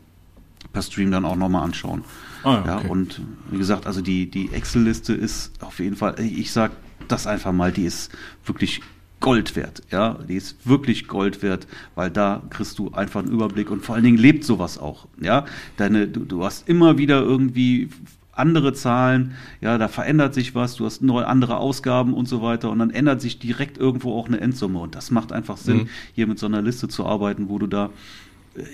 per 0.73 0.81
Stream 0.81 1.11
dann 1.11 1.25
auch 1.25 1.35
nochmal 1.35 1.63
anschauen. 1.63 2.03
Ah, 2.43 2.63
ja, 2.65 2.77
okay. 2.77 2.89
und 2.89 3.21
wie 3.49 3.57
gesagt, 3.57 3.87
also 3.87 4.01
die, 4.01 4.29
die 4.29 4.51
Excel-Liste 4.51 5.13
ist 5.13 5.51
auf 5.63 5.79
jeden 5.79 5.95
Fall, 5.95 6.19
ich 6.19 6.51
sag 6.51 6.71
das 7.07 7.27
einfach 7.27 7.51
mal, 7.51 7.71
die 7.71 7.85
ist 7.85 8.11
wirklich 8.45 8.81
Gold 9.19 9.55
wert, 9.55 9.81
ja, 9.91 10.19
die 10.27 10.35
ist 10.35 10.67
wirklich 10.67 11.07
Gold 11.07 11.41
wert, 11.41 11.67
weil 11.95 12.11
da 12.11 12.43
kriegst 12.49 12.77
du 12.77 12.91
einfach 12.91 13.21
einen 13.21 13.31
Überblick 13.31 13.71
und 13.71 13.83
vor 13.83 13.95
allen 13.95 14.03
Dingen 14.03 14.17
lebt 14.17 14.43
sowas 14.43 14.77
auch, 14.77 15.07
ja. 15.19 15.45
Deine, 15.77 16.07
du, 16.07 16.19
du 16.21 16.43
hast 16.43 16.69
immer 16.69 16.97
wieder 16.97 17.21
irgendwie 17.21 17.89
andere 18.37 18.73
Zahlen, 18.73 19.33
ja, 19.61 19.77
da 19.77 19.87
verändert 19.87 20.33
sich 20.33 20.53
was, 20.53 20.75
du 20.75 20.85
hast 20.85 21.01
neue 21.01 21.25
andere 21.25 21.57
Ausgaben 21.57 22.13
und 22.13 22.27
so 22.27 22.41
weiter 22.41 22.69
und 22.69 22.79
dann 22.79 22.91
ändert 22.91 23.19
sich 23.19 23.39
direkt 23.39 23.77
irgendwo 23.77 24.17
auch 24.17 24.27
eine 24.27 24.39
Endsumme 24.39 24.79
und 24.79 24.93
das 24.93 25.09
macht 25.09 25.31
einfach 25.31 25.57
Sinn, 25.57 25.77
mhm. 25.77 25.89
hier 26.13 26.27
mit 26.27 26.37
so 26.37 26.45
einer 26.45 26.61
Liste 26.61 26.87
zu 26.87 27.05
arbeiten, 27.05 27.49
wo 27.49 27.57
du 27.57 27.65
da 27.65 27.89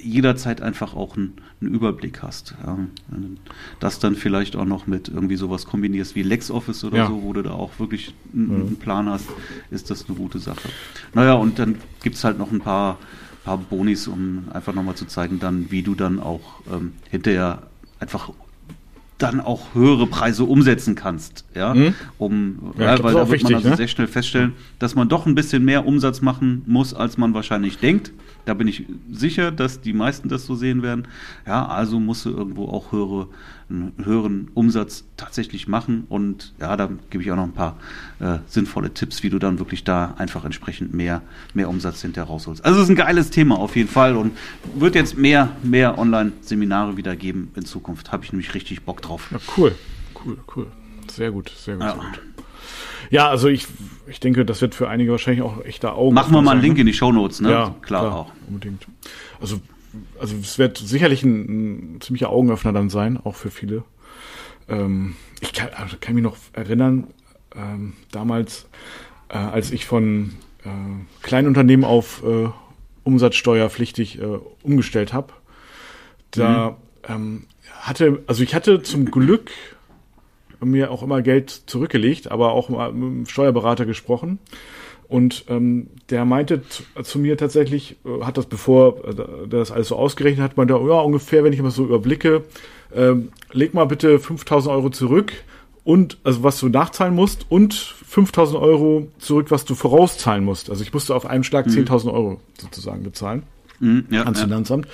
jederzeit 0.02 0.62
einfach 0.62 0.96
auch 0.96 1.18
einen, 1.18 1.34
einen 1.62 1.74
Überblick 1.74 2.22
hast. 2.22 2.56
Ja. 2.66 2.78
Das 3.80 4.00
dann 4.00 4.16
vielleicht 4.16 4.56
auch 4.56 4.66
noch 4.66 4.88
mit 4.88 5.10
irgendwie 5.10 5.36
sowas 5.36 5.66
kombinierst 5.66 6.16
wie 6.16 6.24
LexOffice 6.24 6.84
oder 6.86 6.98
ja. 6.98 7.08
so, 7.08 7.22
wo 7.22 7.34
du 7.34 7.42
da 7.42 7.52
auch 7.52 7.80
wirklich 7.80 8.14
einen, 8.34 8.48
mhm. 8.48 8.68
einen, 8.68 8.76
Plan 8.78 9.10
hast, 9.10 9.28
ist 9.72 9.90
das 9.90 10.08
eine 10.08 10.18
gute 10.18 10.40
Sache. 10.40 10.70
Naja, 11.14 11.34
und 11.34 11.60
dann 11.60 11.76
gibt 12.02 12.16
es 12.16 12.24
halt 12.24 12.38
noch 12.38 12.52
ein 12.52 12.60
paar, 12.60 12.98
paar 13.44 13.58
Bonis, 13.58 14.08
um 14.08 14.46
einfach 14.54 14.74
nochmal 14.74 14.96
zu 14.96 15.06
zeigen, 15.06 15.40
dann, 15.40 15.70
wie 15.72 15.84
du 15.84 15.96
dann 15.96 16.20
auch 16.20 16.62
ähm, 16.72 16.94
hinterher 17.10 17.64
einfach 18.00 18.30
dann 19.24 19.42
auch 19.42 19.74
höhere 19.74 20.08
Preise 20.08 20.44
umsetzen 20.44 20.96
kannst, 20.96 21.46
ja, 21.56 21.74
mhm. 21.74 21.94
um, 22.18 22.74
ja, 22.78 22.96
ja 22.96 23.04
weil 23.04 23.14
da 23.14 23.20
wird 23.20 23.32
wichtig, 23.32 23.50
man 23.50 23.56
also 23.56 23.70
ne? 23.70 23.78
sehr 23.78 23.88
schnell 23.88 24.08
feststellen, 24.08 24.54
dass 24.80 24.96
man 24.96 25.10
doch 25.10 25.26
ein 25.26 25.36
bisschen 25.36 25.64
mehr 25.66 25.86
Umsatz 25.86 26.22
machen 26.22 26.64
muss, 26.66 26.94
als 26.94 27.18
man 27.18 27.34
wahrscheinlich 27.34 27.78
denkt. 27.78 28.12
Da 28.46 28.54
bin 28.54 28.68
ich 28.68 28.86
sicher, 29.10 29.52
dass 29.52 29.80
die 29.80 29.94
meisten 29.94 30.28
das 30.28 30.46
so 30.46 30.56
sehen 30.56 30.84
werden. 30.84 31.08
Ja, 31.48 31.66
also 31.66 32.00
musst 32.00 32.26
du 32.26 32.32
irgendwo 32.32 32.68
auch 32.68 32.92
höhere, 32.92 33.28
einen 33.74 34.06
höheren 34.06 34.50
Umsatz 34.54 35.06
tatsächlich 35.18 35.68
machen. 35.68 36.06
Und 36.10 36.54
ja, 36.60 36.76
da 36.78 36.90
gebe 37.10 37.24
ich 37.24 37.32
auch 37.32 37.36
noch 37.36 37.44
ein 37.44 37.54
paar 37.54 37.78
äh, 38.20 38.40
sinnvolle 38.48 38.94
Tipps, 38.94 39.24
wie 39.24 39.30
du 39.30 39.40
dann 39.40 39.60
wirklich 39.60 39.84
da 39.84 40.14
einfach 40.18 40.46
entsprechend 40.46 40.94
mehr, 40.94 41.22
mehr 41.54 41.70
Umsatz 41.70 42.02
hinterher 42.02 42.30
rausholst. 42.30 42.64
Also 42.64 42.80
es 42.80 42.86
ist 42.86 42.90
ein 42.90 42.96
geiles 42.96 43.30
Thema 43.30 43.58
auf 43.58 43.76
jeden 43.76 43.90
Fall 43.90 44.16
und 44.16 44.38
wird 44.76 44.96
jetzt 44.96 45.18
mehr, 45.18 45.50
mehr 45.64 45.98
Online-Seminare 45.98 46.98
wieder 46.98 47.16
geben 47.16 47.52
in 47.56 47.66
Zukunft. 47.66 48.12
Habe 48.12 48.24
ich 48.24 48.32
nämlich 48.32 48.54
richtig 48.54 48.84
Bock 48.84 49.02
drauf. 49.02 49.30
Ja, 49.32 49.40
cool, 49.58 49.76
cool, 50.24 50.38
cool. 50.56 50.68
Sehr 51.12 51.32
gut, 51.32 51.50
sehr 51.50 51.76
gut, 51.76 51.84
ja. 51.84 51.94
sehr 51.94 52.02
gut. 52.02 52.22
Ja, 53.10 53.30
also 53.30 53.48
ich, 53.48 53.68
ich 54.08 54.20
denke, 54.20 54.46
das 54.46 54.62
wird 54.62 54.76
für 54.76 54.90
einige 54.90 55.12
wahrscheinlich 55.12 55.44
auch 55.44 55.64
echter 55.64 55.96
Augen. 55.96 56.16
Machen 56.16 56.34
wir 56.34 56.42
mal 56.42 56.52
einen 56.52 56.62
Link 56.62 56.76
ne? 56.76 56.82
in 56.82 56.88
die 56.88 56.94
Shownotes, 56.94 57.42
ne? 57.42 57.52
Ja, 57.52 57.76
klar, 57.82 58.02
klar 58.02 58.16
auch. 58.16 58.32
Unbedingt. 58.48 58.88
Also, 59.40 59.60
also 60.20 60.36
es 60.38 60.58
wird 60.58 60.78
sicherlich 60.78 61.24
ein, 61.24 61.96
ein 61.96 62.02
ziemlicher 62.02 62.30
Augenöffner 62.30 62.74
dann 62.74 62.90
sein, 62.90 63.18
auch 63.24 63.36
für 63.36 63.52
viele. 63.52 63.84
Ähm, 64.68 65.16
ich 65.42 65.54
kann, 65.54 65.70
also 65.76 65.98
kann 66.00 66.16
mich 66.16 66.24
noch 66.24 66.38
erinnern, 66.54 67.08
ähm, 67.56 67.94
damals, 68.12 68.68
äh, 69.30 69.38
als 69.38 69.72
ich 69.72 69.86
von 69.86 70.34
äh, 70.64 70.70
Kleinunternehmen 71.22 71.86
auf 71.86 72.24
äh, 72.24 72.50
umsatzsteuerpflichtig 73.04 74.20
äh, 74.20 74.40
umgestellt 74.64 75.14
habe, 75.14 75.34
da 76.32 76.78
mhm. 77.08 77.14
ähm, 77.14 77.44
hatte, 77.82 78.24
also 78.28 78.44
ich 78.44 78.56
hatte 78.56 78.82
zum 78.82 79.12
Glück 79.12 79.52
mir 80.60 80.92
auch 80.92 81.04
immer 81.04 81.22
Geld 81.22 81.50
zurückgelegt, 81.50 82.32
aber 82.32 82.54
auch 82.54 82.70
mal 82.70 82.94
mit 82.94 83.04
dem 83.04 83.26
Steuerberater 83.26 83.86
gesprochen. 83.86 84.40
Und 85.14 85.46
ähm, 85.48 85.92
der 86.10 86.26
meinte 86.26 86.64
zu 87.04 87.20
mir 87.20 87.38
tatsächlich, 87.38 87.98
äh, 88.04 88.24
hat 88.24 88.40
das 88.40 88.48
bevor 88.48 88.98
äh, 89.08 89.14
der 89.14 89.60
das 89.60 89.70
alles 89.70 89.90
so 89.90 89.96
ausgerechnet 89.96 90.44
hat, 90.44 90.58
meinte, 90.58 90.74
ja, 90.74 90.80
ungefähr, 90.80 91.44
wenn 91.44 91.54
ich 91.54 91.62
mal 91.62 91.70
so 91.70 91.86
überblicke, 91.86 92.42
ähm, 92.96 93.30
leg 93.52 93.76
mal 93.76 93.86
bitte 93.86 94.18
5000 94.18 94.74
Euro 94.74 94.90
zurück 94.90 95.32
und, 95.84 96.18
also 96.24 96.42
was 96.42 96.60
du 96.60 96.68
nachzahlen 96.68 97.14
musst 97.14 97.46
und 97.50 97.76
5000 97.76 98.60
Euro 98.60 99.08
zurück, 99.20 99.52
was 99.52 99.66
du 99.66 99.76
vorauszahlen 99.76 100.44
musst. 100.44 100.72
Also 100.72 100.82
ich 100.82 100.92
musste 100.92 101.14
auf 101.14 101.28
einen 101.28 101.44
Schlag 101.44 101.68
mhm. 101.68 101.74
10.000 101.74 102.12
Euro 102.12 102.42
sozusagen 102.60 103.04
bezahlen. 103.04 103.44
Mhm, 103.82 104.06
ja, 104.10 104.24
ans 104.24 104.42
Finanzamt. 104.42 104.88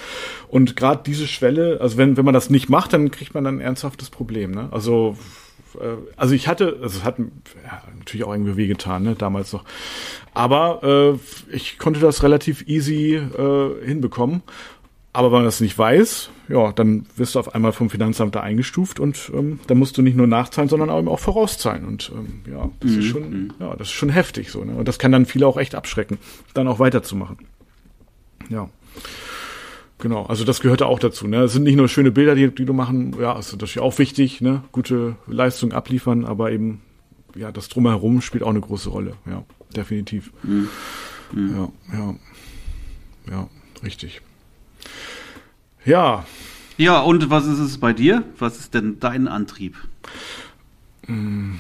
Und 0.50 0.76
gerade 0.76 1.02
diese 1.06 1.28
Schwelle, 1.28 1.80
also 1.80 1.96
wenn, 1.96 2.18
wenn 2.18 2.26
man 2.26 2.34
das 2.34 2.50
nicht 2.50 2.68
macht, 2.68 2.92
dann 2.92 3.10
kriegt 3.10 3.36
man 3.36 3.46
dann 3.46 3.60
ein 3.60 3.62
ernsthaftes 3.62 4.10
Problem. 4.10 4.52
Ne? 4.52 4.68
Also 4.72 5.16
also 6.16 6.34
ich 6.34 6.48
hatte, 6.48 6.80
also 6.82 7.00
es 7.00 7.04
hat 7.04 7.20
ja, 7.20 7.82
natürlich 7.98 8.26
auch 8.26 8.32
irgendwie 8.32 8.58
wehgetan, 8.58 9.04
ne, 9.04 9.16
damals 9.16 9.54
noch. 9.54 9.64
Aber 10.34 11.18
äh, 11.52 11.56
ich 11.56 11.78
konnte 11.80 12.00
das 12.00 12.24
relativ 12.24 12.68
easy 12.68 13.16
äh, 13.16 13.86
hinbekommen. 13.86 14.44
Aber 15.12 15.32
wenn 15.32 15.40
man 15.40 15.46
das 15.46 15.60
nicht 15.60 15.78
weiß, 15.78 16.30
ja, 16.50 16.72
dann 16.72 17.08
wirst 17.16 17.34
du 17.34 17.40
auf 17.40 17.56
einmal 17.56 17.72
vom 17.72 17.90
Finanzamt 17.90 18.36
da 18.36 18.42
eingestuft 18.42 19.00
und 19.00 19.32
ähm, 19.34 19.60
dann 19.66 19.80
musst 19.80 19.98
du 19.98 20.04
nicht 20.04 20.16
nur 20.16 20.28
nachzahlen, 20.28 20.70
sondern 20.70 20.90
auch 20.90 21.20
vorauszahlen. 21.20 21.84
Und 21.84 22.12
ähm, 22.14 22.42
ja, 22.50 22.70
das 22.80 22.92
mhm. 22.92 23.00
ist 23.00 23.06
schon, 23.06 23.54
ja, 23.60 23.76
das 23.76 23.88
ist 23.88 23.94
schon 23.94 24.10
heftig 24.10 24.52
so. 24.52 24.64
Ne? 24.64 24.74
Und 24.74 24.88
das 24.88 25.00
kann 25.00 25.12
dann 25.12 25.26
viele 25.26 25.48
auch 25.48 25.58
echt 25.58 25.74
abschrecken, 25.74 26.20
dann 26.54 26.68
auch 26.68 26.78
weiterzumachen. 26.78 27.38
Ja. 28.50 28.70
Genau, 30.00 30.26
also 30.26 30.46
das 30.46 30.62
gehört 30.62 30.82
auch 30.82 30.98
dazu. 30.98 31.28
Ne? 31.28 31.44
Es 31.44 31.54
sind 31.54 31.64
nicht 31.64 31.76
nur 31.76 31.90
schöne 31.90 32.12
Bilder, 32.12 32.34
die, 32.34 32.50
die 32.50 32.66
du 32.66 32.74
machen, 32.74 33.16
ja, 33.20 33.38
ist 33.38 33.52
natürlich 33.52 33.80
auch 33.80 33.98
wichtig, 34.00 34.40
ne? 34.40 34.64
gute 34.72 35.18
Leistung 35.28 35.74
abliefern, 35.74 36.24
aber 36.24 36.52
eben, 36.52 36.82
ja, 37.36 37.52
das 37.52 37.68
Drumherum 37.68 38.22
spielt 38.22 38.44
auch 38.44 38.50
eine 38.50 38.62
große 38.62 38.90
Rolle, 38.90 39.16
ja, 39.30 39.44
definitiv. 39.76 40.32
Mhm. 40.44 40.70
Mhm. 41.34 41.70
Ja, 41.92 41.98
ja, 41.98 42.16
ja, 43.30 43.50
richtig. 43.84 44.22
Ja. 45.84 46.26
Ja, 46.78 47.02
und 47.02 47.30
was 47.30 47.46
ist 47.46 47.60
es 47.60 47.78
bei 47.78 47.92
dir? 47.92 48.24
Was 48.38 48.58
ist 48.58 48.74
denn 48.74 49.02
dein 49.02 49.28
Antrieb? 49.28 49.76
Hm. 51.08 51.60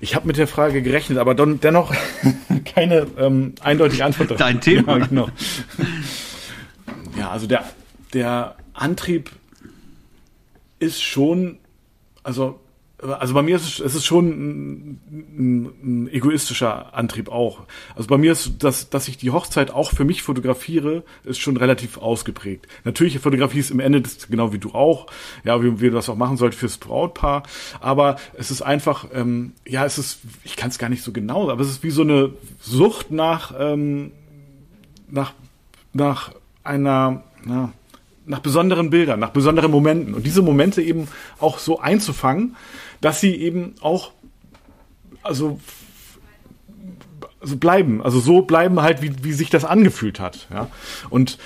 Ich 0.00 0.14
habe 0.14 0.26
mit 0.26 0.36
der 0.36 0.46
Frage 0.46 0.82
gerechnet, 0.82 1.18
aber 1.18 1.34
dennoch 1.34 1.94
keine 2.64 3.06
ähm, 3.18 3.54
eindeutige 3.60 4.04
Antwort. 4.04 4.38
Dein 4.38 4.60
Thema. 4.60 4.98
Ja, 4.98 5.06
genau. 5.06 5.28
Also 7.30 7.46
der, 7.46 7.64
der 8.12 8.56
Antrieb 8.72 9.30
ist 10.78 11.02
schon, 11.02 11.58
also, 12.22 12.60
also 12.98 13.34
bei 13.34 13.42
mir 13.42 13.56
ist 13.56 13.66
es, 13.66 13.80
es 13.80 13.94
ist 13.94 14.06
schon 14.06 14.28
ein, 14.28 15.00
ein, 15.82 16.08
egoistischer 16.08 16.94
Antrieb 16.94 17.28
auch. 17.28 17.60
Also 17.94 18.08
bei 18.08 18.18
mir 18.18 18.32
ist 18.32 18.62
das, 18.62 18.88
dass 18.90 19.08
ich 19.08 19.18
die 19.18 19.30
Hochzeit 19.30 19.70
auch 19.70 19.92
für 19.92 20.04
mich 20.04 20.22
fotografiere, 20.22 21.04
ist 21.24 21.38
schon 21.38 21.56
relativ 21.56 21.98
ausgeprägt. 21.98 22.66
Natürlich 22.84 23.18
Fotografie 23.18 23.58
ist 23.58 23.70
im 23.70 23.80
Ende 23.80 24.00
das, 24.00 24.28
genau 24.28 24.52
wie 24.52 24.58
du 24.58 24.70
auch, 24.70 25.06
ja, 25.44 25.62
wie, 25.62 25.70
du 25.70 25.90
das 25.90 26.08
auch 26.08 26.16
machen 26.16 26.36
sollst 26.36 26.58
fürs 26.58 26.78
Brautpaar. 26.78 27.42
Aber 27.80 28.16
es 28.34 28.50
ist 28.50 28.62
einfach, 28.62 29.08
ähm, 29.12 29.52
ja, 29.66 29.84
es 29.84 29.98
ist, 29.98 30.20
ich 30.44 30.56
kann 30.56 30.70
es 30.70 30.78
gar 30.78 30.88
nicht 30.88 31.02
so 31.02 31.12
genau, 31.12 31.50
aber 31.50 31.60
es 31.62 31.68
ist 31.68 31.82
wie 31.82 31.90
so 31.90 32.02
eine 32.02 32.32
Sucht 32.60 33.10
nach, 33.10 33.54
ähm, 33.58 34.12
nach, 35.08 35.32
nach 35.92 36.32
einer, 36.66 37.22
na, 37.44 37.72
nach 38.26 38.40
besonderen 38.40 38.90
Bildern, 38.90 39.20
nach 39.20 39.30
besonderen 39.30 39.70
Momenten 39.70 40.14
und 40.14 40.26
diese 40.26 40.42
Momente 40.42 40.82
eben 40.82 41.08
auch 41.38 41.58
so 41.58 41.78
einzufangen, 41.78 42.56
dass 43.00 43.20
sie 43.20 43.34
eben 43.36 43.74
auch 43.80 44.10
also 45.22 45.60
also 47.40 47.58
bleiben, 47.58 48.02
also 48.02 48.18
so 48.18 48.42
bleiben 48.42 48.82
halt, 48.82 49.02
wie, 49.02 49.12
wie 49.22 49.32
sich 49.32 49.50
das 49.50 49.64
angefühlt 49.64 50.18
hat, 50.18 50.48
ja. 50.52 50.68
Und 51.10 51.38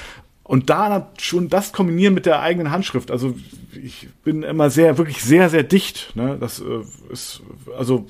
und 0.51 0.69
da 0.69 1.13
schon 1.21 1.49
das 1.49 1.73
kombinieren 1.73 2.13
mit 2.13 2.27
der 2.27 2.43
eigenen 2.43 2.73
Handschrift. 2.73 3.13
Also 3.13 3.37
ich 3.81 4.09
bin 4.25 4.43
immer 4.43 4.69
sehr, 4.69 4.99
wirklich 4.99 5.23
sehr, 5.23 5.49
sehr 5.49 5.63
dicht. 5.63 6.11
Ne? 6.17 6.39
Das 6.41 6.59
äh, 6.59 7.13
ist, 7.13 7.41
also 7.79 8.07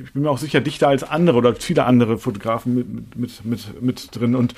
ich 0.00 0.12
bin 0.12 0.22
mir 0.22 0.30
auch 0.30 0.38
sicher 0.38 0.60
dichter 0.60 0.86
als 0.86 1.02
andere 1.02 1.38
oder 1.38 1.56
viele 1.56 1.86
andere 1.86 2.18
Fotografen 2.18 2.76
mit, 2.76 3.16
mit, 3.16 3.44
mit, 3.44 3.82
mit 3.82 4.08
drin. 4.12 4.36
Und 4.36 4.54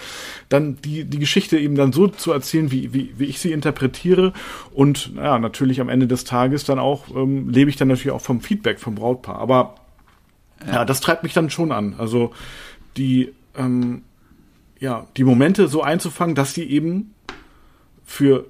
dann 0.50 0.76
die, 0.82 1.06
die 1.06 1.18
Geschichte 1.18 1.58
eben 1.58 1.74
dann 1.74 1.94
so 1.94 2.06
zu 2.06 2.32
erzählen, 2.32 2.70
wie, 2.70 2.92
wie, 2.92 3.14
wie 3.16 3.24
ich 3.24 3.40
sie 3.40 3.52
interpretiere. 3.52 4.34
Und 4.74 5.12
ja, 5.16 5.38
natürlich 5.38 5.80
am 5.80 5.88
Ende 5.88 6.06
des 6.06 6.24
Tages 6.24 6.64
dann 6.64 6.78
auch, 6.78 7.08
ähm, 7.16 7.48
lebe 7.48 7.70
ich 7.70 7.76
dann 7.76 7.88
natürlich 7.88 8.12
auch 8.12 8.20
vom 8.20 8.42
Feedback 8.42 8.78
vom 8.78 8.94
Brautpaar. 8.94 9.36
Aber 9.38 9.76
ja, 10.66 10.74
ja 10.74 10.84
das 10.84 11.00
treibt 11.00 11.22
mich 11.22 11.32
dann 11.32 11.48
schon 11.48 11.72
an. 11.72 11.94
Also 11.96 12.34
die, 12.98 13.32
ähm, 13.56 14.02
ja, 14.80 15.06
die 15.16 15.24
Momente 15.24 15.68
so 15.68 15.80
einzufangen, 15.80 16.34
dass 16.34 16.52
die 16.52 16.70
eben 16.70 17.14
für 18.12 18.44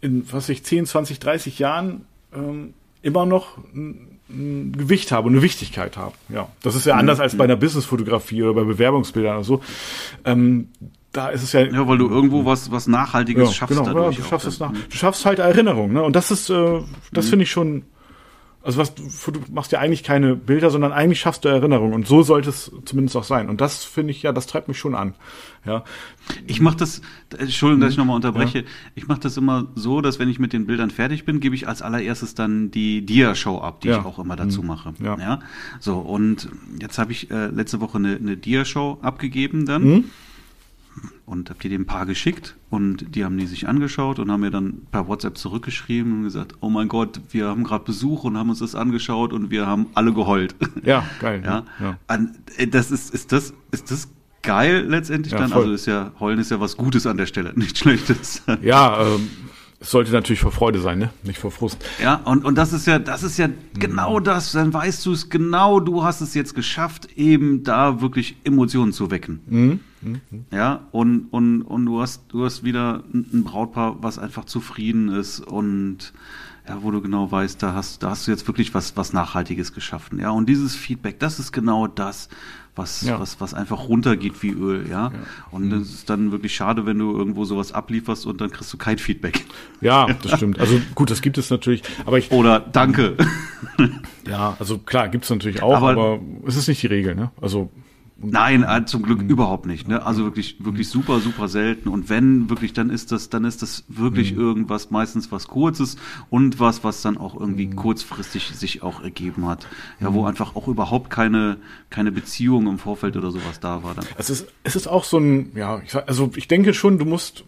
in, 0.00 0.24
was 0.30 0.48
ich, 0.48 0.62
10, 0.62 0.86
20, 0.86 1.18
30 1.18 1.58
Jahren 1.58 2.06
ähm, 2.32 2.72
immer 3.02 3.26
noch 3.26 3.58
ein, 3.74 4.20
ein 4.30 4.72
Gewicht 4.76 5.10
haben 5.10 5.26
und 5.26 5.32
eine 5.32 5.42
Wichtigkeit 5.42 5.96
haben. 5.96 6.14
Ja, 6.28 6.48
das 6.62 6.76
ist 6.76 6.86
ja 6.86 6.94
anders 6.94 7.18
mhm. 7.18 7.24
als 7.24 7.36
bei 7.36 7.44
einer 7.44 7.56
Businessfotografie 7.56 8.44
oder 8.44 8.54
bei 8.54 8.64
Bewerbungsbildern 8.64 9.36
oder 9.36 9.44
so. 9.44 9.60
Ähm, 10.24 10.68
da 11.10 11.28
ist 11.30 11.42
es 11.42 11.52
ja. 11.52 11.62
Ja, 11.62 11.86
weil 11.88 11.98
du 11.98 12.08
irgendwo 12.08 12.44
was, 12.44 12.70
was 12.70 12.86
Nachhaltiges 12.86 13.48
ja, 13.48 13.54
schaffst. 13.54 13.76
Genau, 13.76 14.10
ja, 14.10 14.16
du 14.16 14.22
schaffst 14.22 14.46
es 14.46 14.60
nach, 14.60 14.72
du 14.72 14.96
schaffst 14.96 15.26
halt 15.26 15.40
Erinnerung, 15.40 15.92
ne? 15.92 16.02
Und 16.02 16.14
das 16.14 16.30
ist, 16.30 16.48
äh, 16.48 16.80
das 17.12 17.26
mhm. 17.26 17.30
finde 17.30 17.42
ich 17.42 17.50
schon 17.50 17.82
also 18.62 18.78
was 18.78 18.94
du, 18.94 19.02
machst 19.52 19.72
ja 19.72 19.80
eigentlich 19.80 20.02
keine 20.02 20.36
Bilder, 20.36 20.70
sondern 20.70 20.92
eigentlich 20.92 21.20
schaffst 21.20 21.44
du 21.44 21.48
Erinnerungen 21.48 21.94
und 21.94 22.06
so 22.06 22.22
sollte 22.22 22.50
es 22.50 22.70
zumindest 22.84 23.16
auch 23.16 23.24
sein. 23.24 23.48
Und 23.48 23.60
das 23.60 23.84
finde 23.84 24.12
ich 24.12 24.22
ja, 24.22 24.32
das 24.32 24.46
treibt 24.46 24.68
mich 24.68 24.78
schon 24.78 24.94
an. 24.94 25.14
Ja. 25.64 25.84
Ich 26.46 26.60
mache 26.60 26.76
das, 26.76 27.02
Entschuldigung, 27.36 27.80
dass 27.80 27.92
ich 27.92 27.96
nochmal 27.96 28.16
unterbreche. 28.16 28.60
Ja. 28.60 28.64
Ich 28.94 29.08
mache 29.08 29.20
das 29.20 29.36
immer 29.36 29.68
so, 29.74 30.00
dass 30.00 30.18
wenn 30.18 30.28
ich 30.28 30.38
mit 30.38 30.52
den 30.52 30.66
Bildern 30.66 30.90
fertig 30.90 31.24
bin, 31.24 31.40
gebe 31.40 31.54
ich 31.54 31.68
als 31.68 31.82
allererstes 31.82 32.34
dann 32.34 32.70
die 32.70 33.04
Dia-Show 33.04 33.58
ab, 33.58 33.80
die 33.80 33.88
ja. 33.88 33.98
ich 33.98 34.04
auch 34.04 34.18
immer 34.18 34.36
dazu 34.36 34.62
mhm. 34.62 34.68
mache. 34.68 34.94
Ja. 35.02 35.18
ja. 35.18 35.40
So 35.80 35.98
und 35.98 36.48
jetzt 36.80 36.98
habe 36.98 37.12
ich 37.12 37.30
äh, 37.30 37.46
letzte 37.46 37.80
Woche 37.80 37.98
eine, 37.98 38.16
eine 38.16 38.36
Dia-Show 38.36 38.98
abgegeben 39.02 39.66
dann. 39.66 39.82
Mhm 39.84 40.04
und 41.26 41.50
habe 41.50 41.60
die 41.60 41.68
dem 41.68 41.86
Paar 41.86 42.06
geschickt 42.06 42.56
und 42.70 43.14
die 43.14 43.24
haben 43.24 43.38
die 43.38 43.46
sich 43.46 43.68
angeschaut 43.68 44.18
und 44.18 44.30
haben 44.30 44.40
mir 44.40 44.50
dann 44.50 44.82
per 44.90 45.08
WhatsApp 45.08 45.38
zurückgeschrieben 45.38 46.12
und 46.12 46.22
gesagt, 46.24 46.54
oh 46.60 46.68
mein 46.68 46.88
Gott, 46.88 47.20
wir 47.30 47.46
haben 47.46 47.64
gerade 47.64 47.84
Besuch 47.84 48.24
und 48.24 48.36
haben 48.36 48.50
uns 48.50 48.58
das 48.58 48.74
angeschaut 48.74 49.32
und 49.32 49.50
wir 49.50 49.66
haben 49.66 49.86
alle 49.94 50.12
geheult. 50.12 50.54
Ja, 50.84 51.04
geil. 51.20 51.42
ja, 51.44 51.64
ja. 51.80 51.98
An, 52.08 52.36
äh, 52.56 52.66
das 52.66 52.90
ist, 52.90 53.14
ist 53.14 53.32
das, 53.32 53.54
ist 53.70 53.90
das 53.90 54.08
geil 54.42 54.84
letztendlich 54.88 55.32
ja, 55.32 55.38
dann? 55.38 55.50
Voll. 55.50 55.62
Also 55.62 55.74
ist 55.74 55.86
ja, 55.86 56.12
heulen 56.18 56.38
ist 56.38 56.50
ja 56.50 56.60
was 56.60 56.76
Gutes 56.76 57.06
an 57.06 57.16
der 57.16 57.26
Stelle, 57.26 57.52
nicht 57.56 57.78
Schlechtes. 57.78 58.42
Ja, 58.62 59.00
ähm, 59.02 59.28
es 59.80 59.90
sollte 59.90 60.12
natürlich 60.12 60.40
vor 60.40 60.52
Freude 60.52 60.80
sein, 60.80 60.98
ne? 60.98 61.10
Nicht 61.24 61.38
vor 61.38 61.50
Frust. 61.50 61.84
Ja, 62.00 62.16
und, 62.24 62.44
und 62.44 62.56
das 62.56 62.72
ist 62.72 62.86
ja, 62.86 63.00
das 63.00 63.24
ist 63.24 63.36
ja 63.38 63.48
mhm. 63.48 63.54
genau 63.74 64.20
das. 64.20 64.52
Dann 64.52 64.72
weißt 64.72 65.04
du 65.06 65.12
es 65.12 65.28
genau, 65.28 65.80
du 65.80 66.04
hast 66.04 66.20
es 66.20 66.34
jetzt 66.34 66.54
geschafft, 66.54 67.08
eben 67.16 67.64
da 67.64 68.00
wirklich 68.00 68.36
Emotionen 68.44 68.92
zu 68.92 69.10
wecken. 69.10 69.40
Mhm. 69.46 69.80
Mhm. 70.02 70.20
Ja, 70.50 70.86
und, 70.92 71.28
und, 71.30 71.62
und 71.62 71.86
du 71.86 72.00
hast, 72.00 72.24
du 72.28 72.44
hast 72.44 72.64
wieder 72.64 73.02
ein 73.12 73.44
Brautpaar, 73.44 74.02
was 74.02 74.18
einfach 74.18 74.44
zufrieden 74.44 75.08
ist 75.08 75.40
und 75.40 76.12
ja, 76.68 76.80
wo 76.82 76.90
du 76.90 77.00
genau 77.00 77.30
weißt, 77.30 77.62
da 77.62 77.74
hast, 77.74 78.02
da 78.02 78.10
hast 78.10 78.26
du 78.26 78.30
jetzt 78.30 78.46
wirklich 78.46 78.72
was, 78.72 78.96
was 78.96 79.12
Nachhaltiges 79.12 79.72
geschaffen. 79.72 80.20
Ja, 80.20 80.30
und 80.30 80.48
dieses 80.48 80.76
Feedback, 80.76 81.18
das 81.18 81.40
ist 81.40 81.50
genau 81.50 81.88
das, 81.88 82.28
was, 82.76 83.02
ja. 83.02 83.18
was, 83.20 83.40
was 83.40 83.52
einfach 83.52 83.88
runtergeht 83.88 84.42
wie 84.42 84.50
Öl, 84.50 84.88
ja. 84.88 85.08
ja. 85.08 85.12
Und 85.50 85.68
mhm. 85.68 85.82
es 85.82 85.92
ist 85.92 86.10
dann 86.10 86.30
wirklich 86.30 86.54
schade, 86.54 86.86
wenn 86.86 86.98
du 86.98 87.16
irgendwo 87.16 87.44
sowas 87.44 87.72
ablieferst 87.72 88.26
und 88.26 88.40
dann 88.40 88.50
kriegst 88.50 88.72
du 88.72 88.78
kein 88.78 88.98
Feedback. 88.98 89.44
Ja, 89.80 90.06
das 90.22 90.36
stimmt. 90.36 90.60
Also 90.60 90.80
gut, 90.94 91.10
das 91.10 91.20
gibt 91.20 91.36
es 91.36 91.50
natürlich, 91.50 91.82
aber 92.06 92.18
ich. 92.18 92.30
Oder 92.30 92.60
danke. 92.60 93.16
Ja, 94.26 94.56
also 94.58 94.78
klar, 94.78 95.08
gibt 95.08 95.24
es 95.24 95.30
natürlich 95.30 95.62
auch, 95.62 95.74
aber, 95.74 95.90
aber 95.90 96.20
es 96.46 96.56
ist 96.56 96.68
nicht 96.68 96.82
die 96.82 96.86
Regel, 96.86 97.14
ne? 97.14 97.32
Also 97.40 97.70
Nein, 98.22 98.62
äh, 98.62 98.84
zum 98.84 99.02
Glück 99.02 99.22
mhm. 99.22 99.28
überhaupt 99.28 99.66
nicht. 99.66 99.88
Ne? 99.88 100.04
Also 100.04 100.24
wirklich, 100.24 100.56
wirklich 100.64 100.88
super, 100.88 101.20
super 101.20 101.48
selten. 101.48 101.88
Und 101.88 102.08
wenn 102.08 102.48
wirklich, 102.48 102.72
dann 102.72 102.90
ist 102.90 103.12
das, 103.12 103.28
dann 103.28 103.44
ist 103.44 103.62
das 103.62 103.84
wirklich 103.88 104.32
mhm. 104.32 104.40
irgendwas, 104.40 104.90
meistens 104.90 105.32
was 105.32 105.48
Kurzes 105.48 105.96
und 106.30 106.60
was, 106.60 106.84
was 106.84 107.02
dann 107.02 107.18
auch 107.18 107.38
irgendwie 107.38 107.70
kurzfristig 107.70 108.48
sich 108.54 108.82
auch 108.82 109.02
ergeben 109.02 109.46
hat. 109.46 109.66
Ja, 110.00 110.14
wo 110.14 110.24
einfach 110.24 110.54
auch 110.56 110.68
überhaupt 110.68 111.10
keine, 111.10 111.58
keine 111.90 112.12
Beziehung 112.12 112.66
im 112.66 112.78
Vorfeld 112.78 113.16
oder 113.16 113.30
sowas 113.30 113.60
da 113.60 113.82
war. 113.82 113.94
Dann. 113.94 114.06
Es 114.16 114.30
ist, 114.30 114.46
es 114.62 114.76
ist 114.76 114.86
auch 114.86 115.04
so 115.04 115.18
ein, 115.18 115.52
ja, 115.54 115.80
ich, 115.84 115.94
also 115.94 116.30
ich 116.36 116.48
denke 116.48 116.74
schon, 116.74 116.98
du 116.98 117.04
musst 117.04 117.44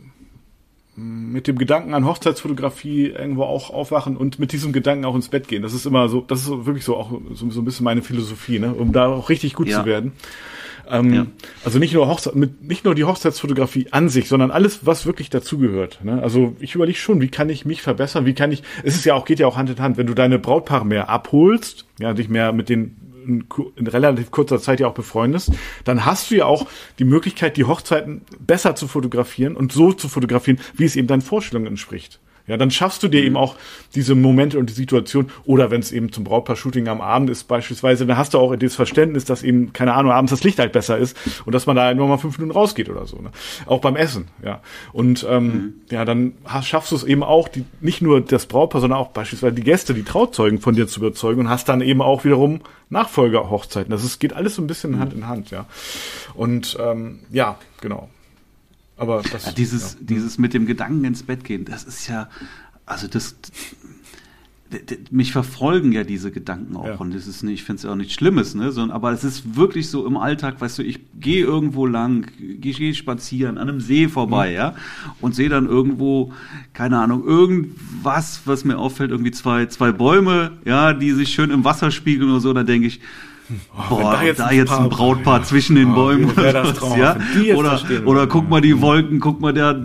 mit 0.96 1.48
dem 1.48 1.58
Gedanken 1.58 1.92
an 1.94 2.06
Hochzeitsfotografie 2.06 3.06
irgendwo 3.06 3.42
auch 3.42 3.70
aufwachen 3.70 4.16
und 4.16 4.38
mit 4.38 4.52
diesem 4.52 4.72
Gedanken 4.72 5.04
auch 5.04 5.14
ins 5.14 5.28
Bett 5.28 5.48
gehen. 5.48 5.62
Das 5.62 5.74
ist 5.74 5.86
immer 5.86 6.08
so, 6.08 6.20
das 6.20 6.42
ist 6.42 6.48
wirklich 6.66 6.84
so 6.84 6.96
auch 6.96 7.10
so, 7.32 7.50
so 7.50 7.60
ein 7.60 7.64
bisschen 7.64 7.84
meine 7.84 8.02
Philosophie, 8.02 8.58
ne? 8.58 8.72
um 8.72 8.92
da 8.92 9.06
auch 9.06 9.28
richtig 9.28 9.54
gut 9.54 9.68
ja. 9.68 9.80
zu 9.80 9.86
werden. 9.86 10.12
Ähm, 10.88 11.14
ja. 11.14 11.26
Also 11.64 11.78
nicht 11.78 11.94
nur 11.94 12.08
Hochzeit, 12.08 12.34
mit, 12.34 12.62
nicht 12.62 12.84
nur 12.84 12.94
die 12.94 13.04
Hochzeitsfotografie 13.04 13.88
an 13.90 14.08
sich, 14.08 14.28
sondern 14.28 14.50
alles, 14.50 14.86
was 14.86 15.06
wirklich 15.06 15.30
dazugehört. 15.30 16.00
Ne? 16.04 16.22
Also 16.22 16.54
ich 16.60 16.74
überlege 16.74 16.98
schon, 16.98 17.20
wie 17.20 17.28
kann 17.28 17.48
ich 17.48 17.64
mich 17.64 17.82
verbessern? 17.82 18.26
Wie 18.26 18.34
kann 18.34 18.52
ich? 18.52 18.62
Es 18.82 18.94
ist 18.94 19.04
ja 19.04 19.14
auch 19.14 19.24
geht 19.24 19.38
ja 19.38 19.46
auch 19.46 19.56
Hand 19.56 19.70
in 19.70 19.80
Hand, 19.80 19.96
wenn 19.96 20.06
du 20.06 20.14
deine 20.14 20.38
Brautpaare 20.38 20.84
mehr 20.84 21.08
abholst, 21.08 21.86
ja, 21.98 22.12
dich 22.12 22.28
mehr 22.28 22.52
mit 22.52 22.68
den 22.68 22.96
in, 23.26 23.44
in 23.76 23.86
relativ 23.86 24.30
kurzer 24.30 24.60
Zeit 24.60 24.80
ja 24.80 24.86
auch 24.86 24.94
befreundest, 24.94 25.52
dann 25.84 26.04
hast 26.04 26.30
du 26.30 26.36
ja 26.36 26.44
auch 26.44 26.66
die 26.98 27.04
Möglichkeit, 27.04 27.56
die 27.56 27.64
Hochzeiten 27.64 28.22
besser 28.38 28.76
zu 28.76 28.86
fotografieren 28.86 29.56
und 29.56 29.72
so 29.72 29.92
zu 29.92 30.08
fotografieren, 30.08 30.60
wie 30.74 30.84
es 30.84 30.96
eben 30.96 31.08
deinen 31.08 31.22
Vorstellungen 31.22 31.68
entspricht. 31.68 32.20
Ja, 32.46 32.58
dann 32.58 32.70
schaffst 32.70 33.02
du 33.02 33.08
dir 33.08 33.22
mhm. 33.22 33.26
eben 33.26 33.36
auch 33.36 33.56
diese 33.94 34.14
Momente 34.14 34.58
und 34.58 34.68
die 34.68 34.74
Situation, 34.74 35.30
oder 35.44 35.70
wenn 35.70 35.80
es 35.80 35.92
eben 35.92 36.12
zum 36.12 36.24
Brautpaar-Shooting 36.24 36.88
am 36.88 37.00
Abend 37.00 37.30
ist 37.30 37.44
beispielsweise, 37.44 38.04
dann 38.06 38.18
hast 38.18 38.34
du 38.34 38.38
auch 38.38 38.54
das 38.54 38.74
Verständnis, 38.74 39.24
dass 39.24 39.42
eben, 39.42 39.72
keine 39.72 39.94
Ahnung, 39.94 40.12
abends 40.12 40.30
das 40.30 40.44
Licht 40.44 40.58
halt 40.58 40.72
besser 40.72 40.98
ist 40.98 41.16
und 41.46 41.54
dass 41.54 41.66
man 41.66 41.76
da 41.76 41.94
nur 41.94 42.06
mal 42.06 42.18
fünf 42.18 42.38
Minuten 42.38 42.56
rausgeht 42.56 42.90
oder 42.90 43.06
so. 43.06 43.16
Ne? 43.16 43.30
Auch 43.64 43.80
beim 43.80 43.96
Essen, 43.96 44.28
ja. 44.44 44.60
Und 44.92 45.26
ähm, 45.28 45.46
mhm. 45.46 45.74
ja, 45.90 46.04
dann 46.04 46.34
hast, 46.44 46.66
schaffst 46.68 46.92
du 46.92 46.96
es 46.96 47.04
eben 47.04 47.22
auch, 47.22 47.48
die, 47.48 47.64
nicht 47.80 48.02
nur 48.02 48.20
das 48.20 48.44
Brautpaar, 48.46 48.82
sondern 48.82 48.98
auch 48.98 49.08
beispielsweise 49.08 49.54
die 49.54 49.62
Gäste, 49.62 49.94
die 49.94 50.04
Trauzeugen 50.04 50.60
von 50.60 50.74
dir 50.74 50.86
zu 50.86 51.00
überzeugen 51.00 51.40
und 51.40 51.48
hast 51.48 51.68
dann 51.70 51.80
eben 51.80 52.02
auch 52.02 52.24
wiederum 52.24 52.60
Nachfolgerhochzeiten. 52.90 53.90
Das 53.90 54.04
ist, 54.04 54.18
geht 54.18 54.34
alles 54.34 54.56
so 54.56 54.62
ein 54.62 54.66
bisschen 54.66 54.92
mhm. 54.92 54.98
Hand 55.00 55.14
in 55.14 55.26
Hand, 55.28 55.50
ja. 55.50 55.64
Und 56.34 56.76
ähm, 56.78 57.20
ja, 57.30 57.56
genau. 57.80 58.10
Aber 58.96 59.22
das, 59.22 59.46
ja, 59.46 59.52
dieses, 59.52 59.94
ja. 59.94 59.98
dieses 60.02 60.38
mit 60.38 60.54
dem 60.54 60.66
Gedanken 60.66 61.04
ins 61.04 61.22
Bett 61.22 61.44
gehen, 61.44 61.64
das 61.64 61.84
ist 61.84 62.06
ja, 62.08 62.28
also 62.86 63.08
das, 63.08 63.36
mich 65.10 65.32
verfolgen 65.32 65.92
ja 65.92 66.04
diese 66.04 66.30
Gedanken 66.30 66.76
auch 66.76 66.86
ja. 66.86 66.94
und 66.94 67.14
das 67.14 67.26
ist 67.26 67.42
nicht, 67.42 67.54
ich 67.54 67.64
finde 67.64 67.78
es 67.78 67.82
ja 67.84 67.90
auch 67.90 67.96
nichts 67.96 68.14
Schlimmes, 68.14 68.54
ne, 68.54 68.72
sondern, 68.72 68.94
aber 68.94 69.12
es 69.12 69.24
ist 69.24 69.56
wirklich 69.56 69.88
so 69.88 70.06
im 70.06 70.16
Alltag, 70.16 70.60
weißt 70.60 70.78
du, 70.78 70.82
ich 70.82 71.00
gehe 71.20 71.44
irgendwo 71.44 71.86
lang, 71.86 72.26
gehe 72.38 72.72
geh 72.72 72.94
spazieren 72.94 73.58
an 73.58 73.68
einem 73.68 73.80
See 73.80 74.08
vorbei, 74.08 74.50
mhm. 74.50 74.54
ja, 74.54 74.74
und 75.20 75.34
sehe 75.34 75.48
dann 75.48 75.66
irgendwo, 75.66 76.32
keine 76.72 76.98
Ahnung, 76.98 77.24
irgendwas, 77.24 78.42
was 78.44 78.64
mir 78.64 78.78
auffällt, 78.78 79.10
irgendwie 79.10 79.32
zwei, 79.32 79.66
zwei 79.66 79.92
Bäume, 79.92 80.52
ja, 80.64 80.92
die 80.92 81.12
sich 81.12 81.30
schön 81.30 81.50
im 81.50 81.64
Wasser 81.64 81.90
spiegeln 81.90 82.30
oder 82.30 82.40
so, 82.40 82.52
dann 82.52 82.66
denke 82.66 82.86
ich, 82.86 83.00
Oh, 83.76 83.96
Boah, 83.96 84.12
da 84.14 84.22
jetzt, 84.22 84.40
da 84.40 84.50
jetzt 84.50 84.72
ein, 84.72 84.88
Brautpaar 84.88 85.40
ja. 85.40 85.44
zwischen 85.44 85.76
den 85.76 85.92
oh, 85.92 85.94
Bäumen 85.94 86.30
oder 86.36 86.64
was, 86.64 86.96
ja? 86.96 87.16
Oder, 87.54 87.80
oder 88.06 88.26
guck 88.26 88.48
mal 88.48 88.60
die 88.60 88.80
Wolken, 88.80 89.20
guck 89.20 89.40
mal 89.40 89.52
der, 89.52 89.78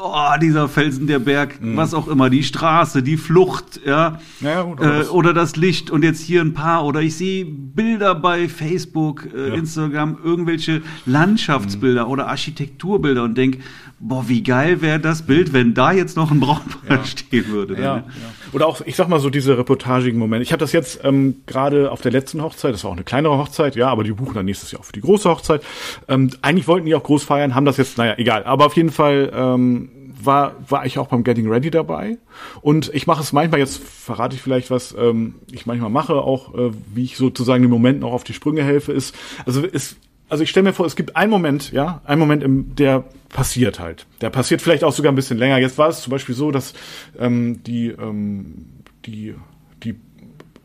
oh, 0.00 0.38
dieser 0.40 0.68
Felsen, 0.68 1.06
der 1.06 1.18
Berg, 1.18 1.60
mhm. 1.60 1.76
was 1.76 1.94
auch 1.94 2.08
immer, 2.08 2.28
die 2.28 2.42
Straße, 2.42 3.02
die 3.02 3.16
Flucht, 3.16 3.80
ja, 3.84 4.18
ja 4.40 4.62
gut, 4.62 4.80
äh, 4.80 5.04
oder 5.10 5.32
das 5.32 5.56
Licht 5.56 5.90
und 5.90 6.04
jetzt 6.04 6.20
hier 6.20 6.42
ein 6.42 6.52
paar 6.52 6.84
oder 6.84 7.00
ich 7.00 7.16
sehe 7.16 7.46
Bilder 7.46 8.14
bei 8.14 8.48
Facebook, 8.48 9.26
äh, 9.34 9.48
ja. 9.48 9.54
Instagram, 9.54 10.18
irgendwelche 10.22 10.82
Landschaftsbilder 11.06 12.06
mhm. 12.06 12.10
oder 12.10 12.28
Architekturbilder 12.28 13.22
und 13.22 13.38
denk, 13.38 13.58
boah, 14.00 14.28
wie 14.28 14.42
geil 14.42 14.80
wäre 14.80 15.00
das 15.00 15.22
Bild, 15.22 15.52
wenn 15.52 15.74
da 15.74 15.92
jetzt 15.92 16.16
noch 16.16 16.30
ein 16.30 16.40
Brautpaar 16.40 17.04
stehen 17.04 17.48
würde. 17.48 17.74
Ja, 17.74 17.96
ne? 17.96 18.04
ja, 18.06 18.37
Oder 18.52 18.66
auch, 18.66 18.80
ich 18.84 18.96
sag 18.96 19.08
mal 19.08 19.20
so 19.20 19.30
diese 19.30 19.58
reportagigen 19.58 20.18
Momente. 20.18 20.42
Ich 20.42 20.52
habe 20.52 20.60
das 20.60 20.72
jetzt 20.72 21.00
ähm, 21.04 21.42
gerade 21.46 21.90
auf 21.90 22.00
der 22.00 22.12
letzten 22.12 22.42
Hochzeit, 22.42 22.72
das 22.72 22.84
war 22.84 22.90
auch 22.90 22.96
eine 22.96 23.04
kleinere 23.04 23.36
Hochzeit, 23.36 23.76
ja, 23.76 23.88
aber 23.88 24.04
die 24.04 24.12
buchen 24.12 24.34
dann 24.34 24.46
nächstes 24.46 24.72
Jahr 24.72 24.80
auch 24.80 24.84
für 24.84 24.92
die 24.92 25.00
große 25.00 25.28
Hochzeit. 25.28 25.62
Ähm, 26.08 26.30
eigentlich 26.42 26.66
wollten 26.66 26.86
die 26.86 26.94
auch 26.94 27.02
groß 27.02 27.24
feiern, 27.24 27.54
haben 27.54 27.66
das 27.66 27.76
jetzt, 27.76 27.98
naja, 27.98 28.14
egal. 28.16 28.44
Aber 28.44 28.66
auf 28.66 28.76
jeden 28.76 28.90
Fall 28.90 29.30
ähm, 29.34 29.90
war, 30.22 30.54
war 30.68 30.86
ich 30.86 30.98
auch 30.98 31.08
beim 31.08 31.24
Getting 31.24 31.48
Ready 31.48 31.70
dabei. 31.70 32.18
Und 32.60 32.92
ich 32.94 33.06
mache 33.06 33.22
es 33.22 33.32
manchmal, 33.32 33.60
jetzt 33.60 33.82
verrate 33.82 34.34
ich 34.34 34.42
vielleicht 34.42 34.70
was, 34.70 34.94
ähm, 34.98 35.36
ich 35.52 35.66
manchmal 35.66 35.90
mache, 35.90 36.14
auch 36.14 36.54
äh, 36.54 36.70
wie 36.94 37.04
ich 37.04 37.16
sozusagen 37.16 37.64
im 37.64 37.70
Moment 37.70 38.00
noch 38.00 38.12
auf 38.12 38.24
die 38.24 38.34
Sprünge 38.34 38.62
helfe, 38.62 38.92
ist, 38.92 39.14
also 39.46 39.64
es 39.64 39.96
also 40.28 40.42
ich 40.42 40.50
stelle 40.50 40.64
mir 40.64 40.72
vor, 40.72 40.86
es 40.86 40.96
gibt 40.96 41.16
einen 41.16 41.30
Moment, 41.30 41.72
ja, 41.72 42.00
einen 42.04 42.20
Moment, 42.20 42.42
im, 42.42 42.74
der 42.74 43.04
passiert 43.28 43.80
halt. 43.80 44.06
Der 44.20 44.30
passiert 44.30 44.62
vielleicht 44.62 44.84
auch 44.84 44.92
sogar 44.92 45.12
ein 45.12 45.16
bisschen 45.16 45.38
länger. 45.38 45.58
Jetzt 45.58 45.78
war 45.78 45.88
es 45.88 46.02
zum 46.02 46.10
Beispiel 46.10 46.34
so, 46.34 46.50
dass 46.50 46.74
ähm, 47.18 47.62
die, 47.64 47.88
ähm, 47.88 48.66
die, 49.06 49.34
die 49.82 49.94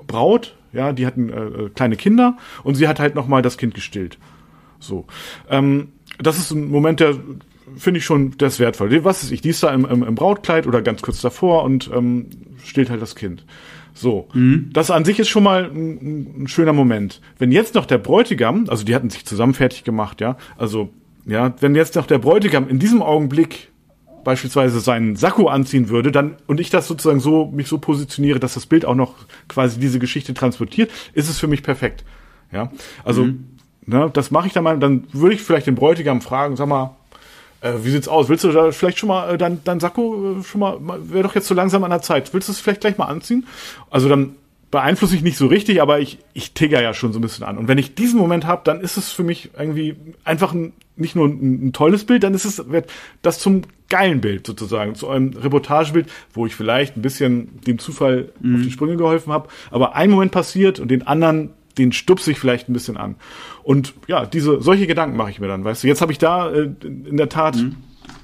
Braut, 0.06 0.56
ja, 0.74 0.92
die 0.92 1.06
hatten 1.06 1.30
äh, 1.30 1.36
äh 1.36 1.70
kleine 1.70 1.96
Kinder 1.96 2.38
und 2.64 2.76
sie 2.76 2.88
hat 2.88 3.00
halt 3.00 3.16
nochmal 3.16 3.42
das 3.42 3.58
Kind 3.58 3.74
gestillt. 3.74 4.18
So. 4.80 5.06
Ähm, 5.50 5.90
das 6.20 6.38
ist 6.38 6.52
ein 6.52 6.70
Moment, 6.70 7.00
der 7.00 7.16
finde 7.78 8.00
ich 8.00 8.06
schon, 8.06 8.38
der 8.38 8.50
ist 8.50 8.60
wertvoll. 8.60 9.04
Was 9.04 9.24
ist 9.24 9.32
ich? 9.32 9.42
Die 9.42 9.50
ist 9.50 9.64
da 9.64 9.74
im, 9.74 9.86
im, 9.86 10.04
im 10.04 10.16
Brautkleid 10.16 10.68
oder 10.68 10.82
ganz 10.82 11.02
kurz 11.02 11.22
davor 11.22 11.64
und 11.64 11.90
ähm, 11.94 12.28
stillt 12.64 12.90
halt 12.90 13.02
das 13.02 13.16
Kind. 13.16 13.46
So, 13.94 14.28
mhm. 14.34 14.70
das 14.74 14.90
an 14.90 15.06
sich 15.06 15.20
ist 15.20 15.30
schon 15.30 15.44
mal 15.44 15.66
ein, 15.66 16.44
ein, 16.44 16.48
schöner 16.48 16.74
Moment. 16.74 17.22
Wenn 17.38 17.52
jetzt 17.52 17.76
noch 17.76 17.86
der 17.86 18.00
Bräutigam, 18.00 18.66
also 18.68 18.84
die 18.84 18.96
hatten 18.96 19.10
sich 19.10 19.26
zusammen 19.26 19.54
fertig 19.54 19.84
gemacht, 19.84 20.20
ja, 20.20 20.38
also 20.58 20.90
ja, 21.26 21.54
wenn 21.60 21.76
jetzt 21.76 21.96
noch 21.96 22.08
der 22.08 22.18
Bräutigam 22.18 22.68
in 22.68 22.80
diesem 22.80 23.02
Augenblick 23.02 23.70
beispielsweise 24.24 24.80
seinen 24.80 25.16
Sakko 25.16 25.48
anziehen 25.48 25.90
würde, 25.90 26.12
dann 26.12 26.38
und 26.48 26.60
ich 26.60 26.70
das 26.70 26.88
sozusagen 26.88 27.20
so 27.20 27.46
mich 27.48 27.68
so 27.68 27.78
positioniere, 27.78 28.40
dass 28.40 28.56
das 28.56 28.66
Bild 28.66 28.86
auch 28.86 28.96
noch 28.96 29.16
quasi 29.48 29.80
diese 29.80 30.00
Geschichte 30.00 30.34
transportiert, 30.34 30.92
ist 31.14 31.30
es 31.30 31.40
für 31.40 31.48
mich 31.48 31.64
perfekt. 31.64 32.04
Ja, 32.52 32.72
also 33.04 33.26
mhm. 33.26 33.46
ne, 33.86 34.10
das 34.14 34.32
mache 34.32 34.48
ich 34.48 34.54
dann 34.54 34.64
mal. 34.64 34.80
Dann 34.80 35.06
würde 35.12 35.36
ich 35.36 35.42
vielleicht 35.42 35.68
den 35.68 35.76
Bräutigam 35.76 36.22
fragen, 36.22 36.56
sag 36.56 36.68
mal, 36.68 36.96
äh, 37.64 37.84
wie 37.84 37.90
sieht's 37.90 38.08
aus? 38.08 38.30
Willst 38.30 38.44
du 38.44 38.52
da 38.52 38.72
vielleicht 38.72 39.00
schon 39.00 39.08
mal 39.10 39.34
äh, 39.34 39.38
dein, 39.38 39.64
dein 39.64 39.80
Sakko 39.80 40.38
äh, 40.40 40.44
schon 40.44 40.60
mal, 40.60 40.78
wäre 40.82 41.24
doch 41.24 41.36
jetzt 41.36 41.48
so 41.48 41.56
langsam 41.56 41.84
an 41.84 41.92
der 41.92 42.02
Zeit. 42.02 42.34
Willst 42.34 42.50
du 42.50 42.52
es 42.52 42.60
vielleicht 42.60 42.82
gleich 42.82 42.98
mal 42.98 43.06
anziehen? 43.06 43.48
Also 43.90 44.10
dann 44.10 44.36
beeinflusse 44.70 45.16
ich 45.16 45.22
nicht 45.22 45.38
so 45.38 45.48
richtig, 45.48 45.82
aber 45.82 46.00
ich, 46.00 46.18
ich 46.34 46.54
tigger 46.54 46.82
ja 46.82 46.94
schon 46.94 47.14
so 47.14 47.20
ein 47.20 47.22
bisschen 47.22 47.46
an. 47.46 47.58
Und 47.58 47.68
wenn 47.68 47.78
ich 47.78 47.96
diesen 47.96 48.20
Moment 48.20 48.48
habe, 48.48 48.64
dann 48.66 48.82
ist 48.82 48.98
es 48.98 49.12
für 49.12 49.24
mich 49.24 49.52
irgendwie 49.58 49.96
einfach 50.24 50.52
ein, 50.52 50.74
nicht 50.96 51.16
nur 51.16 51.28
ein, 51.28 51.68
ein, 51.68 51.74
tolles 51.74 52.06
Bild, 52.06 52.24
dann 52.24 52.34
ist 52.34 52.44
es 52.46 52.70
wird 52.70 52.92
das 53.22 53.38
zum 53.40 53.62
geilen 53.90 54.20
Bild 54.20 54.48
sozusagen, 54.48 54.96
zu 54.96 55.10
einem 55.10 55.34
Reportagebild, 55.34 56.08
wo 56.34 56.48
ich 56.48 56.56
vielleicht 56.56 56.98
ein 56.98 57.04
bisschen 57.04 57.62
dem 57.62 57.78
Zufall 57.78 58.32
mhm. 58.42 58.56
auf 58.56 58.62
die 58.64 58.72
Sprünge 58.72 58.98
geholfen 58.98 59.32
habe, 59.32 59.48
aber 59.70 59.96
ein 59.96 60.10
Moment 60.10 60.32
passiert 60.32 60.80
und 60.80 60.90
den 60.90 61.06
anderen 61.06 61.52
den 61.78 61.92
stupse 61.92 62.32
ich 62.32 62.40
vielleicht 62.40 62.70
ein 62.70 62.74
bisschen 62.74 62.98
an. 62.98 63.16
Und 63.64 63.94
ja, 64.08 64.26
diese 64.26 64.62
solche 64.62 64.88
Gedanken 64.88 65.18
mache 65.18 65.32
ich 65.32 65.40
mir 65.40 65.48
dann, 65.48 65.64
weißt 65.64 65.84
du. 65.84 65.88
Jetzt 65.88 66.02
habe 66.02 66.12
ich 66.12 66.18
da 66.18 66.52
äh, 66.52 66.70
in 66.84 67.18
der 67.18 67.30
Tat 67.30 67.56
mhm. 67.56 67.78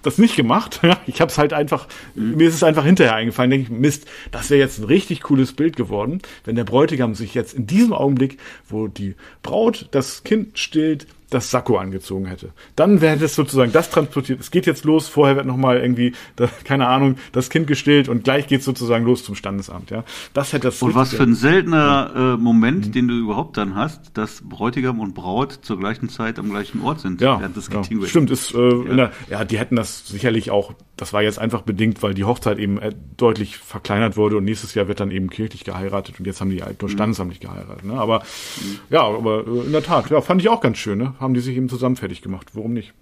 das 0.04 0.18
nicht 0.18 0.36
gemacht. 0.36 0.82
ich 1.08 1.22
habe 1.22 1.32
es 1.32 1.38
halt 1.38 1.54
einfach, 1.54 1.88
mhm. 2.16 2.36
mir 2.38 2.48
ist 2.48 2.56
es 2.56 2.64
einfach 2.64 2.86
hinterher 2.86 3.16
eingefallen, 3.16 3.52
denke 3.52 3.72
ich, 3.72 3.80
Mist, 3.80 4.08
das 4.32 4.50
wäre 4.50 4.60
jetzt 4.60 4.80
ein 4.80 4.86
richtig 4.86 5.22
cooles 5.22 5.54
Bild 5.54 5.76
geworden, 5.76 6.22
wenn 6.44 6.56
der 6.56 6.64
Bräutigam 6.64 7.16
sich 7.16 7.34
jetzt 7.34 7.54
in 7.54 7.68
diesem 7.68 7.94
Augenblick, 7.94 8.38
wo 8.68 8.88
die 8.88 9.16
Braut 9.42 9.88
das 9.92 10.24
Kind 10.24 10.58
stillt, 10.60 11.08
das 11.30 11.52
Sakko 11.52 11.78
angezogen 11.78 12.26
hätte. 12.26 12.50
Dann 12.76 13.02
wäre 13.02 13.18
das 13.18 13.36
sozusagen 13.36 13.72
das 13.72 13.90
transportiert. 13.90 14.40
Es 14.40 14.52
geht 14.52 14.66
jetzt 14.66 14.84
los, 14.84 15.08
vorher 15.08 15.36
wird 15.36 15.46
nochmal 15.46 15.78
irgendwie, 15.78 16.14
da, 16.36 16.50
keine 16.64 16.88
Ahnung, 16.88 17.18
das 17.32 17.50
Kind 17.50 17.68
gestillt 17.68 18.10
und 18.10 18.24
gleich 18.24 18.48
geht 18.48 18.64
sozusagen 18.64 19.06
los 19.06 19.24
zum 19.24 19.36
Standesamt. 19.36 19.92
Ja, 19.92 20.04
das 20.34 20.54
hätte 20.54 20.68
das. 20.68 20.82
Und 20.82 20.96
was 20.96 21.14
für 21.14 21.24
ein 21.24 21.36
seltener 21.36 22.12
äh, 22.16 22.38
Moment, 22.38 22.88
mhm. 22.88 22.92
den 22.92 23.08
du 23.08 23.14
überhaupt 23.16 23.58
dann 23.58 23.76
hast, 23.76 24.18
dass 24.18 24.42
Bräutigam 24.42 25.00
und 25.00 25.14
Braut 25.14 25.60
zur 25.62 25.80
gleichen 25.80 26.10
Zeit 26.10 26.40
am 26.40 26.50
gleichen 26.50 26.82
Ort 26.82 27.00
sind. 27.00 27.22
Ja, 27.22 27.40
während 27.40 27.56
des 27.56 27.70
ja. 27.72 27.84
stimmt. 28.06 28.32
Ist, 28.32 28.54
äh, 28.54 28.88
ja. 28.88 28.96
Der, 28.96 29.12
ja, 29.30 29.46
die 29.46 29.60
hätten 29.60 29.76
das 29.76 30.08
sicherlich 30.08 30.52
auch. 30.52 30.74
Das 30.98 31.14
war 31.14 31.22
jetzt 31.22 31.40
einfach 31.40 31.62
bedingt, 31.62 32.04
weil 32.04 32.14
die 32.14 32.26
Hochzeit 32.26 32.60
eben 32.60 32.80
äh, 32.80 32.94
deutlich 33.18 33.58
verkleinert 33.58 34.18
wurde 34.18 34.38
und 34.38 34.44
nächstes 34.44 34.74
Jahr 34.74 34.88
wird 34.88 35.00
dann 35.00 35.12
eben 35.12 35.30
kirchlich 35.30 35.64
geheiratet 35.64 36.16
und 36.20 36.26
jetzt 36.26 36.42
haben 36.42 36.50
die 36.50 36.64
halt 36.64 36.82
nur 36.82 36.90
mhm. 36.90 36.96
standesamtlich 36.96 37.40
geheiratet. 37.40 37.86
Ne? 37.86 37.94
Aber 37.94 38.20
mhm. 38.20 38.80
ja, 38.90 39.04
aber 39.04 39.48
äh, 39.48 39.66
in 39.66 39.72
der 39.72 39.84
Tat, 39.84 40.10
ja, 40.10 40.22
fand 40.22 40.42
ich 40.42 40.50
auch 40.50 40.62
ganz 40.62 40.78
schön. 40.78 40.98
Ne? 40.98 41.14
Haben 41.20 41.34
die 41.34 41.40
sich 41.40 41.56
eben 41.56 41.70
zusammen 41.70 41.96
fertig 41.96 42.22
gemacht. 42.22 42.52
Warum 42.54 42.74
nicht? 42.74 42.94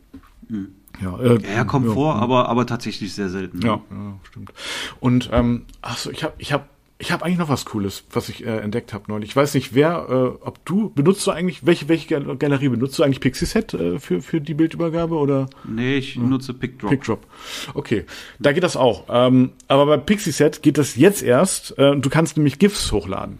Mhm. 0.49 0.70
Ja, 1.01 1.20
äh, 1.20 1.39
ja, 1.53 1.63
kommt 1.63 1.86
ja, 1.88 2.11
aber 2.13 2.49
aber 2.49 2.65
tatsächlich 2.65 3.13
sehr 3.13 3.30
selten. 3.30 3.61
Ja, 3.61 3.82
ja 3.91 4.20
stimmt. 4.24 4.51
Und 4.99 5.30
ähm, 5.32 5.65
achso, 5.82 6.09
ich 6.09 6.24
habe 6.24 6.34
ich 6.38 6.51
habe 6.53 6.65
ich 6.99 7.11
habe 7.11 7.24
eigentlich 7.24 7.38
noch 7.38 7.49
was 7.49 7.65
Cooles, 7.65 8.05
was 8.11 8.30
ich 8.30 8.43
äh, 8.43 8.57
entdeckt 8.57 8.91
habe 8.93 9.05
neulich. 9.07 9.30
Ich 9.30 9.36
weiß 9.36 9.53
nicht, 9.53 9.76
wer, 9.76 10.07
äh, 10.09 10.43
ob 10.45 10.65
du 10.65 10.89
benutzt 10.89 11.28
du 11.28 11.32
eigentlich 11.32 11.65
welche 11.65 11.88
welche 11.88 12.20
Galerie 12.38 12.70
benutzt 12.70 12.97
du 12.97 13.03
eigentlich 13.03 13.20
Pixieset 13.20 13.76
äh, 13.76 13.99
für 13.99 14.22
für 14.22 14.41
die 14.41 14.55
Bildübergabe 14.55 15.15
oder? 15.15 15.47
Nee, 15.63 15.97
ich 15.97 16.15
hm. 16.15 16.30
nutze 16.30 16.55
PickDrop. 16.55 16.89
PickDrop. 16.89 17.28
Okay, 17.76 18.05
da 18.39 18.51
geht 18.51 18.63
das 18.63 18.76
auch. 18.76 19.05
Ähm, 19.09 19.51
aber 19.68 19.86
bei 19.86 19.97
Pixieset 19.97 20.63
geht 20.63 20.80
das 20.80 20.95
jetzt 20.95 21.22
erst. 21.22 21.78
Äh, 21.78 21.95
du 21.97 22.09
kannst 22.09 22.38
nämlich 22.38 22.57
GIFs 22.57 22.91
hochladen. 22.91 23.38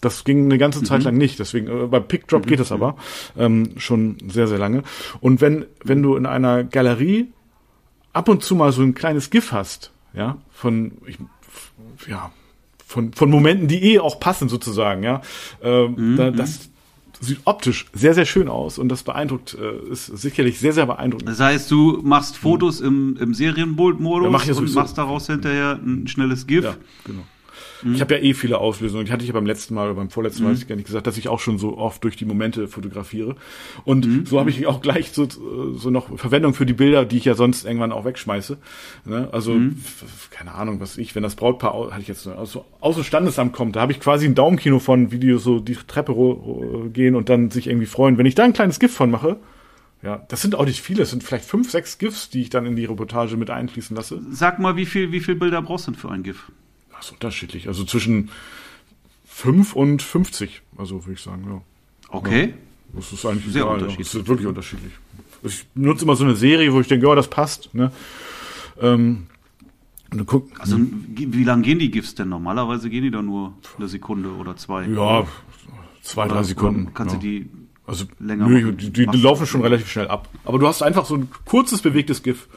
Das 0.00 0.24
ging 0.24 0.44
eine 0.44 0.58
ganze 0.58 0.82
Zeit 0.82 1.00
mhm. 1.00 1.04
lang 1.06 1.16
nicht. 1.16 1.38
Deswegen 1.38 1.68
äh, 1.68 1.86
bei 1.86 2.00
PickDrop 2.00 2.44
mhm. 2.44 2.48
geht 2.48 2.60
es 2.60 2.72
aber 2.72 2.96
ähm, 3.36 3.70
schon 3.76 4.16
sehr 4.28 4.46
sehr 4.46 4.58
lange. 4.58 4.82
Und 5.20 5.40
wenn 5.40 5.66
wenn 5.84 6.02
du 6.02 6.16
in 6.16 6.26
einer 6.26 6.64
Galerie 6.64 7.28
ab 8.12 8.28
und 8.28 8.42
zu 8.42 8.54
mal 8.54 8.72
so 8.72 8.82
ein 8.82 8.94
kleines 8.94 9.30
GIF 9.30 9.52
hast, 9.52 9.92
ja, 10.14 10.38
von 10.50 10.92
ich, 11.06 11.18
ja 12.08 12.30
von 12.84 13.12
von 13.12 13.30
Momenten, 13.30 13.68
die 13.68 13.94
eh 13.94 13.98
auch 13.98 14.20
passen 14.20 14.48
sozusagen, 14.48 15.02
ja, 15.02 15.20
ähm, 15.62 16.12
mhm. 16.12 16.16
da, 16.16 16.30
das 16.30 16.70
sieht 17.20 17.40
optisch 17.44 17.86
sehr, 17.92 18.14
sehr 18.14 18.26
schön 18.26 18.48
aus 18.48 18.78
und 18.78 18.88
das 18.88 19.02
beeindruckt, 19.02 19.56
äh, 19.60 19.92
ist 19.92 20.06
sicherlich 20.06 20.58
sehr, 20.60 20.72
sehr 20.72 20.86
beeindruckend. 20.86 21.28
Das 21.28 21.40
heißt, 21.40 21.70
du 21.70 22.00
machst 22.02 22.36
Fotos 22.36 22.80
im, 22.80 23.16
im 23.20 23.34
Serienmodus 23.34 24.00
ja, 24.00 24.30
mach 24.30 24.46
und 24.46 24.74
machst 24.74 24.98
daraus 24.98 25.26
hinterher 25.26 25.78
ein 25.82 26.06
schnelles 26.06 26.46
GIF. 26.46 26.64
Ja, 26.64 26.76
genau. 27.04 27.22
Mhm. 27.82 27.94
Ich 27.94 28.00
habe 28.00 28.16
ja 28.16 28.22
eh 28.22 28.34
viele 28.34 28.58
Auslösungen. 28.58 29.06
Die 29.06 29.12
hatte 29.12 29.22
ich 29.22 29.28
ja 29.28 29.34
beim 29.34 29.46
letzten 29.46 29.74
Mal 29.74 29.86
oder 29.86 29.94
beim 29.94 30.10
vorletzten 30.10 30.42
Mal, 30.42 30.50
mhm. 30.50 30.56
ich 30.56 30.68
gar 30.68 30.76
nicht 30.76 30.86
gesagt, 30.86 31.06
dass 31.06 31.16
ich 31.16 31.28
auch 31.28 31.40
schon 31.40 31.58
so 31.58 31.78
oft 31.78 32.02
durch 32.04 32.16
die 32.16 32.24
Momente 32.24 32.68
fotografiere. 32.68 33.36
Und 33.84 34.06
mhm. 34.06 34.26
so 34.26 34.38
habe 34.40 34.50
ich 34.50 34.66
auch 34.66 34.80
gleich 34.80 35.12
so, 35.12 35.26
so 35.28 35.90
noch 35.90 36.18
Verwendung 36.18 36.54
für 36.54 36.66
die 36.66 36.72
Bilder, 36.72 37.04
die 37.04 37.18
ich 37.18 37.24
ja 37.24 37.34
sonst 37.34 37.64
irgendwann 37.64 37.92
auch 37.92 38.04
wegschmeiße. 38.04 38.58
Ne? 39.04 39.28
Also, 39.32 39.52
mhm. 39.54 39.82
keine 40.30 40.54
Ahnung, 40.54 40.80
was 40.80 40.98
ich, 40.98 41.14
wenn 41.14 41.22
das 41.22 41.36
Brautpaar, 41.36 41.90
hatte 41.90 42.02
ich 42.02 42.08
jetzt 42.08 42.26
aus, 42.26 42.58
aus 42.80 42.94
dem 42.94 43.04
Standesamt 43.04 43.52
kommt, 43.52 43.76
da 43.76 43.80
habe 43.80 43.92
ich 43.92 44.00
quasi 44.00 44.26
ein 44.26 44.34
Daumenkino 44.34 44.78
von 44.78 45.12
Videos 45.12 45.44
so 45.44 45.60
die 45.60 45.74
Treppe 45.74 46.14
gehen 46.92 47.14
und 47.14 47.28
dann 47.28 47.50
sich 47.50 47.66
irgendwie 47.66 47.86
freuen. 47.86 48.18
Wenn 48.18 48.26
ich 48.26 48.34
da 48.34 48.44
ein 48.44 48.52
kleines 48.52 48.78
Gift 48.80 48.94
von 48.94 49.10
mache, 49.10 49.38
ja, 50.02 50.24
das 50.28 50.42
sind 50.42 50.54
auch 50.54 50.64
nicht 50.64 50.80
viele, 50.80 51.02
es 51.02 51.10
sind 51.10 51.24
vielleicht 51.24 51.44
fünf, 51.44 51.70
sechs 51.70 51.98
GIFs, 51.98 52.30
die 52.30 52.42
ich 52.42 52.50
dann 52.50 52.66
in 52.66 52.76
die 52.76 52.84
Reportage 52.84 53.36
mit 53.36 53.50
einfließen 53.50 53.96
lasse. 53.96 54.20
Sag 54.30 54.58
mal, 54.58 54.76
wie 54.76 54.86
viel, 54.86 55.10
wie 55.10 55.20
viel 55.20 55.34
Bilder 55.34 55.60
brauchst 55.60 55.88
du 55.88 55.92
denn 55.92 56.00
für 56.00 56.10
ein 56.10 56.22
GIF? 56.22 56.52
Das 56.98 57.06
ist 57.06 57.12
unterschiedlich. 57.12 57.68
Also 57.68 57.84
zwischen 57.84 58.30
5 59.26 59.74
und 59.74 60.02
50, 60.02 60.62
also 60.76 61.04
würde 61.04 61.14
ich 61.14 61.22
sagen, 61.22 61.44
ja. 61.48 61.62
Okay. 62.10 62.48
Ja, 62.48 62.54
das 62.94 63.12
ist 63.12 63.24
eigentlich 63.24 63.52
sehr 63.52 63.62
egal, 63.62 63.74
unterschiedlich. 63.74 64.12
Ja. 64.12 64.18
Das 64.18 64.22
ist 64.22 64.28
wirklich 64.28 64.46
unterschiedlich. 64.46 64.92
Ich 65.42 65.66
nutze 65.74 66.04
immer 66.04 66.16
so 66.16 66.24
eine 66.24 66.34
Serie, 66.34 66.72
wo 66.72 66.80
ich 66.80 66.88
denke, 66.88 67.06
ja, 67.06 67.14
das 67.14 67.28
passt. 67.28 67.72
Ne? 67.74 67.92
Ähm, 68.80 69.26
guck, 70.26 70.60
also 70.60 70.78
wie 70.80 71.44
lange 71.44 71.62
gehen 71.62 71.78
die 71.78 71.90
GIFs 71.90 72.14
denn? 72.14 72.30
Normalerweise 72.30 72.90
gehen 72.90 73.04
die 73.04 73.10
da 73.10 73.22
nur 73.22 73.54
eine 73.76 73.88
Sekunde 73.88 74.30
oder 74.30 74.56
zwei. 74.56 74.86
Ja, 74.86 75.26
zwei, 76.02 76.24
oder 76.24 76.36
drei 76.36 76.42
Sekunden. 76.42 76.92
Kannst 76.94 77.14
ja. 77.14 77.20
du 77.20 77.26
die 77.26 77.50
also 77.88 78.04
länger 78.18 78.48
nö, 78.48 78.72
die, 78.72 78.90
die, 78.90 79.06
die 79.06 79.18
laufen 79.18 79.46
schon 79.46 79.62
relativ 79.62 79.88
schnell 79.88 80.08
ab. 80.08 80.28
Aber 80.44 80.58
du 80.58 80.66
hast 80.66 80.82
einfach 80.82 81.06
so 81.06 81.14
ein 81.14 81.28
kurzes 81.46 81.80
bewegtes 81.80 82.22
GIF. 82.22 82.48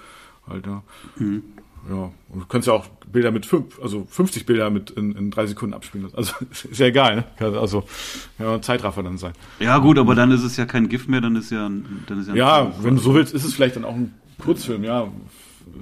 Alter. 0.46 0.84
Mhm. 1.18 1.44
Ja, 1.90 2.12
und 2.30 2.40
du 2.40 2.46
kannst 2.48 2.68
ja 2.68 2.74
auch 2.74 2.88
Bilder 3.12 3.32
mit 3.32 3.46
fünf, 3.46 3.80
also 3.82 4.06
50 4.10 4.46
Bilder 4.46 4.70
mit 4.70 4.92
in, 4.92 5.16
in 5.16 5.32
drei 5.32 5.48
Sekunden 5.48 5.74
abspielen. 5.74 6.10
Also 6.14 6.34
ist 6.70 6.80
ja 6.80 6.88
egal, 6.88 7.16
ne? 7.40 7.60
Also 7.60 7.84
ja, 8.40 8.62
Zeitraffer 8.62 9.04
dann 9.04 9.18
sein. 9.18 9.34
Ja 9.60 9.78
gut, 9.80 9.98
aber 9.98 10.16
dann 10.16 10.32
ist 10.32 10.44
es 10.44 10.58
ja 10.58 10.66
kein 10.66 10.90
GIF 10.90 11.08
mehr, 11.08 11.22
dann 11.22 11.36
ist 11.36 11.52
ja, 11.52 11.68
ein, 11.68 12.04
dann 12.08 12.20
ist 12.20 12.28
ja. 12.28 12.34
Ein 12.34 12.38
ja, 12.38 12.74
wenn 12.82 12.96
du 12.96 13.02
so 13.02 13.14
willst, 13.14 13.34
ist 13.34 13.44
es 13.44 13.54
vielleicht 13.54 13.76
dann 13.76 13.86
auch 13.86 13.96
ein 13.96 14.14
Kurzfilm. 14.40 14.84
Ja, 14.84 15.08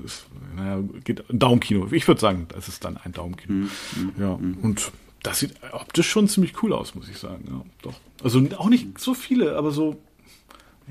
ist, 0.05 0.25
naja, 0.55 0.83
geht 1.03 1.29
ein 1.29 1.39
Daumenkino. 1.39 1.87
Ich 1.91 2.07
würde 2.07 2.21
sagen, 2.21 2.47
das 2.49 2.67
ist 2.67 2.83
dann 2.83 2.97
ein 2.97 3.11
Daumenkino. 3.11 3.53
Mhm. 3.53 3.69
Ja, 4.17 4.37
mhm. 4.37 4.57
und 4.61 4.91
das 5.23 5.39
sieht 5.39 5.55
optisch 5.71 6.09
schon 6.09 6.27
ziemlich 6.27 6.63
cool 6.63 6.73
aus, 6.73 6.95
muss 6.95 7.09
ich 7.09 7.17
sagen. 7.17 7.43
Ja, 7.49 7.61
doch. 7.81 7.95
Also 8.23 8.41
auch 8.57 8.69
nicht 8.69 8.99
so 8.99 9.13
viele, 9.13 9.57
aber 9.57 9.71
so 9.71 10.01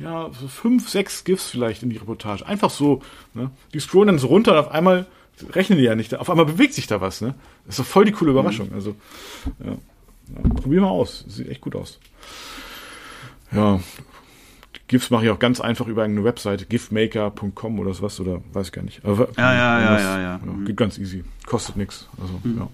ja, 0.01 0.31
so 0.33 0.49
fünf, 0.49 0.89
sechs 0.89 1.25
GIFs 1.25 1.51
vielleicht 1.51 1.83
in 1.83 1.91
die 1.91 1.97
Reportage. 1.97 2.47
Einfach 2.47 2.71
so, 2.71 3.03
ne? 3.35 3.51
Die 3.75 3.81
scrollen 3.81 4.09
dann 4.09 4.19
so 4.19 4.29
runter 4.29 4.53
und 4.53 4.59
auf 4.59 4.71
einmal 4.71 5.07
rechnen 5.51 5.79
die 5.79 5.85
ja 5.85 5.95
nicht. 5.95 6.15
Auf 6.15 6.31
einmal 6.31 6.47
bewegt 6.47 6.75
sich 6.75 6.87
da 6.87 7.01
was, 7.01 7.21
ne? 7.21 7.35
Das 7.67 7.79
ist 7.79 7.81
doch 7.81 7.91
voll 7.91 8.05
die 8.05 8.13
coole 8.13 8.31
Überraschung. 8.31 8.73
Also, 8.73 8.95
ja. 9.65 9.73
ja 9.73 10.51
probier 10.61 10.81
mal 10.81 10.89
aus. 10.89 11.25
Sieht 11.29 11.49
echt 11.49 11.61
gut 11.61 11.75
aus. 11.75 11.99
Ja. 13.53 13.81
GIFs 14.87 15.11
mache 15.11 15.27
ich 15.27 15.31
auch 15.31 15.39
ganz 15.39 15.61
einfach 15.61 15.87
über 15.87 16.05
eine 16.05 16.25
Webseite, 16.25 16.65
gifmaker.com 16.65 17.79
oder 17.79 17.93
sowas, 17.93 18.19
oder 18.21 18.41
weiß 18.55 18.69
ich 18.69 18.73
gar 18.73 18.83
nicht. 18.83 19.05
Aber, 19.05 19.29
ja, 19.37 19.53
ja, 19.53 19.81
ja, 19.81 19.99
ja, 19.99 20.01
ja, 20.01 20.21
ja. 20.21 20.41
Geht 20.65 20.79
ganz 20.79 20.97
easy. 20.97 21.25
Kostet 21.47 21.77
nichts. 21.77 22.09
Also, 22.21 22.41
mhm. 22.43 22.59
ja. 22.59 22.69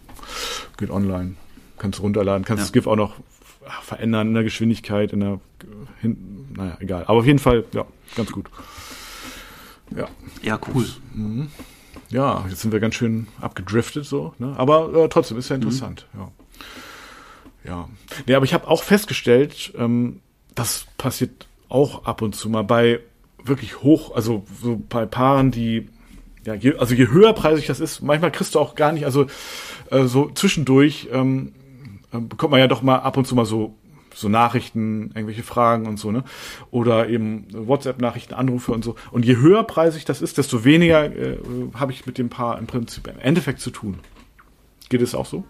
Geht 0.76 0.90
online. 0.90 1.34
Kannst 1.76 2.00
runterladen. 2.00 2.44
Kannst 2.44 2.60
ja. 2.60 2.64
das 2.64 2.72
GIF 2.72 2.86
auch 2.86 2.96
noch 2.96 3.16
verändern 3.82 4.28
in 4.28 4.34
der 4.34 4.44
Geschwindigkeit, 4.44 5.12
in 5.12 5.20
der, 5.20 5.40
hin, 6.00 6.43
naja, 6.56 6.76
egal. 6.80 7.04
Aber 7.06 7.20
auf 7.20 7.26
jeden 7.26 7.38
Fall, 7.38 7.64
ja, 7.72 7.84
ganz 8.16 8.32
gut. 8.32 8.50
Ja. 9.94 10.08
Ja, 10.42 10.58
cool. 10.74 10.86
Mhm. 11.12 11.48
ja, 12.10 12.44
jetzt 12.48 12.60
sind 12.60 12.72
wir 12.72 12.80
ganz 12.80 12.94
schön 12.94 13.26
abgedriftet 13.40 14.06
so, 14.06 14.34
ne? 14.38 14.54
aber 14.56 14.92
äh, 14.94 15.08
trotzdem 15.08 15.38
ist 15.38 15.48
ja 15.48 15.56
interessant, 15.56 16.06
mhm. 16.12 16.20
ja. 16.20 16.32
Ja. 17.64 17.88
Nee, 18.26 18.34
aber 18.34 18.44
ich 18.44 18.52
habe 18.52 18.68
auch 18.68 18.82
festgestellt, 18.82 19.72
ähm, 19.76 20.20
das 20.54 20.86
passiert 20.98 21.46
auch 21.68 22.04
ab 22.04 22.22
und 22.22 22.34
zu 22.34 22.50
mal 22.50 22.62
bei 22.62 23.00
wirklich 23.42 23.82
hoch, 23.82 24.14
also 24.14 24.44
so 24.62 24.80
bei 24.88 25.06
Paaren, 25.06 25.50
die 25.50 25.88
ja, 26.44 26.54
je, 26.54 26.76
also 26.76 26.94
je 26.94 27.08
höherpreisig 27.08 27.66
das 27.66 27.80
ist, 27.80 28.02
manchmal 28.02 28.30
kriegst 28.30 28.54
du 28.54 28.60
auch 28.60 28.74
gar 28.74 28.92
nicht, 28.92 29.06
also 29.06 29.26
äh, 29.90 30.04
so 30.04 30.30
zwischendurch 30.34 31.08
ähm, 31.10 31.54
äh, 32.12 32.18
bekommt 32.18 32.50
man 32.50 32.60
ja 32.60 32.66
doch 32.66 32.82
mal 32.82 32.98
ab 32.98 33.16
und 33.16 33.26
zu 33.26 33.34
mal 33.34 33.46
so 33.46 33.74
so 34.14 34.28
Nachrichten, 34.28 35.10
irgendwelche 35.14 35.42
Fragen 35.42 35.86
und 35.86 35.98
so, 35.98 36.10
ne? 36.10 36.24
Oder 36.70 37.08
eben 37.08 37.46
WhatsApp-Nachrichten, 37.52 38.34
Anrufe 38.34 38.72
und 38.72 38.84
so. 38.84 38.96
Und 39.10 39.24
je 39.24 39.36
höherpreisig 39.36 40.04
das 40.04 40.22
ist, 40.22 40.38
desto 40.38 40.64
weniger 40.64 41.04
äh, 41.04 41.38
habe 41.74 41.92
ich 41.92 42.06
mit 42.06 42.18
dem 42.18 42.28
Paar 42.28 42.58
im 42.58 42.66
Prinzip 42.66 43.06
im 43.08 43.18
Endeffekt 43.18 43.60
zu 43.60 43.70
tun. 43.70 43.98
Geht 44.88 45.02
es 45.02 45.14
auch 45.14 45.26
so? 45.26 45.44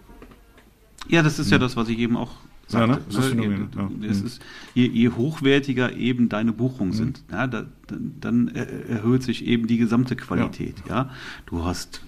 Ja, 1.07 1.21
das 1.21 1.39
ist 1.39 1.47
hm. 1.47 1.53
ja 1.53 1.57
das, 1.59 1.75
was 1.75 1.89
ich 1.89 1.99
eben 1.99 2.17
auch 2.17 2.31
sagte. 2.67 2.91
Ja, 2.91 2.95
ne? 2.97 3.01
das 3.07 3.17
ist 3.17 3.29
Phänomen, 3.29 3.69
ja. 3.75 3.89
es 4.09 4.19
hm. 4.19 4.25
ist, 4.25 4.41
je, 4.73 4.87
je, 4.87 5.09
hochwertiger 5.09 5.93
eben 5.93 6.29
deine 6.29 6.51
Buchungen 6.51 6.91
hm. 6.91 6.97
sind, 6.97 7.23
ja, 7.31 7.47
da, 7.47 7.65
dann 7.87 8.47
erhöht 8.47 9.23
sich 9.23 9.45
eben 9.45 9.67
die 9.67 9.77
gesamte 9.77 10.15
Qualität. 10.15 10.75
Ja. 10.87 10.95
ja. 10.95 11.09
Du 11.45 11.63
hast 11.63 12.01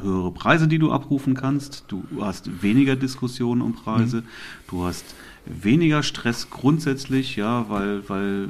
höhere 0.00 0.32
Preise, 0.32 0.68
die 0.68 0.78
du 0.78 0.92
abrufen 0.92 1.34
kannst. 1.34 1.84
Du 1.88 2.04
hast 2.20 2.62
weniger 2.62 2.96
Diskussionen 2.96 3.62
um 3.62 3.74
Preise. 3.74 4.18
Mhm. 4.18 4.26
Du 4.68 4.84
hast 4.84 5.04
weniger 5.44 6.02
Stress 6.02 6.50
grundsätzlich, 6.50 7.36
ja, 7.36 7.68
weil, 7.68 8.08
weil, 8.08 8.48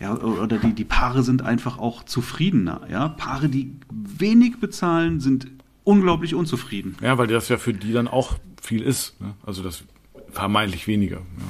ja, 0.00 0.16
oder 0.16 0.58
die, 0.58 0.72
die 0.72 0.84
Paare 0.84 1.22
sind 1.22 1.42
einfach 1.42 1.78
auch 1.78 2.04
zufriedener, 2.04 2.82
ja. 2.90 3.08
Paare, 3.08 3.48
die 3.48 3.72
wenig 3.90 4.58
bezahlen, 4.58 5.20
sind 5.20 5.48
unglaublich 5.84 6.34
unzufrieden. 6.34 6.96
Ja, 7.00 7.18
weil 7.18 7.28
das 7.28 7.48
ja 7.48 7.56
für 7.56 7.72
die 7.72 7.92
dann 7.92 8.08
auch 8.08 8.38
viel 8.60 8.82
ist, 8.82 9.20
ne? 9.20 9.34
Also 9.46 9.62
das 9.62 9.84
vermeintlich 10.30 10.86
weniger, 10.86 11.16
ja. 11.16 11.44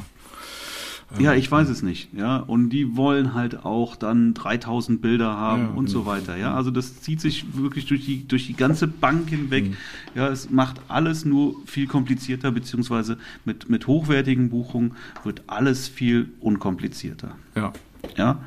Ja, 1.18 1.32
ich 1.32 1.50
weiß 1.50 1.70
es 1.70 1.82
nicht. 1.82 2.12
Ja, 2.12 2.36
und 2.36 2.68
die 2.68 2.96
wollen 2.96 3.32
halt 3.32 3.64
auch 3.64 3.96
dann 3.96 4.34
3000 4.34 5.00
Bilder 5.00 5.36
haben 5.36 5.62
ja, 5.62 5.68
und 5.70 5.88
so 5.88 6.04
weiter. 6.04 6.36
Ja, 6.36 6.54
also 6.54 6.70
das 6.70 7.00
zieht 7.00 7.20
sich 7.20 7.56
wirklich 7.56 7.86
durch 7.86 8.04
die 8.04 8.28
durch 8.28 8.46
die 8.46 8.54
ganze 8.54 8.86
Bank 8.86 9.30
hinweg. 9.30 9.70
Mhm. 9.70 9.76
Ja, 10.14 10.28
es 10.28 10.50
macht 10.50 10.80
alles 10.88 11.24
nur 11.24 11.56
viel 11.64 11.86
komplizierter 11.86 12.50
beziehungsweise 12.50 13.16
mit 13.46 13.70
mit 13.70 13.86
hochwertigen 13.86 14.50
Buchungen 14.50 14.92
wird 15.24 15.42
alles 15.46 15.88
viel 15.88 16.28
unkomplizierter. 16.40 17.36
Ja. 17.54 17.72
Ja. 18.16 18.40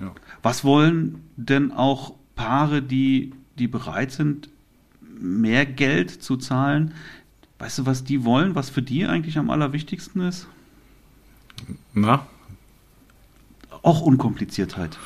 ja. 0.00 0.12
Was 0.42 0.64
wollen 0.64 1.22
denn 1.36 1.70
auch 1.70 2.14
Paare, 2.34 2.82
die 2.82 3.32
die 3.58 3.68
bereit 3.68 4.10
sind, 4.10 4.48
mehr 5.20 5.66
Geld 5.66 6.10
zu 6.10 6.36
zahlen? 6.36 6.94
Weißt 7.60 7.78
du, 7.78 7.86
was 7.86 8.02
die 8.02 8.24
wollen? 8.24 8.56
Was 8.56 8.70
für 8.70 8.82
die 8.82 9.06
eigentlich 9.06 9.38
am 9.38 9.50
allerwichtigsten 9.50 10.22
ist? 10.22 10.48
Na? 11.94 12.26
Auch 13.82 14.00
Unkompliziertheit. 14.00 14.98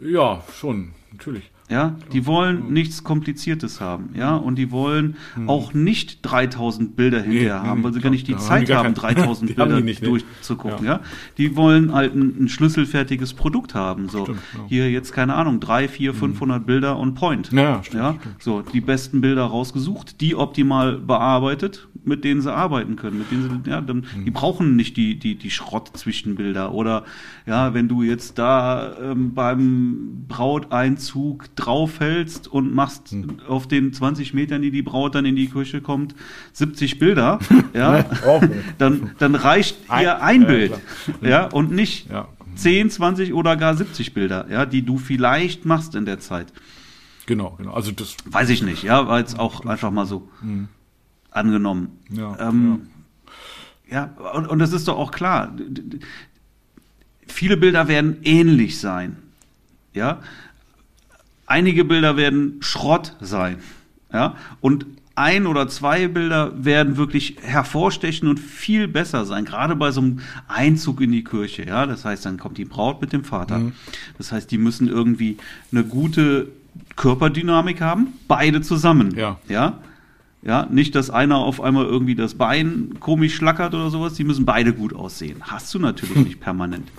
Ja, 0.00 0.42
schon, 0.52 0.92
natürlich. 1.12 1.50
Ja, 1.72 1.96
die 2.12 2.26
wollen 2.26 2.70
nichts 2.74 3.02
Kompliziertes 3.02 3.80
haben, 3.80 4.10
ja, 4.14 4.36
und 4.36 4.56
die 4.56 4.70
wollen 4.70 5.16
hm. 5.34 5.48
auch 5.48 5.72
nicht 5.72 6.18
3000 6.20 6.96
Bilder 6.96 7.22
hinterher 7.22 7.62
nee, 7.62 7.68
haben, 7.68 7.82
weil 7.82 7.94
sie 7.94 8.00
gar 8.00 8.10
nicht 8.10 8.28
die 8.28 8.36
Zeit 8.36 8.70
haben, 8.70 8.84
haben 8.88 8.94
3000 8.94 9.56
Bilder 9.56 9.80
nicht, 9.80 10.04
durchzugucken, 10.04 10.84
ja. 10.84 10.96
ja. 10.96 11.00
Die 11.38 11.56
wollen 11.56 11.94
halt 11.94 12.14
ein, 12.14 12.44
ein 12.44 12.48
schlüsselfertiges 12.48 13.32
Produkt 13.32 13.74
haben, 13.74 14.10
so. 14.10 14.24
Stimmt, 14.24 14.40
ja. 14.54 14.60
Hier 14.68 14.90
jetzt, 14.90 15.12
keine 15.12 15.34
Ahnung, 15.34 15.60
3, 15.60 15.88
4, 15.88 16.12
500 16.12 16.66
Bilder 16.66 16.98
on 16.98 17.14
point. 17.14 17.50
Ja, 17.52 17.82
stimmt, 17.82 18.02
ja. 18.02 18.16
Stimmt. 18.20 18.42
So, 18.42 18.60
die 18.60 18.82
besten 18.82 19.22
Bilder 19.22 19.44
rausgesucht, 19.44 20.20
die 20.20 20.34
optimal 20.34 20.98
bearbeitet, 20.98 21.88
mit 22.04 22.24
denen 22.24 22.40
sie 22.40 22.52
arbeiten 22.52 22.96
können, 22.96 23.18
mit 23.18 23.30
denen 23.30 23.62
sie, 23.64 23.70
ja, 23.70 23.80
dann, 23.80 24.06
die 24.14 24.30
mhm. 24.30 24.32
brauchen 24.32 24.76
nicht 24.76 24.96
die, 24.96 25.18
die, 25.18 25.36
die 25.36 25.50
Schrott-Zwischenbilder 25.50 26.72
oder, 26.72 27.04
ja, 27.46 27.74
wenn 27.74 27.88
du 27.88 28.02
jetzt 28.02 28.38
da 28.38 28.96
ähm, 29.00 29.34
beim 29.34 30.24
Brauteinzug 30.28 31.54
draufhältst 31.56 32.48
und 32.48 32.74
machst 32.74 33.12
mhm. 33.12 33.40
auf 33.46 33.68
den 33.68 33.92
20 33.92 34.34
Metern, 34.34 34.62
die 34.62 34.70
die 34.70 34.82
Braut 34.82 35.14
dann 35.14 35.24
in 35.24 35.36
die 35.36 35.48
Küche 35.48 35.80
kommt, 35.80 36.14
70 36.52 36.98
Bilder, 36.98 37.38
ja, 37.74 38.04
dann, 38.78 39.10
dann 39.18 39.34
reicht 39.34 39.78
ihr 39.90 40.22
ein 40.22 40.46
Bild, 40.46 40.72
ja, 41.20 41.46
und 41.46 41.72
nicht 41.72 42.10
ja. 42.10 42.28
10, 42.54 42.90
20 42.90 43.32
oder 43.32 43.56
gar 43.56 43.74
70 43.74 44.14
Bilder, 44.14 44.46
ja, 44.50 44.66
die 44.66 44.82
du 44.82 44.98
vielleicht 44.98 45.64
machst 45.64 45.94
in 45.94 46.04
der 46.04 46.20
Zeit. 46.20 46.52
Genau, 47.26 47.54
genau. 47.56 47.72
Also 47.72 47.92
das 47.92 48.16
weiß 48.24 48.50
ich 48.50 48.62
nicht, 48.62 48.82
ja, 48.82 49.06
war 49.06 49.18
jetzt 49.18 49.38
auch 49.38 49.64
einfach 49.64 49.90
mal 49.90 50.06
so 50.06 50.28
mhm. 50.42 50.68
Angenommen. 51.32 51.98
Ja, 52.10 52.48
ähm, 52.48 52.82
ja. 53.90 54.10
ja 54.16 54.30
und, 54.32 54.46
und 54.46 54.58
das 54.58 54.72
ist 54.72 54.88
doch 54.88 54.96
auch 54.96 55.10
klar. 55.10 55.54
Viele 57.26 57.56
Bilder 57.56 57.88
werden 57.88 58.18
ähnlich 58.22 58.78
sein, 58.78 59.16
ja. 59.92 60.20
Einige 61.46 61.84
Bilder 61.84 62.16
werden 62.16 62.58
Schrott 62.60 63.16
sein, 63.20 63.58
ja. 64.12 64.36
Und 64.60 64.86
ein 65.14 65.46
oder 65.46 65.68
zwei 65.68 66.08
Bilder 66.08 66.52
werden 66.64 66.96
wirklich 66.96 67.36
hervorstechen 67.42 68.28
und 68.28 68.40
viel 68.40 68.88
besser 68.88 69.26
sein, 69.26 69.44
gerade 69.44 69.76
bei 69.76 69.90
so 69.90 70.00
einem 70.00 70.20
Einzug 70.48 71.00
in 71.00 71.12
die 71.12 71.24
Kirche. 71.24 71.66
Ja, 71.66 71.86
das 71.86 72.04
heißt, 72.04 72.24
dann 72.24 72.38
kommt 72.38 72.58
die 72.58 72.64
Braut 72.64 73.00
mit 73.00 73.12
dem 73.12 73.24
Vater. 73.24 73.58
Mhm. 73.58 73.72
Das 74.16 74.32
heißt, 74.32 74.50
die 74.50 74.58
müssen 74.58 74.88
irgendwie 74.88 75.36
eine 75.70 75.84
gute 75.84 76.48
Körperdynamik 76.96 77.80
haben, 77.80 78.14
beide 78.28 78.62
zusammen. 78.62 79.14
Ja. 79.14 79.38
Ja. 79.48 79.78
Ja, 80.44 80.66
nicht, 80.68 80.96
dass 80.96 81.08
einer 81.08 81.36
auf 81.36 81.60
einmal 81.60 81.84
irgendwie 81.86 82.16
das 82.16 82.34
Bein 82.34 82.94
komisch 82.98 83.36
schlackert 83.36 83.74
oder 83.74 83.90
sowas. 83.90 84.14
Die 84.14 84.24
müssen 84.24 84.44
beide 84.44 84.72
gut 84.72 84.92
aussehen. 84.92 85.36
Hast 85.42 85.72
du 85.72 85.78
natürlich 85.78 86.16
nicht 86.24 86.40
permanent. 86.40 86.90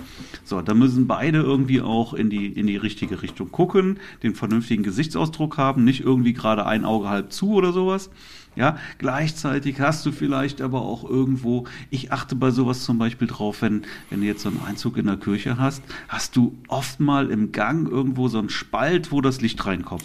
So, 0.46 0.62
da 0.62 0.74
müssen 0.74 1.08
beide 1.08 1.40
irgendwie 1.40 1.82
auch 1.82 2.14
in 2.14 2.30
die, 2.30 2.48
in 2.48 2.68
die 2.68 2.78
richtige 2.78 3.22
Richtung 3.22 3.52
gucken, 3.52 4.00
den 4.24 4.34
vernünftigen 4.34 4.84
Gesichtsausdruck 4.84 5.58
haben, 5.58 5.84
nicht 5.84 6.02
irgendwie 6.02 6.32
gerade 6.32 6.66
ein 6.66 6.86
Auge 6.86 7.10
halb 7.10 7.34
zu 7.34 7.52
oder 7.52 7.74
sowas. 7.74 8.10
Ja, 8.56 8.78
gleichzeitig 9.00 9.80
hast 9.80 10.06
du 10.06 10.12
vielleicht 10.12 10.62
aber 10.62 10.84
auch 10.84 11.10
irgendwo, 11.10 11.66
ich 11.90 12.12
achte 12.12 12.36
bei 12.36 12.52
sowas 12.52 12.84
zum 12.84 13.00
Beispiel 13.00 13.28
drauf, 13.28 13.62
wenn, 13.62 13.84
wenn 14.10 14.22
du 14.22 14.28
jetzt 14.28 14.44
so 14.44 14.50
einen 14.50 14.62
Einzug 14.66 14.98
in 14.98 15.08
der 15.08 15.18
Kirche 15.18 15.58
hast, 15.58 15.84
hast 16.08 16.36
du 16.36 16.56
oft 16.68 17.00
mal 17.00 17.32
im 17.32 17.52
Gang 17.52 17.90
irgendwo 17.90 18.28
so 18.28 18.38
einen 18.38 18.50
Spalt, 18.50 19.12
wo 19.12 19.22
das 19.22 19.42
Licht 19.42 19.66
reinkommt. 19.66 20.04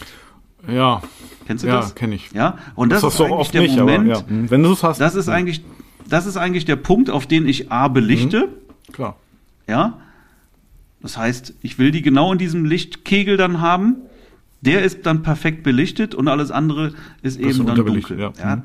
Ja. 0.69 1.03
Kennst 1.47 1.65
du 1.65 1.69
ja, 1.69 1.77
das? 1.77 1.91
Ja, 1.91 1.95
kenne 1.95 2.15
ich. 2.15 2.31
Ja, 2.33 2.59
und 2.75 2.91
das, 2.91 3.03
das 3.03 3.15
ist 3.15 3.21
eigentlich 3.21 3.51
der 3.51 3.63
nicht, 3.63 3.79
Moment, 3.79 4.11
aber, 4.11 4.21
ja. 4.21 4.29
Hm, 4.29 4.51
wenn 4.51 4.63
du 4.63 4.73
es 4.73 4.83
hast. 4.83 5.01
Das 5.01 5.15
ist 5.15 5.29
eigentlich, 5.29 5.63
das 6.09 6.27
ist 6.27 6.37
eigentlich 6.37 6.65
der 6.65 6.77
Punkt, 6.77 7.11
auf 7.11 7.27
den 7.27 7.49
ich 7.49 7.73
A 7.73 7.89
belichte. 7.89 8.49
Mhm. 8.89 8.93
Klar. 8.93 9.17
Ja. 9.67 9.99
Das 11.01 11.17
heißt, 11.17 11.55
ich 11.63 11.79
will 11.79 11.91
die 11.91 12.03
genau 12.03 12.33
in 12.33 12.39
diesem 12.39 12.65
Lichtkegel 12.65 13.37
dann 13.37 13.61
haben 13.61 13.97
der 14.61 14.83
ist 14.83 15.07
dann 15.07 15.23
perfekt 15.23 15.63
belichtet 15.63 16.15
und 16.15 16.29
alles 16.29 16.51
andere 16.51 16.93
ist 17.23 17.39
eben 17.39 17.67
dann 17.67 17.77
dunkel. 17.77 18.19
Ja. 18.19 18.33
ja. 18.39 18.57
Mhm. 18.57 18.63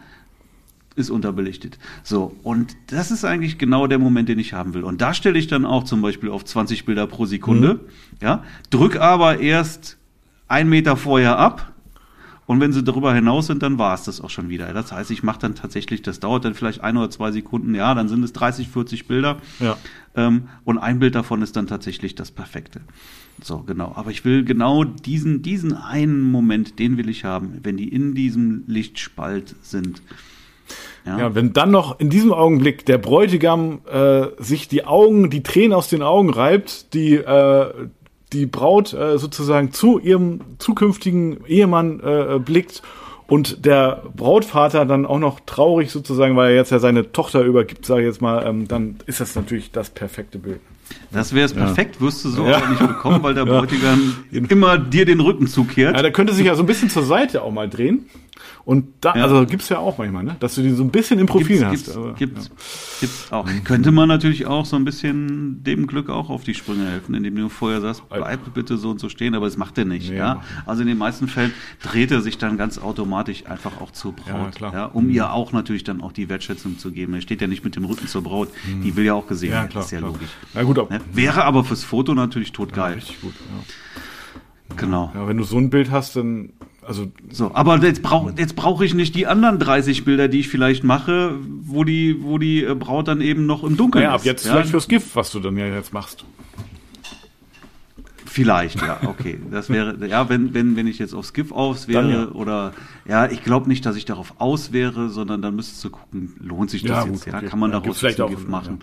Ist 0.96 1.10
unterbelichtet. 1.10 1.80
So, 2.04 2.36
und 2.44 2.76
das 2.88 3.10
ist 3.10 3.26
eigentlich 3.26 3.58
genau 3.58 3.88
der 3.88 3.98
Moment, 3.98 4.30
den 4.30 4.38
ich 4.38 4.54
haben 4.54 4.76
will. 4.76 4.84
Und 4.84 5.02
da 5.02 5.16
stelle 5.16 5.40
ich 5.40 5.48
dann 5.48 5.66
auch 5.66 5.86
zum 5.86 6.04
Beispiel 6.04 6.30
auf 6.30 6.46
20 6.46 6.86
Bilder 6.86 7.08
pro 7.08 7.26
Sekunde. 7.26 7.76
Mhm. 7.76 7.80
Ja, 8.22 8.44
drück 8.70 8.98
aber 8.98 9.40
erst 9.40 9.98
ein 10.48 10.70
Meter 10.70 10.96
vorher 10.96 11.40
ab. 11.40 11.73
Und 12.46 12.60
wenn 12.60 12.74
sie 12.74 12.84
darüber 12.84 13.14
hinaus 13.14 13.48
sind, 13.48 13.64
dann 13.64 13.78
war 13.78 13.94
es 13.94 14.04
das 14.04 14.20
auch 14.20 14.30
schon 14.30 14.50
wieder. 14.50 14.74
Das 14.74 14.92
heißt, 14.92 15.12
ich 15.12 15.24
mache 15.24 15.40
dann 15.40 15.56
tatsächlich, 15.56 16.02
das 16.02 16.20
dauert 16.20 16.44
dann 16.46 16.56
vielleicht 16.56 16.82
ein 16.82 16.98
oder 16.98 17.10
zwei 17.10 17.32
Sekunden, 17.32 17.74
ja, 17.74 17.94
dann 17.94 18.10
sind 18.10 18.24
es 18.24 18.34
30, 18.34 18.68
40 18.68 19.08
Bilder. 19.08 19.38
Ja. 19.60 19.78
Ähm, 20.16 20.50
und 20.66 20.78
ein 20.78 21.00
Bild 21.00 21.16
davon 21.16 21.42
ist 21.42 21.56
dann 21.56 21.68
tatsächlich 21.68 22.16
das 22.16 22.32
Perfekte. 22.32 22.82
So, 23.42 23.60
genau. 23.60 23.94
Aber 23.96 24.12
ich 24.12 24.26
will 24.26 24.44
genau 24.44 24.84
diesen, 24.84 25.42
diesen 25.42 25.74
einen 25.74 26.22
Moment, 26.22 26.80
den 26.80 26.98
will 26.98 27.10
ich 27.10 27.24
haben, 27.24 27.60
wenn 27.64 27.78
die 27.78 27.88
in 27.88 28.14
diesem 28.14 28.64
Lichtspalt 28.68 29.56
sind. 29.62 30.02
Ja. 31.06 31.20
ja, 31.20 31.36
wenn 31.36 31.52
dann 31.52 31.72
noch 31.72 32.00
in 32.00 32.10
diesem 32.10 32.32
Augenblick 32.32 32.86
der 32.86 32.98
Bräutigam 32.98 33.82
äh, 33.92 34.28
sich 34.38 34.70
die 34.70 34.86
Augen, 34.86 35.30
die 35.30 35.44
Tränen 35.44 35.74
aus 35.74 35.90
den 35.90 36.02
Augen 36.02 36.30
reibt, 36.30 36.94
die 36.94 37.16
äh, 37.16 37.88
die 38.34 38.46
Braut 38.46 38.94
äh, 38.94 39.18
sozusagen 39.18 39.72
zu 39.72 40.00
ihrem 40.00 40.42
zukünftigen 40.58 41.46
Ehemann 41.46 42.00
äh, 42.00 42.40
blickt 42.40 42.82
und 43.28 43.66
der 43.66 44.04
Brautvater 44.16 44.86
dann 44.86 45.06
auch 45.06 45.20
noch 45.20 45.40
traurig 45.46 45.92
sozusagen, 45.92 46.36
weil 46.36 46.52
er 46.52 46.56
jetzt 46.56 46.72
ja 46.72 46.80
seine 46.80 47.12
Tochter 47.12 47.42
übergibt, 47.42 47.86
sage 47.86 48.02
ich 48.02 48.08
jetzt 48.08 48.22
mal, 48.22 48.46
ähm, 48.46 48.68
dann 48.68 48.98
ist 49.06 49.20
das 49.20 49.36
natürlich 49.36 49.72
das 49.72 49.90
perfekte 49.90 50.38
Bild. 50.38 50.60
Das 51.12 51.34
wäre 51.34 51.46
es 51.46 51.54
perfekt, 51.54 52.02
wirst 52.02 52.26
du 52.26 52.30
so 52.30 52.48
ja. 52.48 52.58
aber 52.58 52.68
nicht 52.70 52.80
bekommen, 52.80 53.22
weil 53.22 53.34
der 53.34 53.46
Bräutigam 53.46 54.16
ja. 54.32 54.42
immer 54.50 54.78
dir 54.78 55.06
den 55.06 55.20
Rücken 55.20 55.48
zukehrt. 55.48 55.96
Ja, 55.96 56.02
der 56.02 56.12
könnte 56.12 56.34
sich 56.34 56.46
ja 56.46 56.56
so 56.56 56.64
ein 56.64 56.68
bisschen 56.68 56.90
zur 56.90 57.04
Seite 57.04 57.42
auch 57.44 57.52
mal 57.52 57.70
drehen. 57.70 58.06
Und 58.66 58.86
da, 59.02 59.14
ja. 59.16 59.24
also 59.24 59.46
gibt's 59.46 59.68
ja 59.68 59.78
auch 59.78 59.98
manchmal, 59.98 60.24
ne? 60.24 60.38
dass 60.40 60.56
du 60.56 60.62
die 60.62 60.70
so 60.70 60.84
ein 60.84 60.90
bisschen 60.90 61.20
im 61.20 61.26
Profil 61.26 61.60
gibt's, 61.60 61.64
hast. 61.64 61.74
Gibt's, 61.74 61.98
aber, 61.98 62.14
gibt's, 62.14 62.48
ja. 62.48 62.56
gibt's 63.02 63.32
auch. 63.32 63.48
Könnte 63.66 63.92
man 63.92 64.08
natürlich 64.08 64.46
auch 64.46 64.66
so 64.66 64.78
ein 64.78 64.86
bisschen 64.86 65.64
dem 65.64 65.86
Glück 65.86 66.10
auch 66.10 66.30
auf 66.30 66.46
die 66.46 66.54
Sprünge 66.54 66.90
helfen, 66.90 67.14
indem 67.14 67.36
du 67.36 67.50
vorher 67.50 67.82
sagst, 67.82 68.04
bleib 68.10 68.54
bitte 68.54 68.78
so 68.78 68.90
und 68.90 69.02
so 69.02 69.10
stehen, 69.10 69.36
aber 69.36 69.48
das 69.48 69.58
macht 69.58 69.78
er 69.78 69.86
nicht. 69.86 70.10
Ja. 70.10 70.16
ja. 70.16 70.44
Also 70.66 70.82
in 70.82 70.88
den 70.88 70.98
meisten 70.98 71.28
Fällen 71.28 71.52
dreht 71.82 72.12
er 72.12 72.22
sich 72.22 72.38
dann 72.38 72.58
ganz 72.58 72.78
automatisch 72.78 73.46
einfach 73.48 73.82
auch 73.82 73.92
zur 73.92 74.14
Braut, 74.14 74.62
ja, 74.62 74.72
ja, 74.72 74.86
um 74.86 75.06
mhm. 75.06 75.12
ihr 75.12 75.34
auch 75.34 75.52
natürlich 75.52 75.84
dann 75.84 76.02
auch 76.02 76.14
die 76.14 76.30
Wertschätzung 76.30 76.78
zu 76.78 76.92
geben. 76.92 77.14
Er 77.16 77.22
steht 77.22 77.42
ja 77.42 77.48
nicht 77.48 77.66
mit 77.66 77.76
dem 77.76 77.84
Rücken 77.84 78.08
zur 78.08 78.24
Braut, 78.24 78.48
mhm. 78.66 78.82
die 78.82 78.96
will 78.96 79.04
ja 79.04 79.14
auch 79.14 79.28
gesehen 79.28 79.52
werden, 79.52 79.72
das 79.74 79.86
ist 79.86 79.92
ja 79.92 79.98
klar. 80.00 80.12
logisch. 80.12 80.30
Ja, 80.54 80.64
gut, 80.64 80.80
ne? 80.90 81.02
Wäre 81.12 81.46
aber 81.46 81.64
fürs 81.64 81.84
Foto 81.84 82.14
natürlich 82.14 82.52
totgeil. 82.52 82.92
Ja, 82.92 82.96
richtig 82.96 83.22
gut, 83.22 83.34
ja. 83.34 84.76
Genau. 84.78 85.12
Ja, 85.14 85.28
wenn 85.28 85.38
du 85.38 85.44
so 85.44 85.58
ein 85.58 85.70
Bild 85.70 85.92
hast, 85.92 86.16
dann 86.16 86.54
also 86.86 87.12
so, 87.32 87.52
aber 87.54 87.78
jetzt 87.78 88.02
brauche 88.02 88.34
jetzt 88.38 88.56
brauche 88.56 88.84
ich 88.84 88.94
nicht 88.94 89.16
die 89.16 89.28
anderen 89.28 89.60
30 89.60 90.04
Bilder, 90.04 90.28
die 90.28 90.40
ich 90.40 90.50
vielleicht 90.50 90.84
mache, 90.84 91.36
wo 91.62 91.84
die 91.84 92.22
wo 92.22 92.38
die 92.38 92.64
äh, 92.64 92.76
Braut 92.76 93.08
dann 93.08 93.22
eben 93.22 93.46
noch 93.46 93.64
im 93.64 93.78
Dunkeln 93.78 94.04
naja, 94.04 94.16
ist. 94.16 94.22
ab 94.22 94.26
jetzt 94.26 94.46
ja? 94.46 94.54
vielleicht 94.54 94.72
fürs 94.72 94.88
Gift, 94.88 95.16
was 95.16 95.32
du 95.32 95.40
dann 95.40 95.58
ja 95.58 95.68
jetzt 95.68 95.94
machst. 95.94 96.26
Vielleicht, 98.26 98.82
ja, 98.82 99.00
okay. 99.06 99.40
Das 99.52 99.70
wäre, 99.70 100.08
ja, 100.08 100.28
wenn, 100.28 100.56
wenn, 100.56 100.76
wenn 100.76 100.88
ich 100.88 100.98
jetzt 100.98 101.14
aufs 101.14 101.34
GIF 101.34 101.52
aus 101.52 101.88
wäre 101.88 102.12
ja. 102.12 102.28
oder 102.30 102.74
ja, 103.08 103.30
ich 103.30 103.44
glaube 103.44 103.70
nicht, 103.70 103.86
dass 103.86 103.96
ich 103.96 104.06
darauf 104.06 104.34
aus 104.40 104.72
wäre, 104.72 105.10
sondern 105.10 105.44
dann 105.44 105.56
müsstest 105.56 105.84
du 105.84 105.92
gucken, 105.92 106.34
lohnt 106.40 106.72
sich 106.72 106.82
das 106.82 107.06
ja, 107.06 107.12
jetzt, 107.12 107.26
gut, 107.26 107.34
ja? 107.34 107.42
Kann 107.42 107.60
man 107.60 107.72
ja, 107.72 107.80
daraus 107.80 108.00
vielleicht 108.00 108.20
auch 108.22 108.30
GIF 108.32 108.48
machen 108.48 108.80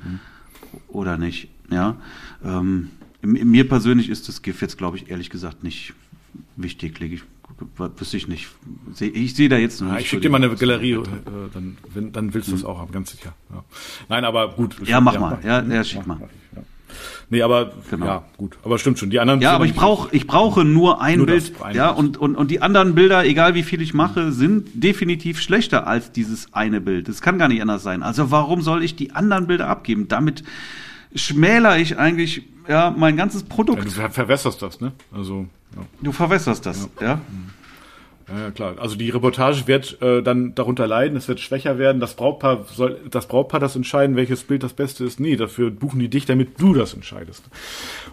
oder 0.87 1.19
nicht, 1.19 1.49
ja. 1.71 1.97
Ähm, 2.45 2.91
mir 3.23 3.69
persönlich 3.69 4.09
ist 4.09 4.29
das 4.29 4.43
GIF 4.43 4.63
jetzt, 4.63 4.79
glaube 4.79 4.97
ich, 4.97 5.11
ehrlich 5.11 5.31
gesagt 5.31 5.63
nicht 5.63 5.95
wichtig, 6.57 6.99
lege 7.01 7.17
ich 7.17 7.23
wüsste 7.77 8.17
ich 8.17 8.29
nicht. 8.29 8.49
Ich 8.99 9.35
sehe 9.35 9.49
da 9.49 9.57
jetzt 9.57 9.81
noch 9.81 9.93
ja, 9.93 9.99
Ich 9.99 10.09
schicke 10.09 10.23
dir 10.23 10.31
mal 10.31 10.43
eine 10.43 10.55
Galerie, 10.55 10.93
äh, 10.93 11.03
dann, 11.53 11.77
wenn, 11.93 12.13
dann 12.13 12.33
willst 12.33 12.51
du 12.51 12.55
es 12.55 12.63
mhm. 12.63 12.69
auch 12.69 12.79
haben, 12.79 12.93
ganz 12.93 13.11
sicher. 13.11 13.35
Ja. 13.51 13.65
Nein, 14.09 14.25
aber 14.25 14.53
gut. 14.53 14.77
Ja, 14.87 15.01
mach 15.01 15.15
ja, 15.15 15.21
mal. 15.21 15.39
Ja, 15.45 15.63
ja, 15.63 15.85
schick 15.85 16.07
mal. 16.07 16.19
Ja. 16.21 16.63
Nee, 17.29 17.43
aber 17.43 17.73
genau. 17.89 18.07
ja, 18.07 18.25
gut. 18.37 18.59
Aber 18.65 18.79
stimmt 18.79 18.99
schon. 18.99 19.11
Die 19.11 19.21
anderen. 19.21 19.41
Ja, 19.41 19.53
aber 19.53 19.65
ich 19.65 19.75
brauche 19.75 20.09
ich 20.11 20.27
brauche 20.27 20.65
nur 20.65 21.01
ein 21.01 21.19
nur 21.19 21.27
Bild. 21.27 21.53
Ein 21.63 21.77
ja, 21.77 21.91
und, 21.91 22.17
und, 22.17 22.35
und 22.35 22.51
die 22.51 22.61
anderen 22.61 22.97
Bilder, 22.97 23.25
egal 23.25 23.55
wie 23.55 23.63
viel 23.63 23.81
ich 23.81 23.95
mache, 23.95 24.33
sind 24.33 24.83
definitiv 24.83 25.41
schlechter 25.41 25.87
als 25.87 26.11
dieses 26.11 26.53
eine 26.53 26.81
Bild. 26.81 27.09
Das 27.09 27.23
kann 27.23 27.39
gar 27.39 27.49
nicht 27.49 27.63
anders 27.63 27.85
sein. 27.85 28.03
Also 28.03 28.33
warum 28.33 28.63
soll 28.63 28.83
ich 28.83 28.97
die 28.97 29.13
anderen 29.13 29.47
Bilder 29.47 29.69
abgeben? 29.69 30.09
Damit 30.09 30.43
schmäler 31.15 31.79
ich 31.79 31.99
eigentlich 31.99 32.43
ja 32.69 32.95
mein 32.97 33.17
ganzes 33.17 33.43
Produkt. 33.43 33.85
Ja, 33.97 34.07
du 34.07 34.13
verwässerst 34.13 34.63
das, 34.63 34.81
ne? 34.81 34.93
Also. 35.13 35.47
Ja. 35.77 35.83
Du 36.03 36.13
verwässerst 36.13 36.67
das, 36.67 36.89
ja. 37.01 37.07
ja? 37.07 37.21
Ja, 38.29 38.51
klar. 38.53 38.75
Also 38.79 38.97
die 38.97 39.11
Reportage 39.11 39.67
wird 39.67 40.01
äh, 40.03 40.23
dann 40.23 40.55
darunter 40.55 40.87
leiden, 40.87 41.17
es 41.17 41.27
wird 41.27 41.41
schwächer 41.41 41.79
werden. 41.79 42.01
Das 42.01 42.15
Brautpaar 42.15 42.65
soll 42.67 43.01
das 43.11 43.27
Brautpaar 43.27 43.59
das 43.59 43.75
entscheiden, 43.75 44.15
welches 44.15 44.45
Bild 44.45 44.63
das 44.63 44.73
Beste 44.73 45.05
ist. 45.05 45.19
Nee, 45.19 45.37
dafür 45.37 45.71
buchen 45.71 45.99
die 45.99 46.09
dich, 46.09 46.27
damit 46.27 46.61
du 46.61 46.75
das 46.75 46.95
entscheidest. 46.95 47.43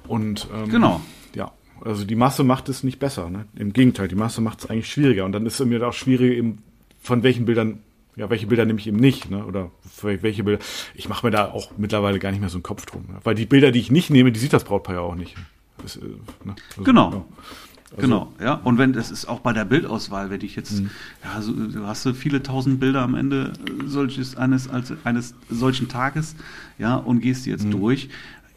Und 0.08 0.48
ähm, 0.56 0.70
genau. 0.70 1.02
Ja, 1.36 1.52
also 1.82 2.04
die 2.04 2.16
Masse 2.16 2.44
macht 2.44 2.68
es 2.70 2.84
nicht 2.84 3.00
besser. 3.00 3.30
Ne? 3.30 3.46
Im 3.56 3.74
Gegenteil, 3.74 4.08
die 4.08 4.16
Masse 4.16 4.42
macht 4.42 4.60
es 4.60 4.70
eigentlich 4.70 4.92
schwieriger. 4.92 5.26
Und 5.26 5.34
dann 5.34 5.46
ist 5.46 5.60
es 5.60 5.66
mir 5.66 5.88
auch 5.88 5.94
schwierig, 5.94 6.38
eben 6.38 6.64
von 7.00 7.22
welchen 7.22 7.46
Bildern, 7.46 7.80
ja, 8.18 8.32
welche 8.32 8.48
Bilder 8.48 8.66
nehme 8.66 8.80
ich 8.80 8.88
eben 8.88 8.98
nicht, 8.98 9.30
ne? 9.30 9.46
Oder 9.46 9.72
welche 10.02 10.44
Bilder. 10.44 10.64
Ich 10.96 11.08
mache 11.08 11.26
mir 11.26 11.32
da 11.32 11.52
auch 11.52 11.72
mittlerweile 11.78 12.18
gar 12.18 12.32
nicht 12.32 12.40
mehr 12.40 12.50
so 12.50 12.58
einen 12.58 12.64
Kopf 12.64 12.86
drum. 12.88 13.04
Ne? 13.08 13.20
Weil 13.24 13.36
die 13.36 13.46
Bilder, 13.46 13.72
die 13.72 13.80
ich 13.80 13.92
nicht 13.92 14.10
nehme, 14.10 14.32
die 14.32 14.40
sieht 14.40 14.54
das 14.54 14.64
Brautpaar 14.64 14.96
ja 14.96 15.02
auch 15.02 15.16
nicht. 15.16 15.36
Das, 15.82 15.98
äh, 15.98 16.02
ne? 16.44 16.56
also, 16.72 16.84
genau. 16.84 17.12
Ja. 17.12 17.26
Also, 17.92 18.02
genau, 18.02 18.34
ja. 18.42 18.56
Und 18.56 18.80
wenn 18.80 18.96
es 18.96 19.12
ist 19.12 19.28
auch 19.30 19.40
bei 19.40 19.54
der 19.54 19.66
Bildauswahl, 19.66 20.32
wenn 20.32 20.42
ich 20.42 20.56
jetzt, 20.56 20.82
mhm. 20.82 20.90
ja, 21.24 21.42
so, 21.42 21.54
du 21.54 21.86
hast 21.86 22.04
so 22.04 22.14
viele 22.14 22.42
tausend 22.42 22.80
Bilder 22.80 23.04
am 23.04 23.14
Ende 23.14 23.54
solches 23.86 24.36
eines 24.36 24.68
als 24.68 24.94
eines 25.06 25.36
solchen 25.50 25.88
Tages, 25.88 26.36
ja, 26.80 26.96
und 26.96 27.22
gehst 27.22 27.46
jetzt 27.46 27.66
mhm. 27.66 27.72
durch. 27.72 28.10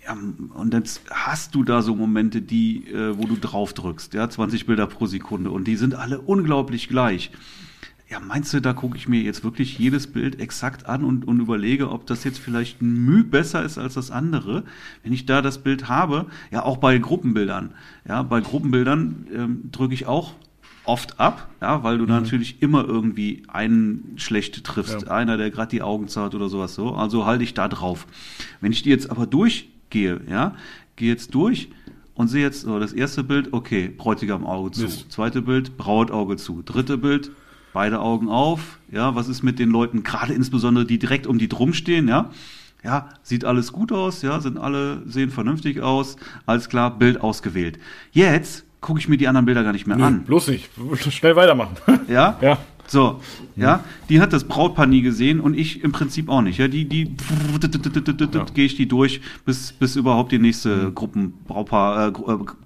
Ja, 0.04 0.16
und 0.54 0.72
jetzt 0.72 1.02
hast 1.10 1.54
du 1.54 1.62
da 1.64 1.82
so 1.82 1.94
Momente, 1.94 2.40
die, 2.40 2.88
äh, 2.88 3.16
wo 3.18 3.26
du 3.26 3.36
drauf 3.36 3.74
drückst, 3.74 4.14
ja, 4.14 4.28
20 4.28 4.64
Bilder 4.64 4.86
pro 4.86 5.04
Sekunde 5.04 5.50
und 5.50 5.64
die 5.68 5.76
sind 5.76 5.94
alle 5.94 6.18
unglaublich 6.18 6.88
gleich 6.88 7.30
ja, 8.10 8.18
meinst 8.18 8.52
du, 8.52 8.60
da 8.60 8.72
gucke 8.72 8.96
ich 8.96 9.08
mir 9.08 9.22
jetzt 9.22 9.44
wirklich 9.44 9.78
jedes 9.78 10.08
Bild 10.08 10.40
exakt 10.40 10.86
an 10.86 11.04
und, 11.04 11.26
und 11.28 11.38
überlege, 11.38 11.90
ob 11.90 12.06
das 12.06 12.24
jetzt 12.24 12.40
vielleicht 12.40 12.82
ein 12.82 13.04
Mühe 13.04 13.22
besser 13.22 13.64
ist 13.64 13.78
als 13.78 13.94
das 13.94 14.10
andere? 14.10 14.64
Wenn 15.04 15.12
ich 15.12 15.26
da 15.26 15.42
das 15.42 15.58
Bild 15.58 15.88
habe, 15.88 16.26
ja, 16.50 16.64
auch 16.64 16.78
bei 16.78 16.98
Gruppenbildern, 16.98 17.70
ja, 18.08 18.22
bei 18.22 18.40
Gruppenbildern 18.40 19.26
ähm, 19.32 19.62
drücke 19.70 19.94
ich 19.94 20.06
auch 20.06 20.34
oft 20.84 21.20
ab, 21.20 21.48
ja, 21.60 21.84
weil 21.84 21.98
du 21.98 22.04
mhm. 22.04 22.08
da 22.08 22.20
natürlich 22.20 22.60
immer 22.62 22.84
irgendwie 22.84 23.44
einen 23.46 24.14
schlecht 24.16 24.64
triffst, 24.64 25.02
ja. 25.02 25.08
einer, 25.08 25.36
der 25.36 25.52
gerade 25.52 25.70
die 25.70 25.82
Augen 25.82 26.08
zahlt 26.08 26.34
oder 26.34 26.48
sowas 26.48 26.74
so. 26.74 26.94
Also 26.94 27.26
halte 27.26 27.44
ich 27.44 27.54
da 27.54 27.68
drauf. 27.68 28.08
Wenn 28.60 28.72
ich 28.72 28.82
die 28.82 28.90
jetzt 28.90 29.08
aber 29.08 29.26
durchgehe, 29.26 30.20
ja, 30.28 30.56
gehe 30.96 31.10
jetzt 31.10 31.32
durch 31.32 31.68
und 32.14 32.26
sehe 32.26 32.42
jetzt 32.42 32.62
so 32.62 32.80
das 32.80 32.92
erste 32.92 33.22
Bild, 33.22 33.52
okay, 33.52 33.88
Bräutigam 33.88 34.46
Auge 34.46 34.72
zu. 34.72 34.82
Mist. 34.82 35.12
Zweite 35.12 35.42
Bild, 35.42 35.76
Brautauge 35.76 36.36
zu. 36.36 36.62
Dritte 36.62 36.98
Bild, 36.98 37.30
beide 37.72 38.00
Augen 38.00 38.28
auf. 38.28 38.78
Ja, 38.90 39.14
was 39.14 39.28
ist 39.28 39.42
mit 39.42 39.58
den 39.58 39.70
Leuten, 39.70 40.02
gerade 40.02 40.32
insbesondere 40.32 40.84
die 40.84 40.98
direkt 40.98 41.26
um 41.26 41.38
die 41.38 41.48
drum 41.48 41.72
stehen, 41.72 42.08
ja? 42.08 42.30
Ja, 42.82 43.10
sieht 43.22 43.44
alles 43.44 43.72
gut 43.72 43.92
aus, 43.92 44.22
ja, 44.22 44.40
sind 44.40 44.56
alle, 44.56 45.02
sehen 45.06 45.30
vernünftig 45.30 45.82
aus, 45.82 46.16
alles 46.46 46.68
klar, 46.68 46.98
Bild 46.98 47.20
ausgewählt. 47.20 47.78
Jetzt 48.12 48.64
gucke 48.80 48.98
ich 48.98 49.08
mir 49.08 49.18
die 49.18 49.28
anderen 49.28 49.44
Bilder 49.44 49.62
gar 49.62 49.72
nicht 49.72 49.86
mehr 49.86 49.96
nee, 49.96 50.02
an. 50.02 50.24
Bloß 50.24 50.48
nicht, 50.48 50.70
schnell 51.10 51.36
weitermachen. 51.36 51.76
Ja? 52.08 52.38
Ja. 52.40 52.58
So, 52.90 53.20
ja, 53.54 53.84
die 54.08 54.20
hat 54.20 54.32
das 54.32 54.42
Brautpaar 54.42 54.86
nie 54.86 55.00
gesehen 55.00 55.38
und 55.38 55.56
ich 55.56 55.84
im 55.84 55.92
Prinzip 55.92 56.28
auch 56.28 56.42
nicht. 56.42 56.58
Ja, 56.58 56.66
die, 56.66 56.86
die 56.86 57.14
ja. 58.32 58.44
gehe 58.52 58.64
ich 58.64 58.74
die 58.74 58.88
durch, 58.88 59.20
bis, 59.44 59.70
bis 59.70 59.94
überhaupt 59.94 60.32
die 60.32 60.40
nächste 60.40 60.90
Gruppen, 60.90 61.34
Brautpaar, 61.46 62.08
äh, 62.08 62.10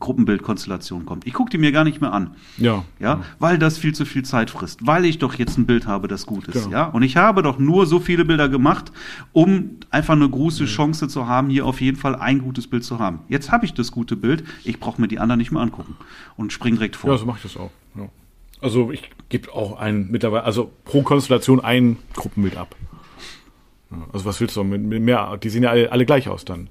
Gruppenbildkonstellation 0.00 1.04
kommt. 1.04 1.26
Ich 1.26 1.34
gucke 1.34 1.50
die 1.50 1.58
mir 1.58 1.72
gar 1.72 1.84
nicht 1.84 2.00
mehr 2.00 2.14
an. 2.14 2.30
Ja. 2.56 2.84
Ja, 2.98 3.22
weil 3.38 3.58
das 3.58 3.76
viel 3.76 3.94
zu 3.94 4.06
viel 4.06 4.24
Zeit 4.24 4.48
frisst, 4.48 4.86
weil 4.86 5.04
ich 5.04 5.18
doch 5.18 5.34
jetzt 5.34 5.58
ein 5.58 5.66
Bild 5.66 5.86
habe, 5.86 6.08
das 6.08 6.24
gut 6.24 6.48
ist. 6.48 6.64
Genau. 6.64 6.70
Ja, 6.70 6.84
und 6.86 7.02
ich 7.02 7.18
habe 7.18 7.42
doch 7.42 7.58
nur 7.58 7.84
so 7.84 8.00
viele 8.00 8.24
Bilder 8.24 8.48
gemacht, 8.48 8.92
um 9.34 9.72
einfach 9.90 10.14
eine 10.14 10.30
große 10.30 10.64
Chance 10.64 11.06
zu 11.08 11.28
haben, 11.28 11.50
hier 11.50 11.66
auf 11.66 11.82
jeden 11.82 11.98
Fall 11.98 12.16
ein 12.16 12.38
gutes 12.38 12.66
Bild 12.66 12.82
zu 12.82 12.98
haben. 12.98 13.18
Jetzt 13.28 13.52
habe 13.52 13.66
ich 13.66 13.74
das 13.74 13.92
gute 13.92 14.16
Bild, 14.16 14.42
ich 14.64 14.80
brauche 14.80 14.98
mir 15.02 15.08
die 15.08 15.18
anderen 15.18 15.38
nicht 15.38 15.52
mehr 15.52 15.60
angucken 15.60 15.96
und 16.38 16.50
spring 16.50 16.76
direkt 16.76 16.96
vor. 16.96 17.10
Ja, 17.10 17.18
so 17.18 17.26
mache 17.26 17.36
ich 17.36 17.42
das 17.42 17.58
auch. 17.58 17.70
Ja. 17.94 18.08
Also 18.64 18.90
ich 18.90 19.10
gebe 19.28 19.52
auch 19.52 19.76
ein 19.78 20.08
mittlerweile, 20.10 20.44
also 20.44 20.70
pro 20.86 21.02
Konstellation 21.02 21.60
ein 21.60 21.98
Gruppenbild 22.14 22.56
ab. 22.56 22.74
Also 24.10 24.24
was 24.24 24.40
willst 24.40 24.56
du 24.56 24.64
mit, 24.64 24.80
mit 24.80 25.02
mehr? 25.02 25.36
Die 25.36 25.50
sehen 25.50 25.64
ja 25.64 25.70
alle, 25.70 25.92
alle 25.92 26.06
gleich 26.06 26.30
aus 26.30 26.46
dann. 26.46 26.70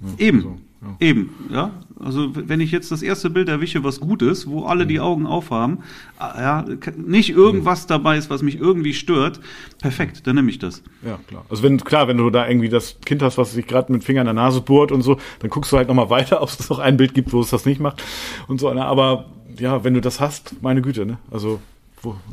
Ja, 0.00 0.26
Eben. 0.26 0.38
Also, 0.38 0.58
ja. 0.80 0.96
Eben, 1.00 1.34
ja. 1.50 1.70
Also 1.98 2.30
wenn 2.34 2.60
ich 2.60 2.70
jetzt 2.70 2.92
das 2.92 3.02
erste 3.02 3.30
Bild 3.30 3.48
erwische, 3.48 3.82
was 3.82 3.98
gut 3.98 4.22
ist, 4.22 4.46
wo 4.46 4.64
alle 4.64 4.86
die 4.86 5.00
Augen 5.00 5.26
aufhaben, 5.26 5.78
ah, 6.18 6.40
ja, 6.40 6.64
nicht 6.96 7.30
irgendwas 7.30 7.84
mhm. 7.84 7.88
dabei 7.88 8.16
ist, 8.16 8.30
was 8.30 8.42
mich 8.42 8.58
irgendwie 8.60 8.94
stört, 8.94 9.40
perfekt, 9.80 10.26
dann 10.26 10.36
nehme 10.36 10.50
ich 10.50 10.60
das. 10.60 10.82
Ja, 11.04 11.18
klar. 11.26 11.44
Also 11.48 11.64
wenn, 11.64 11.78
klar, 11.78 12.06
wenn 12.06 12.18
du 12.18 12.30
da 12.30 12.46
irgendwie 12.48 12.68
das 12.68 13.00
Kind 13.04 13.22
hast, 13.22 13.38
was 13.38 13.52
sich 13.52 13.66
gerade 13.66 13.92
mit 13.92 14.04
Finger 14.04 14.20
in 14.20 14.26
der 14.26 14.34
Nase 14.34 14.60
bohrt 14.60 14.92
und 14.92 15.02
so, 15.02 15.18
dann 15.40 15.50
guckst 15.50 15.72
du 15.72 15.76
halt 15.76 15.88
nochmal 15.88 16.10
weiter, 16.10 16.42
ob 16.42 16.48
es 16.48 16.70
noch 16.70 16.78
ein 16.78 16.96
Bild 16.96 17.14
gibt, 17.14 17.32
wo 17.32 17.40
es 17.40 17.50
das 17.50 17.66
nicht 17.66 17.80
macht 17.80 18.02
und 18.46 18.60
so. 18.60 18.72
Ne? 18.72 18.84
Aber 18.84 19.26
ja, 19.58 19.82
wenn 19.82 19.94
du 19.94 20.00
das 20.00 20.20
hast, 20.20 20.62
meine 20.62 20.82
Güte, 20.82 21.04
ne? 21.04 21.18
Also 21.32 21.60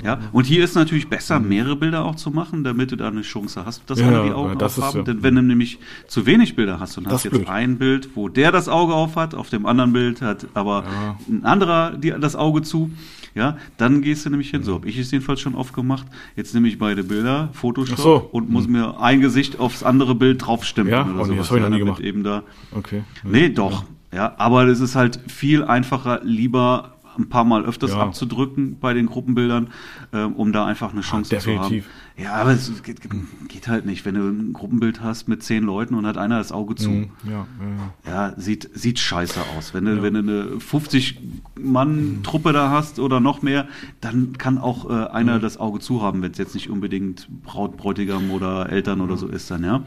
ja, 0.03 0.20
und 0.32 0.45
hier 0.45 0.63
ist 0.63 0.76
natürlich 0.76 1.09
besser, 1.09 1.39
mhm. 1.39 1.49
mehrere 1.49 1.76
Bilder 1.76 2.05
auch 2.05 2.16
zu 2.16 2.32
machen, 2.32 2.63
damit 2.63 2.91
du 2.91 2.95
da 2.95 3.07
eine 3.07 3.22
Chance 3.22 3.66
hast, 3.66 3.89
dass 3.89 3.99
ja, 3.99 4.07
alle 4.07 4.24
die 4.24 4.34
Augen 4.34 4.59
ja, 4.59 4.66
aufhaben. 4.66 4.99
Ja. 4.99 5.03
Denn 5.03 5.24
wenn 5.24 5.36
du 5.36 5.41
nämlich 5.41 5.80
zu 6.07 6.26
wenig 6.26 6.55
Bilder 6.55 6.80
hast 6.80 6.97
und 6.97 7.05
das 7.05 7.13
hast 7.13 7.24
jetzt 7.26 7.34
blöd. 7.34 7.49
ein 7.49 7.78
Bild, 7.78 8.09
wo 8.16 8.30
der 8.30 8.51
das 8.51 8.70
Auge 8.70 8.93
auf 8.93 9.16
hat, 9.16 9.36
auf 9.36 9.49
dem 9.49 9.66
anderen 9.66 9.93
Bild 9.93 10.22
hat 10.22 10.47
aber 10.53 10.84
ja. 10.84 11.18
ein 11.28 11.45
anderer 11.45 11.91
die, 11.97 12.11
das 12.11 12.36
Auge 12.36 12.61
zu, 12.61 12.91
ja, 13.34 13.57
dann 13.78 14.01
gehst 14.01 14.26
du 14.26 14.30
nämlich 14.30 14.49
hin. 14.49 14.63
So 14.63 14.76
habe 14.76 14.88
ich 14.88 14.97
es 14.97 15.11
jedenfalls 15.11 15.41
schon 15.41 15.55
oft 15.55 15.74
gemacht. 15.74 16.07
Jetzt 16.36 16.53
nehme 16.53 16.68
ich 16.68 16.80
beide 16.80 17.03
Bilder, 17.03 17.49
Photoshop 17.51 17.97
so. 17.97 18.30
und 18.32 18.49
muss 18.49 18.68
mhm. 18.68 18.74
mir 18.74 19.01
ein 19.01 19.20
Gesicht 19.20 19.59
aufs 19.59 19.84
andere 19.84 20.16
Bild 20.16 20.45
draufstimmen 20.45 20.91
ja? 20.91 21.05
oder 21.05 21.24
oh, 21.24 21.26
nee, 21.26 21.36
Das 21.36 21.49
habe 21.49 21.59
ich 21.59 21.63
noch 21.63 21.70
nie 21.70 21.80
gemacht. 21.80 22.01
Eben 22.01 22.24
da. 22.24 22.43
Okay. 22.72 23.03
Nee, 23.24 23.49
doch. 23.49 23.84
Ja, 24.13 24.34
aber 24.38 24.66
es 24.68 24.80
ist 24.80 24.95
halt 24.95 25.20
viel 25.28 25.63
einfacher, 25.63 26.22
lieber 26.24 26.94
ein 27.18 27.30
paar 27.30 27.43
Mal 27.43 27.66
öfters 27.66 27.91
ja. 27.91 28.01
abzudrücken 28.01 28.78
bei 28.80 28.93
den 28.93 29.05
Gruppenbildern, 29.07 29.70
ähm, 30.13 30.34
um 30.34 30.51
da 30.51 30.66
einfach 30.66 30.91
eine 30.91 31.01
Chance 31.01 31.36
Ach, 31.38 31.41
zu 31.41 31.59
haben. 31.59 31.84
Ja, 32.18 32.36
aber 32.36 32.51
es 32.51 32.82
geht, 32.84 33.01
geht, 33.49 33.68
halt 33.68 33.86
nicht, 33.86 34.05
wenn 34.05 34.16
du 34.16 34.22
ein 34.22 34.53
Gruppenbild 34.53 35.01
hast 35.01 35.28
mit 35.28 35.43
zehn 35.43 35.63
Leuten 35.63 35.95
und 35.95 36.05
hat 36.05 36.18
einer 36.18 36.38
das 36.38 36.53
Auge 36.53 36.76
zu. 36.76 36.89
Mhm. 36.89 37.09
Ja, 37.26 37.45
ja, 38.05 38.30
ja. 38.30 38.34
sieht, 38.38 38.70
sieht 38.74 38.99
scheiße 38.99 39.41
aus. 39.57 39.74
Wenn 39.74 39.84
du, 39.84 40.01
wenn 40.01 40.13
du 40.13 40.20
eine 40.20 40.59
50 40.61 41.20
Mann 41.59 42.22
Truppe 42.24 42.53
da 42.53 42.70
hast 42.70 42.99
oder 42.99 43.20
noch 43.20 43.41
mehr, 43.41 43.68
dann 43.99 44.38
kann 44.38 44.57
auch 44.57 44.89
äh, 44.89 45.07
einer 45.07 45.38
mhm. 45.38 45.41
das 45.41 45.57
Auge 45.57 45.80
zu 45.80 46.01
haben, 46.01 46.22
wenn 46.22 46.32
es 46.32 46.38
jetzt 46.38 46.53
nicht 46.53 46.70
unbedingt 46.70 47.28
Braut, 47.43 47.76
Bräutigam 47.76 48.32
oder 48.32 48.70
Eltern 48.70 49.01
oder 49.01 49.18
so 49.18 49.28
ist 49.28 49.51
dann, 49.51 49.66
ja. 49.66 49.84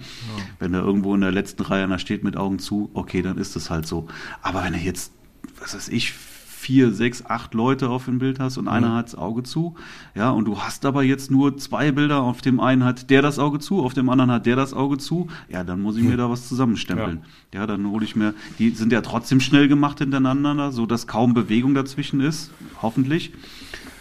Wenn 0.59 0.75
er 0.75 0.83
irgendwo 0.83 1.15
in 1.15 1.23
der 1.23 1.33
letzten 1.33 1.63
Reihe 1.63 1.85
einer 1.85 1.99
steht 1.99 2.25
mit 2.25 2.37
Augen 2.37 2.59
zu, 2.59 2.91
okay, 2.93 3.23
dann 3.23 3.39
ist 3.39 3.57
das 3.57 3.71
halt 3.71 3.87
so. 3.87 4.07
Aber 4.43 4.65
wenn 4.65 4.75
er 4.75 4.81
jetzt, 4.81 5.13
was 5.61 5.75
weiß 5.75 5.89
ich, 5.89 6.15
vier, 6.59 6.93
sechs, 6.93 7.25
acht 7.25 7.55
Leute 7.55 7.89
auf 7.89 8.07
dem 8.07 8.19
Bild 8.19 8.41
hast 8.41 8.59
und 8.59 8.67
einer 8.67 8.95
hat 8.95 9.07
das 9.07 9.15
Auge 9.15 9.45
zu. 9.45 9.77
Ja, 10.15 10.31
und 10.31 10.45
du 10.45 10.61
hast 10.61 10.85
aber 10.85 11.05
jetzt 11.05 11.31
nur 11.31 11.57
zwei 11.57 11.93
Bilder, 11.93 12.23
auf 12.23 12.41
dem 12.41 12.59
einen 12.59 12.85
hat 12.85 13.11
der 13.11 13.23
das 13.23 13.39
Auge 13.39 13.61
zu, 13.61 13.83
auf 13.83 13.95
dem 13.95 14.09
anderen 14.09 14.33
hat 14.33 14.45
der 14.45 14.57
das 14.57 14.75
Auge 14.75 14.99
zu. 14.99 15.29
Ja, 15.49 15.63
dann 15.63 15.81
muss 15.81 15.97
ich 15.97 16.03
mir 16.03 16.11
hm. 16.11 16.19
da 16.19 16.31
was 16.31 16.49
zusammenstempeln. 16.49 17.23
Ja, 17.55 17.61
ja 17.61 17.67
dann 17.67 17.89
hole 17.89 18.05
ich 18.05 18.17
mir, 18.17 18.35
die 18.59 18.71
sind 18.71 18.93
ja 18.93 19.01
trotzdem 19.01 19.41
schnell 19.41 19.69
gemacht 19.69 19.99
hintereinander, 19.99 20.73
so 20.73 20.85
dass 20.85 21.07
kaum 21.07 21.33
Bewegung 21.33 21.75
dazwischen 21.75 22.21
ist, 22.21 22.51
hoffentlich. 22.83 23.33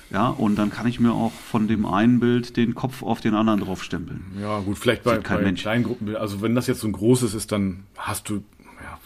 Ja, 0.09 0.29
und 0.29 0.55
dann 0.55 0.71
kann 0.71 0.87
ich 0.87 0.99
mir 0.99 1.11
auch 1.11 1.33
von 1.33 1.67
dem 1.67 1.85
einen 1.85 2.19
Bild 2.19 2.55
den 2.55 2.75
Kopf 2.75 3.03
auf 3.03 3.19
den 3.19 3.35
anderen 3.35 3.59
draufstempeln. 3.59 4.21
Ja, 4.41 4.59
gut, 4.59 4.77
vielleicht 4.77 5.03
bei, 5.03 5.19
bei 5.19 5.51
kleinen 5.51 5.83
Gruppenbild. 5.83 6.17
Also 6.17 6.41
wenn 6.41 6.55
das 6.55 6.65
jetzt 6.67 6.79
so 6.79 6.87
ein 6.87 6.93
großes 6.93 7.33
ist, 7.33 7.51
dann 7.51 7.83
hast 7.97 8.29
du 8.29 8.41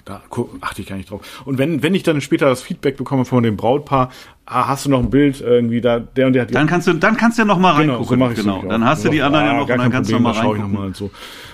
da 0.06 0.22
achte 0.62 0.82
ich 0.82 0.88
gar 0.88 0.96
nicht 0.96 1.10
drauf. 1.10 1.44
Und 1.46 1.58
wenn, 1.58 1.84
wenn 1.84 1.94
ich 1.96 2.04
dann 2.04 2.22
später 2.22 2.48
das 2.48 2.62
Feedback 2.62 2.98
bekomme 2.98 3.26
von 3.26 3.44
dem 3.44 3.58
Brautpaar, 3.58 4.12
ah, 4.46 4.68
hast 4.68 4.86
du 4.86 4.90
noch 4.90 5.00
ein 5.00 5.10
Bild 5.10 5.42
irgendwie 5.42 5.82
da, 5.82 6.00
der 6.00 6.28
und 6.28 6.34
der 6.34 6.44
hat 6.44 6.56
Dann 6.56 6.68
kannst 6.68 6.88
du, 6.88 6.94
dann 6.94 7.18
kannst 7.18 7.38
du 7.38 7.44
ja 7.44 7.46
noch 7.46 7.60
mal 7.60 7.80
genau, 7.80 7.94
reingucken. 7.94 8.20
So 8.20 8.26
mach 8.26 8.32
ich 8.32 8.38
genau, 8.38 8.64
dann 8.68 8.86
hast 8.86 9.06
du 9.06 9.10
die 9.10 9.22
anderen 9.22 9.46
ah, 9.46 9.48
ja 9.48 9.54
noch 9.54 9.62
und 9.62 9.70
dann 9.70 9.92
kannst 9.92 10.12
Problem, 10.12 10.24
du 10.24 10.30
noch 10.30 10.44
mal 10.44 10.50
reingucken. 10.50 10.74
Noch 10.74 10.80
mal 10.80 10.96
so. 10.96 11.12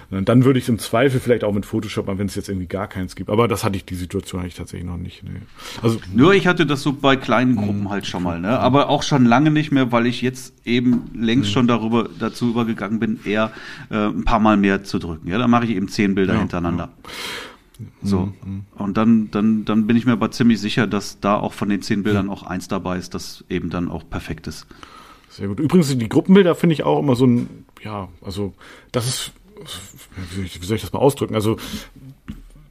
Dann 0.10 0.46
würde 0.46 0.58
ich 0.58 0.70
im 0.70 0.80
Zweifel 0.80 1.20
vielleicht 1.20 1.44
auch 1.44 1.52
mit 1.52 1.66
Photoshop 1.66 2.08
wenn 2.08 2.28
es 2.28 2.36
jetzt 2.36 2.48
irgendwie 2.48 2.68
gar 2.68 2.88
keins 2.88 3.18
gibt. 3.18 3.30
Aber 3.30 3.50
das 3.50 3.66
hatte 3.66 3.76
ich, 3.76 3.84
die 3.84 3.96
Situation 3.96 4.40
hatte 4.40 4.48
ich 4.48 4.56
tatsächlich 4.56 4.88
noch 4.88 4.96
nicht. 4.96 5.22
Nee. 5.24 5.42
Also, 5.84 6.00
Nur 6.14 6.34
ich 6.34 6.48
hatte 6.48 6.66
das 6.66 6.82
so 6.82 6.94
bei 6.94 7.18
kleinen 7.18 7.52
mhm. 7.52 7.58
Gruppen 7.58 7.90
halt 7.90 8.08
schon 8.08 8.24
mal, 8.24 8.40
ne? 8.40 8.58
Aber 8.58 8.88
auch 8.88 9.04
schon 9.04 9.26
lange 9.26 9.52
nicht 9.52 9.74
mehr, 9.74 9.92
weil 9.92 10.06
ich 10.08 10.22
jetzt 10.22 10.54
eben 10.64 11.12
längst 11.14 11.50
mhm. 11.50 11.54
schon 11.54 11.68
darüber, 11.68 12.08
dazu 12.20 12.50
übergegangen 12.52 13.00
bin, 13.00 13.20
eher 13.26 13.52
äh, 13.90 14.08
ein 14.08 14.24
paar 14.24 14.40
Mal 14.40 14.56
mehr 14.56 14.86
zu 14.86 14.98
drücken. 14.98 15.28
Ja, 15.28 15.38
dann 15.38 15.50
mache 15.50 15.66
ich 15.66 15.72
eben 15.72 15.90
zehn 15.90 16.16
Bilder 16.16 16.36
ja, 16.36 16.40
hintereinander. 16.40 16.90
Ja. 17.04 17.10
So. 18.02 18.34
Mhm. 18.44 18.66
Und 18.76 18.98
dann, 18.98 19.30
dann, 19.32 19.66
dann 19.66 19.88
bin 19.88 19.96
ich 19.96 20.06
mir 20.06 20.14
aber 20.14 20.32
ziemlich 20.32 20.60
sicher, 20.60 20.88
dass 20.88 21.20
da 21.20 21.38
auch 21.38 21.54
von 21.54 21.70
den 21.70 21.82
zehn 21.82 22.04
Bildern 22.04 22.30
auch 22.30 22.44
eins 22.44 22.68
dabei 22.68 22.98
ist, 22.98 23.14
das 23.14 23.44
eben 23.50 23.70
dann 23.70 23.90
auch 23.90 24.10
perfekt 24.10 24.48
ist. 24.48 24.66
Sehr 25.30 25.48
gut. 25.48 25.60
Übrigens, 25.60 25.96
die 25.96 26.10
Gruppenbilder 26.10 26.56
finde 26.56 26.74
ich 26.74 26.84
auch 26.84 27.00
immer 27.00 27.16
so 27.16 27.28
ein, 27.28 27.66
ja, 27.84 28.10
also, 28.22 28.54
das 28.92 29.08
ist, 29.08 29.32
wie 30.36 30.66
soll 30.66 30.78
ich 30.78 30.82
das 30.82 30.94
mal 30.94 31.00
ausdrücken? 31.00 31.36
Also, 31.36 31.58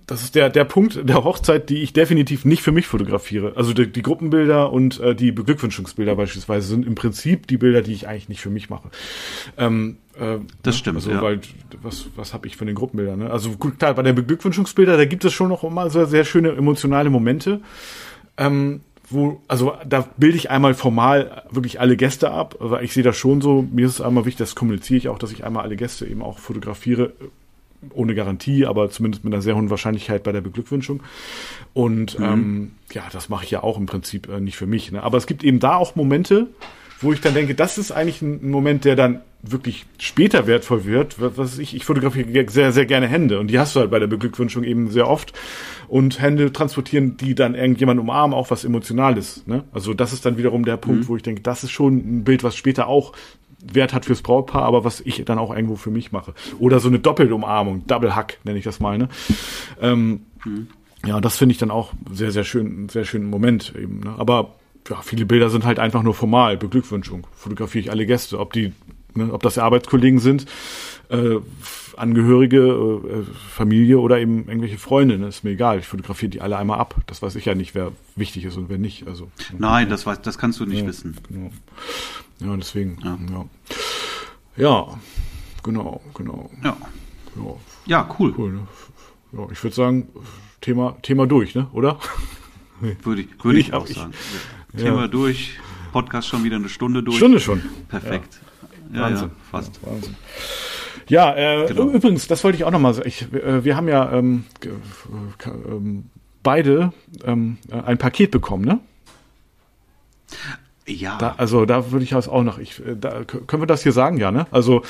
das 0.07 0.23
ist 0.23 0.37
der, 0.37 0.51
der 0.51 0.65
Punkt 0.65 1.01
der 1.09 1.25
Hochzeit, 1.25 1.69
die 1.69 1.83
ich 1.83 1.93
definitiv 1.93 2.45
nicht 2.45 2.63
für 2.63 2.71
mich 2.71 2.87
fotografiere. 2.87 3.55
Also 3.57 3.73
die, 3.73 3.91
die 3.91 4.03
Gruppenbilder 4.03 4.73
und 4.73 5.01
äh, 5.01 5.17
die 5.17 5.33
Beglückwünschungsbilder 5.33 6.15
beispielsweise 6.15 6.69
sind 6.69 6.87
im 6.87 6.95
Prinzip 6.95 7.49
die 7.49 7.57
Bilder, 7.57 7.83
die 7.83 7.93
ich 7.93 8.07
eigentlich 8.07 8.29
nicht 8.29 8.41
für 8.41 8.51
mich 8.51 8.71
mache. 8.71 8.91
Ähm, 9.59 9.97
äh, 10.19 10.39
das 10.63 10.77
stimmt. 10.77 10.97
Also, 10.97 11.11
ja. 11.11 11.23
weil 11.23 11.41
was, 11.83 12.07
was 12.17 12.33
habe 12.35 12.47
ich 12.47 12.57
von 12.57 12.67
den 12.67 12.77
Gruppenbildern? 12.77 13.19
Ne? 13.19 13.31
Also 13.31 13.51
gut, 13.53 13.79
klar, 13.79 13.95
bei 13.95 14.03
den 14.03 14.15
Beglückwünschungsbildern, 14.15 14.97
da 14.97 15.05
gibt 15.05 15.25
es 15.25 15.33
schon 15.33 15.49
noch 15.49 15.63
mal 15.69 15.91
sehr, 15.91 16.07
sehr 16.07 16.25
schöne 16.25 16.51
emotionale 16.51 17.11
Momente. 17.11 17.61
Ähm, 18.37 18.81
wo, 19.09 19.41
also 19.47 19.75
da 19.87 20.09
bilde 20.17 20.37
ich 20.37 20.51
einmal 20.51 20.75
formal 20.75 21.45
wirklich 21.51 21.81
alle 21.81 21.97
Gäste 21.97 22.31
ab, 22.31 22.57
weil 22.59 22.85
ich 22.85 22.93
sehe 22.93 23.05
das 23.05 23.17
schon 23.17 23.41
so, 23.41 23.63
mir 23.63 23.87
ist 23.87 23.95
es 23.95 24.01
einmal 24.01 24.25
wichtig, 24.25 24.39
das 24.39 24.55
kommuniziere 24.55 24.99
ich 24.99 25.09
auch, 25.09 25.19
dass 25.19 25.31
ich 25.31 25.45
einmal 25.45 25.63
alle 25.63 25.77
Gäste 25.77 26.07
eben 26.07 26.23
auch 26.23 26.39
fotografiere, 26.39 27.13
ohne 27.91 28.15
Garantie, 28.15 28.67
aber 28.67 28.91
zumindest 28.91 29.23
mit 29.23 29.33
einer 29.33 29.43
sehr 29.43 29.55
hohen 29.55 29.71
Wahrscheinlichkeit 29.71 30.25
bei 30.25 30.33
der 30.33 30.41
Beglückwünschung. 30.41 31.03
Und 31.73 32.19
mhm. 32.19 32.25
ähm, 32.25 32.71
ja, 32.93 33.05
das 33.13 33.29
mache 33.29 33.45
ich 33.45 33.51
ja 33.51 33.63
auch 33.63 33.79
im 33.79 33.87
Prinzip 33.87 34.29
äh, 34.29 34.41
nicht 34.41 34.57
für 34.57 34.67
mich. 34.67 34.91
Ne? 34.91 35.03
Aber 35.03 35.19
es 35.19 35.27
gibt 35.27 35.45
eben 35.45 35.61
da 35.61 35.77
auch 35.77 35.95
Momente, 35.95 36.49
wo 37.01 37.13
ich 37.13 37.21
dann 37.21 37.35
denke, 37.35 37.55
das 37.55 37.79
ist 37.79 37.91
eigentlich 37.91 38.23
ein 38.23 38.51
Moment, 38.51 38.85
der 38.85 38.97
dann 38.97 39.21
wirklich 39.43 39.87
später 39.99 40.47
wertvoll 40.47 40.85
wird. 40.85 41.17
Was 41.19 41.59
ich, 41.59 41.75
ich 41.75 41.85
fotografiere 41.85 42.49
sehr, 42.51 42.73
sehr 42.73 42.87
gerne 42.87 43.07
Hände 43.07 43.39
und 43.39 43.49
die 43.49 43.59
hast 43.59 43.77
du 43.77 43.81
halt 43.81 43.91
bei 43.91 43.99
der 43.99 44.07
Beglückwünschung 44.07 44.65
eben 44.65 44.91
sehr 44.91 45.09
oft. 45.09 45.33
Und 45.89 46.21
Hände 46.21 46.53
transportieren, 46.53 47.17
die 47.17 47.37
dann 47.37 47.55
irgendjemand 47.55 48.01
umarmen, 48.01 48.37
auch 48.37 48.51
was 48.51 48.65
Emotionales. 48.65 49.47
Ne? 49.47 49.63
Also 49.73 49.95
das 49.95 50.13
ist 50.13 50.27
dann 50.27 50.37
wiederum 50.37 50.65
der 50.65 50.77
Punkt, 50.77 51.03
mhm. 51.03 51.09
wo 51.09 51.17
ich 51.17 51.23
denke, 51.23 51.43
das 51.43 51.63
ist 51.63 51.71
schon 51.71 51.97
ein 51.99 52.25
Bild, 52.25 52.43
was 52.43 52.57
später 52.57 52.89
auch 52.89 53.13
Wert 53.73 53.95
hat 53.95 54.05
fürs 54.05 54.23
Brautpaar, 54.23 54.63
aber 54.63 54.85
was 54.85 55.01
ich 55.01 55.25
dann 55.25 55.39
auch 55.39 55.55
irgendwo 55.55 55.77
für 55.77 55.91
mich 55.91 56.13
mache. 56.13 56.35
Oder 56.59 56.81
so 56.81 56.89
eine 56.89 56.99
Doppelumarmung, 56.99 57.87
Double 57.87 58.15
Hack 58.17 58.39
nenne 58.45 58.59
ich 58.59 58.65
das 58.65 58.81
mal. 58.81 58.99
Ne? 58.99 59.09
Ähm, 59.81 60.23
mhm. 60.45 60.69
Ja, 61.07 61.21
das 61.21 61.37
finde 61.37 61.53
ich 61.53 61.59
dann 61.59 61.71
auch 61.71 61.93
sehr, 62.11 62.33
sehr 62.33 62.45
schön, 62.45 62.89
sehr 62.89 63.05
schönen 63.05 63.31
Moment 63.31 63.75
eben. 63.77 64.01
Ne? 64.01 64.15
Aber 64.19 64.55
ja, 64.89 65.03
viele 65.03 65.27
Bilder 65.27 65.51
sind 65.51 65.65
halt 65.65 65.79
einfach 65.79 66.03
nur 66.03 66.15
formal, 66.15 66.57
Beglückwünschung. 66.57 67.27
Fotografiere 67.35 67.85
ich 67.85 67.91
alle 67.91 68.07
Gäste, 68.07 68.39
ob 68.39 68.53
die, 68.53 68.73
ne, 69.15 69.33
ob 69.33 69.43
das 69.43 69.59
Arbeitskollegen 69.59 70.19
sind, 70.19 70.47
äh, 71.09 71.37
Angehörige, 71.97 72.59
äh, 72.59 73.23
Familie 73.49 73.99
oder 73.99 74.19
eben 74.19 74.49
irgendwelche 74.49 74.77
Freunde, 74.77 75.19
ne? 75.19 75.29
ist 75.29 75.45
mir 75.45 75.51
egal. 75.51 75.79
Ich 75.79 75.87
fotografiere 75.87 76.29
die 76.29 76.41
alle 76.43 76.59
einmal 76.59 76.79
ab. 76.79 76.95
Das 77.07 77.23
weiß 77.23 77.37
ich 77.37 77.47
ja 77.47 77.55
nicht, 77.55 77.75
wer 77.75 77.93
wichtig 78.17 78.45
ist 78.45 78.57
und 78.59 78.69
wer 78.69 78.77
nicht. 78.77 79.07
Also 79.09 79.31
nein, 79.59 79.89
das 79.89 80.05
weiß, 80.05 80.21
das 80.21 80.37
kannst 80.37 80.61
du 80.61 80.67
nicht 80.67 80.83
ja, 80.83 80.87
wissen. 80.87 81.17
Genau. 81.29 81.51
Ja, 82.41 82.57
deswegen. 82.57 82.99
Ja. 83.03 83.19
ja. 83.33 84.63
ja. 84.63 84.99
genau, 85.63 86.03
genau. 86.15 86.51
Ja. 86.63 86.77
Ja, 87.87 88.09
cool. 88.19 88.35
cool 88.37 88.53
ne? 88.53 88.67
ja, 89.33 89.47
ich 89.51 89.63
würde 89.63 89.77
sagen, 89.77 90.09
Thema, 90.61 90.97
Thema 91.03 91.27
durch, 91.27 91.55
ne? 91.55 91.69
Oder? 91.73 91.99
Würde 92.81 93.23
ich, 93.23 93.29
würde 93.43 93.59
ich, 93.59 93.69
ich 93.69 93.73
auch 93.73 93.87
sagen. 93.87 94.13
Ich, 94.13 94.56
Thema 94.77 95.03
ja. 95.03 95.09
durch, 95.09 95.59
Podcast 95.93 96.29
schon 96.29 96.45
wieder 96.45 96.57
eine 96.57 96.69
Stunde 96.69 97.03
durch. 97.03 97.17
Stunde 97.17 97.41
schon. 97.41 97.63
Perfekt. 97.89 98.41
Ja. 98.93 99.03
Wahnsinn. 99.03 99.31
fast. 99.51 99.81
Wahnsinn. 99.85 100.15
Ja, 101.09 101.35
äh, 101.35 101.67
genau. 101.69 101.91
übrigens, 101.91 102.27
das 102.27 102.43
wollte 102.45 102.57
ich 102.57 102.65
auch 102.65 102.71
nochmal 102.71 102.95
sagen. 102.95 103.09
Ich, 103.09 103.23
äh, 103.33 103.65
wir 103.65 103.77
haben 103.77 103.89
ja 103.89 104.13
ähm, 104.13 104.45
äh, 104.65 104.69
beide 106.43 106.93
ähm, 107.25 107.59
ein 107.71 107.99
Paket 107.99 108.31
bekommen, 108.31 108.65
ne? 108.65 108.81
Ja. 110.89 111.19
Da, 111.19 111.35
also 111.37 111.67
da 111.67 111.91
würde 111.91 112.05
ich 112.05 112.15
auch 112.15 112.43
noch, 112.43 112.59
ich, 112.59 112.79
äh, 112.85 112.97
da, 112.97 113.25
können 113.25 113.63
wir 113.63 113.67
das 113.67 113.83
hier 113.83 113.93
sagen, 113.93 114.19
ja, 114.19 114.31
ne? 114.31 114.47
Also 114.53 114.83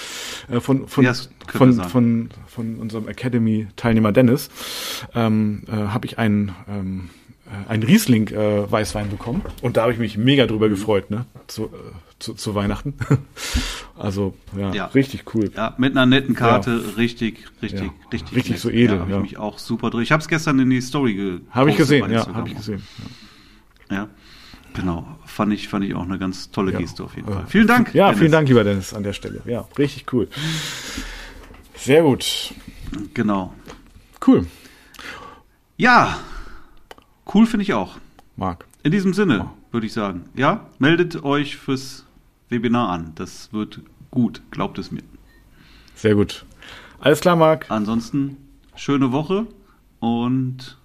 äh, 0.50 0.60
von, 0.60 0.86
von, 0.88 1.04
ja, 1.04 1.14
von, 1.14 1.72
von, 1.72 1.88
von, 1.88 2.28
von 2.46 2.76
unserem 2.76 3.08
Academy-Teilnehmer 3.08 4.12
Dennis 4.12 4.50
ähm, 5.14 5.62
äh, 5.68 5.72
habe 5.72 6.06
ich 6.06 6.18
einen, 6.18 6.54
ähm, 6.68 7.10
äh, 7.25 7.25
einen 7.68 7.82
Riesling-Weißwein 7.82 9.06
äh, 9.06 9.10
bekommen 9.10 9.42
und 9.62 9.76
da 9.76 9.82
habe 9.82 9.92
ich 9.92 9.98
mich 9.98 10.16
mega 10.16 10.46
drüber 10.46 10.66
mhm. 10.66 10.70
gefreut, 10.70 11.10
ne? 11.10 11.26
Zu, 11.46 11.66
äh, 11.66 11.68
zu, 12.18 12.34
zu 12.34 12.54
Weihnachten. 12.54 12.94
also 13.98 14.34
ja, 14.56 14.72
ja, 14.72 14.86
richtig 14.86 15.34
cool. 15.34 15.50
Ja, 15.54 15.74
mit 15.78 15.92
einer 15.92 16.06
netten 16.06 16.34
Karte, 16.34 16.70
ja. 16.70 16.94
richtig, 16.96 17.46
richtig, 17.62 17.82
ja. 17.82 17.94
richtig, 18.12 18.36
richtig 18.36 18.52
nett. 18.52 18.60
so 18.60 18.70
edel. 18.70 18.96
Ja, 18.96 19.00
habe 19.02 19.12
ich 19.12 19.18
mich 19.18 19.38
auch 19.38 19.58
super 19.58 19.90
durch. 19.90 20.04
Ich 20.04 20.12
habe 20.12 20.22
es 20.22 20.28
gestern 20.28 20.58
in 20.58 20.70
die 20.70 20.80
Story 20.80 21.14
gepostet. 21.14 21.54
Habe 21.54 21.70
ich 21.70 21.76
gesehen, 21.76 22.10
ja, 22.10 22.26
habe 22.34 22.48
ich 22.48 22.56
gesehen. 22.56 22.82
ja. 23.90 24.08
Genau, 24.74 25.06
fand 25.24 25.54
ich, 25.54 25.68
fand 25.68 25.86
ich 25.86 25.94
auch 25.94 26.02
eine 26.02 26.18
ganz 26.18 26.50
tolle 26.50 26.72
ja. 26.72 26.78
Geste 26.78 27.02
auf 27.02 27.16
jeden 27.16 27.32
Fall. 27.32 27.46
Vielen 27.48 27.66
Dank. 27.66 27.94
Ja, 27.94 28.06
Dennis. 28.06 28.18
vielen 28.18 28.32
Dank, 28.32 28.48
lieber 28.48 28.62
Dennis, 28.62 28.92
an 28.92 29.04
der 29.04 29.14
Stelle. 29.14 29.40
Ja, 29.46 29.66
richtig 29.78 30.12
cool. 30.12 30.28
Sehr 31.74 32.02
gut. 32.02 32.52
Genau. 33.14 33.54
Cool. 34.26 34.46
Ja, 35.78 36.18
cool 37.34 37.46
finde 37.46 37.62
ich 37.62 37.74
auch. 37.74 37.96
Marc. 38.36 38.66
In 38.82 38.92
diesem 38.92 39.14
Sinne, 39.14 39.50
würde 39.72 39.86
ich 39.86 39.92
sagen. 39.92 40.24
Ja, 40.34 40.66
meldet 40.78 41.24
euch 41.24 41.56
fürs 41.56 42.04
Webinar 42.48 42.90
an. 42.90 43.12
Das 43.14 43.52
wird 43.52 43.80
gut, 44.10 44.42
glaubt 44.50 44.78
es 44.78 44.90
mir. 44.90 45.02
Sehr 45.94 46.14
gut. 46.14 46.44
Alles 47.00 47.20
klar, 47.20 47.36
Marc. 47.36 47.70
Ansonsten 47.70 48.36
schöne 48.74 49.12
Woche 49.12 49.46
und 50.00 50.78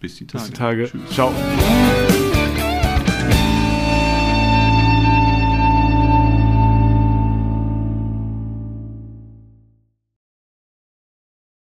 bis 0.00 0.16
die 0.16 0.26
Tage. 0.26 0.42
Bis 0.42 0.50
die 0.50 0.56
Tage. 0.56 0.84
Tschüss. 0.90 1.10
Ciao. 1.10 1.32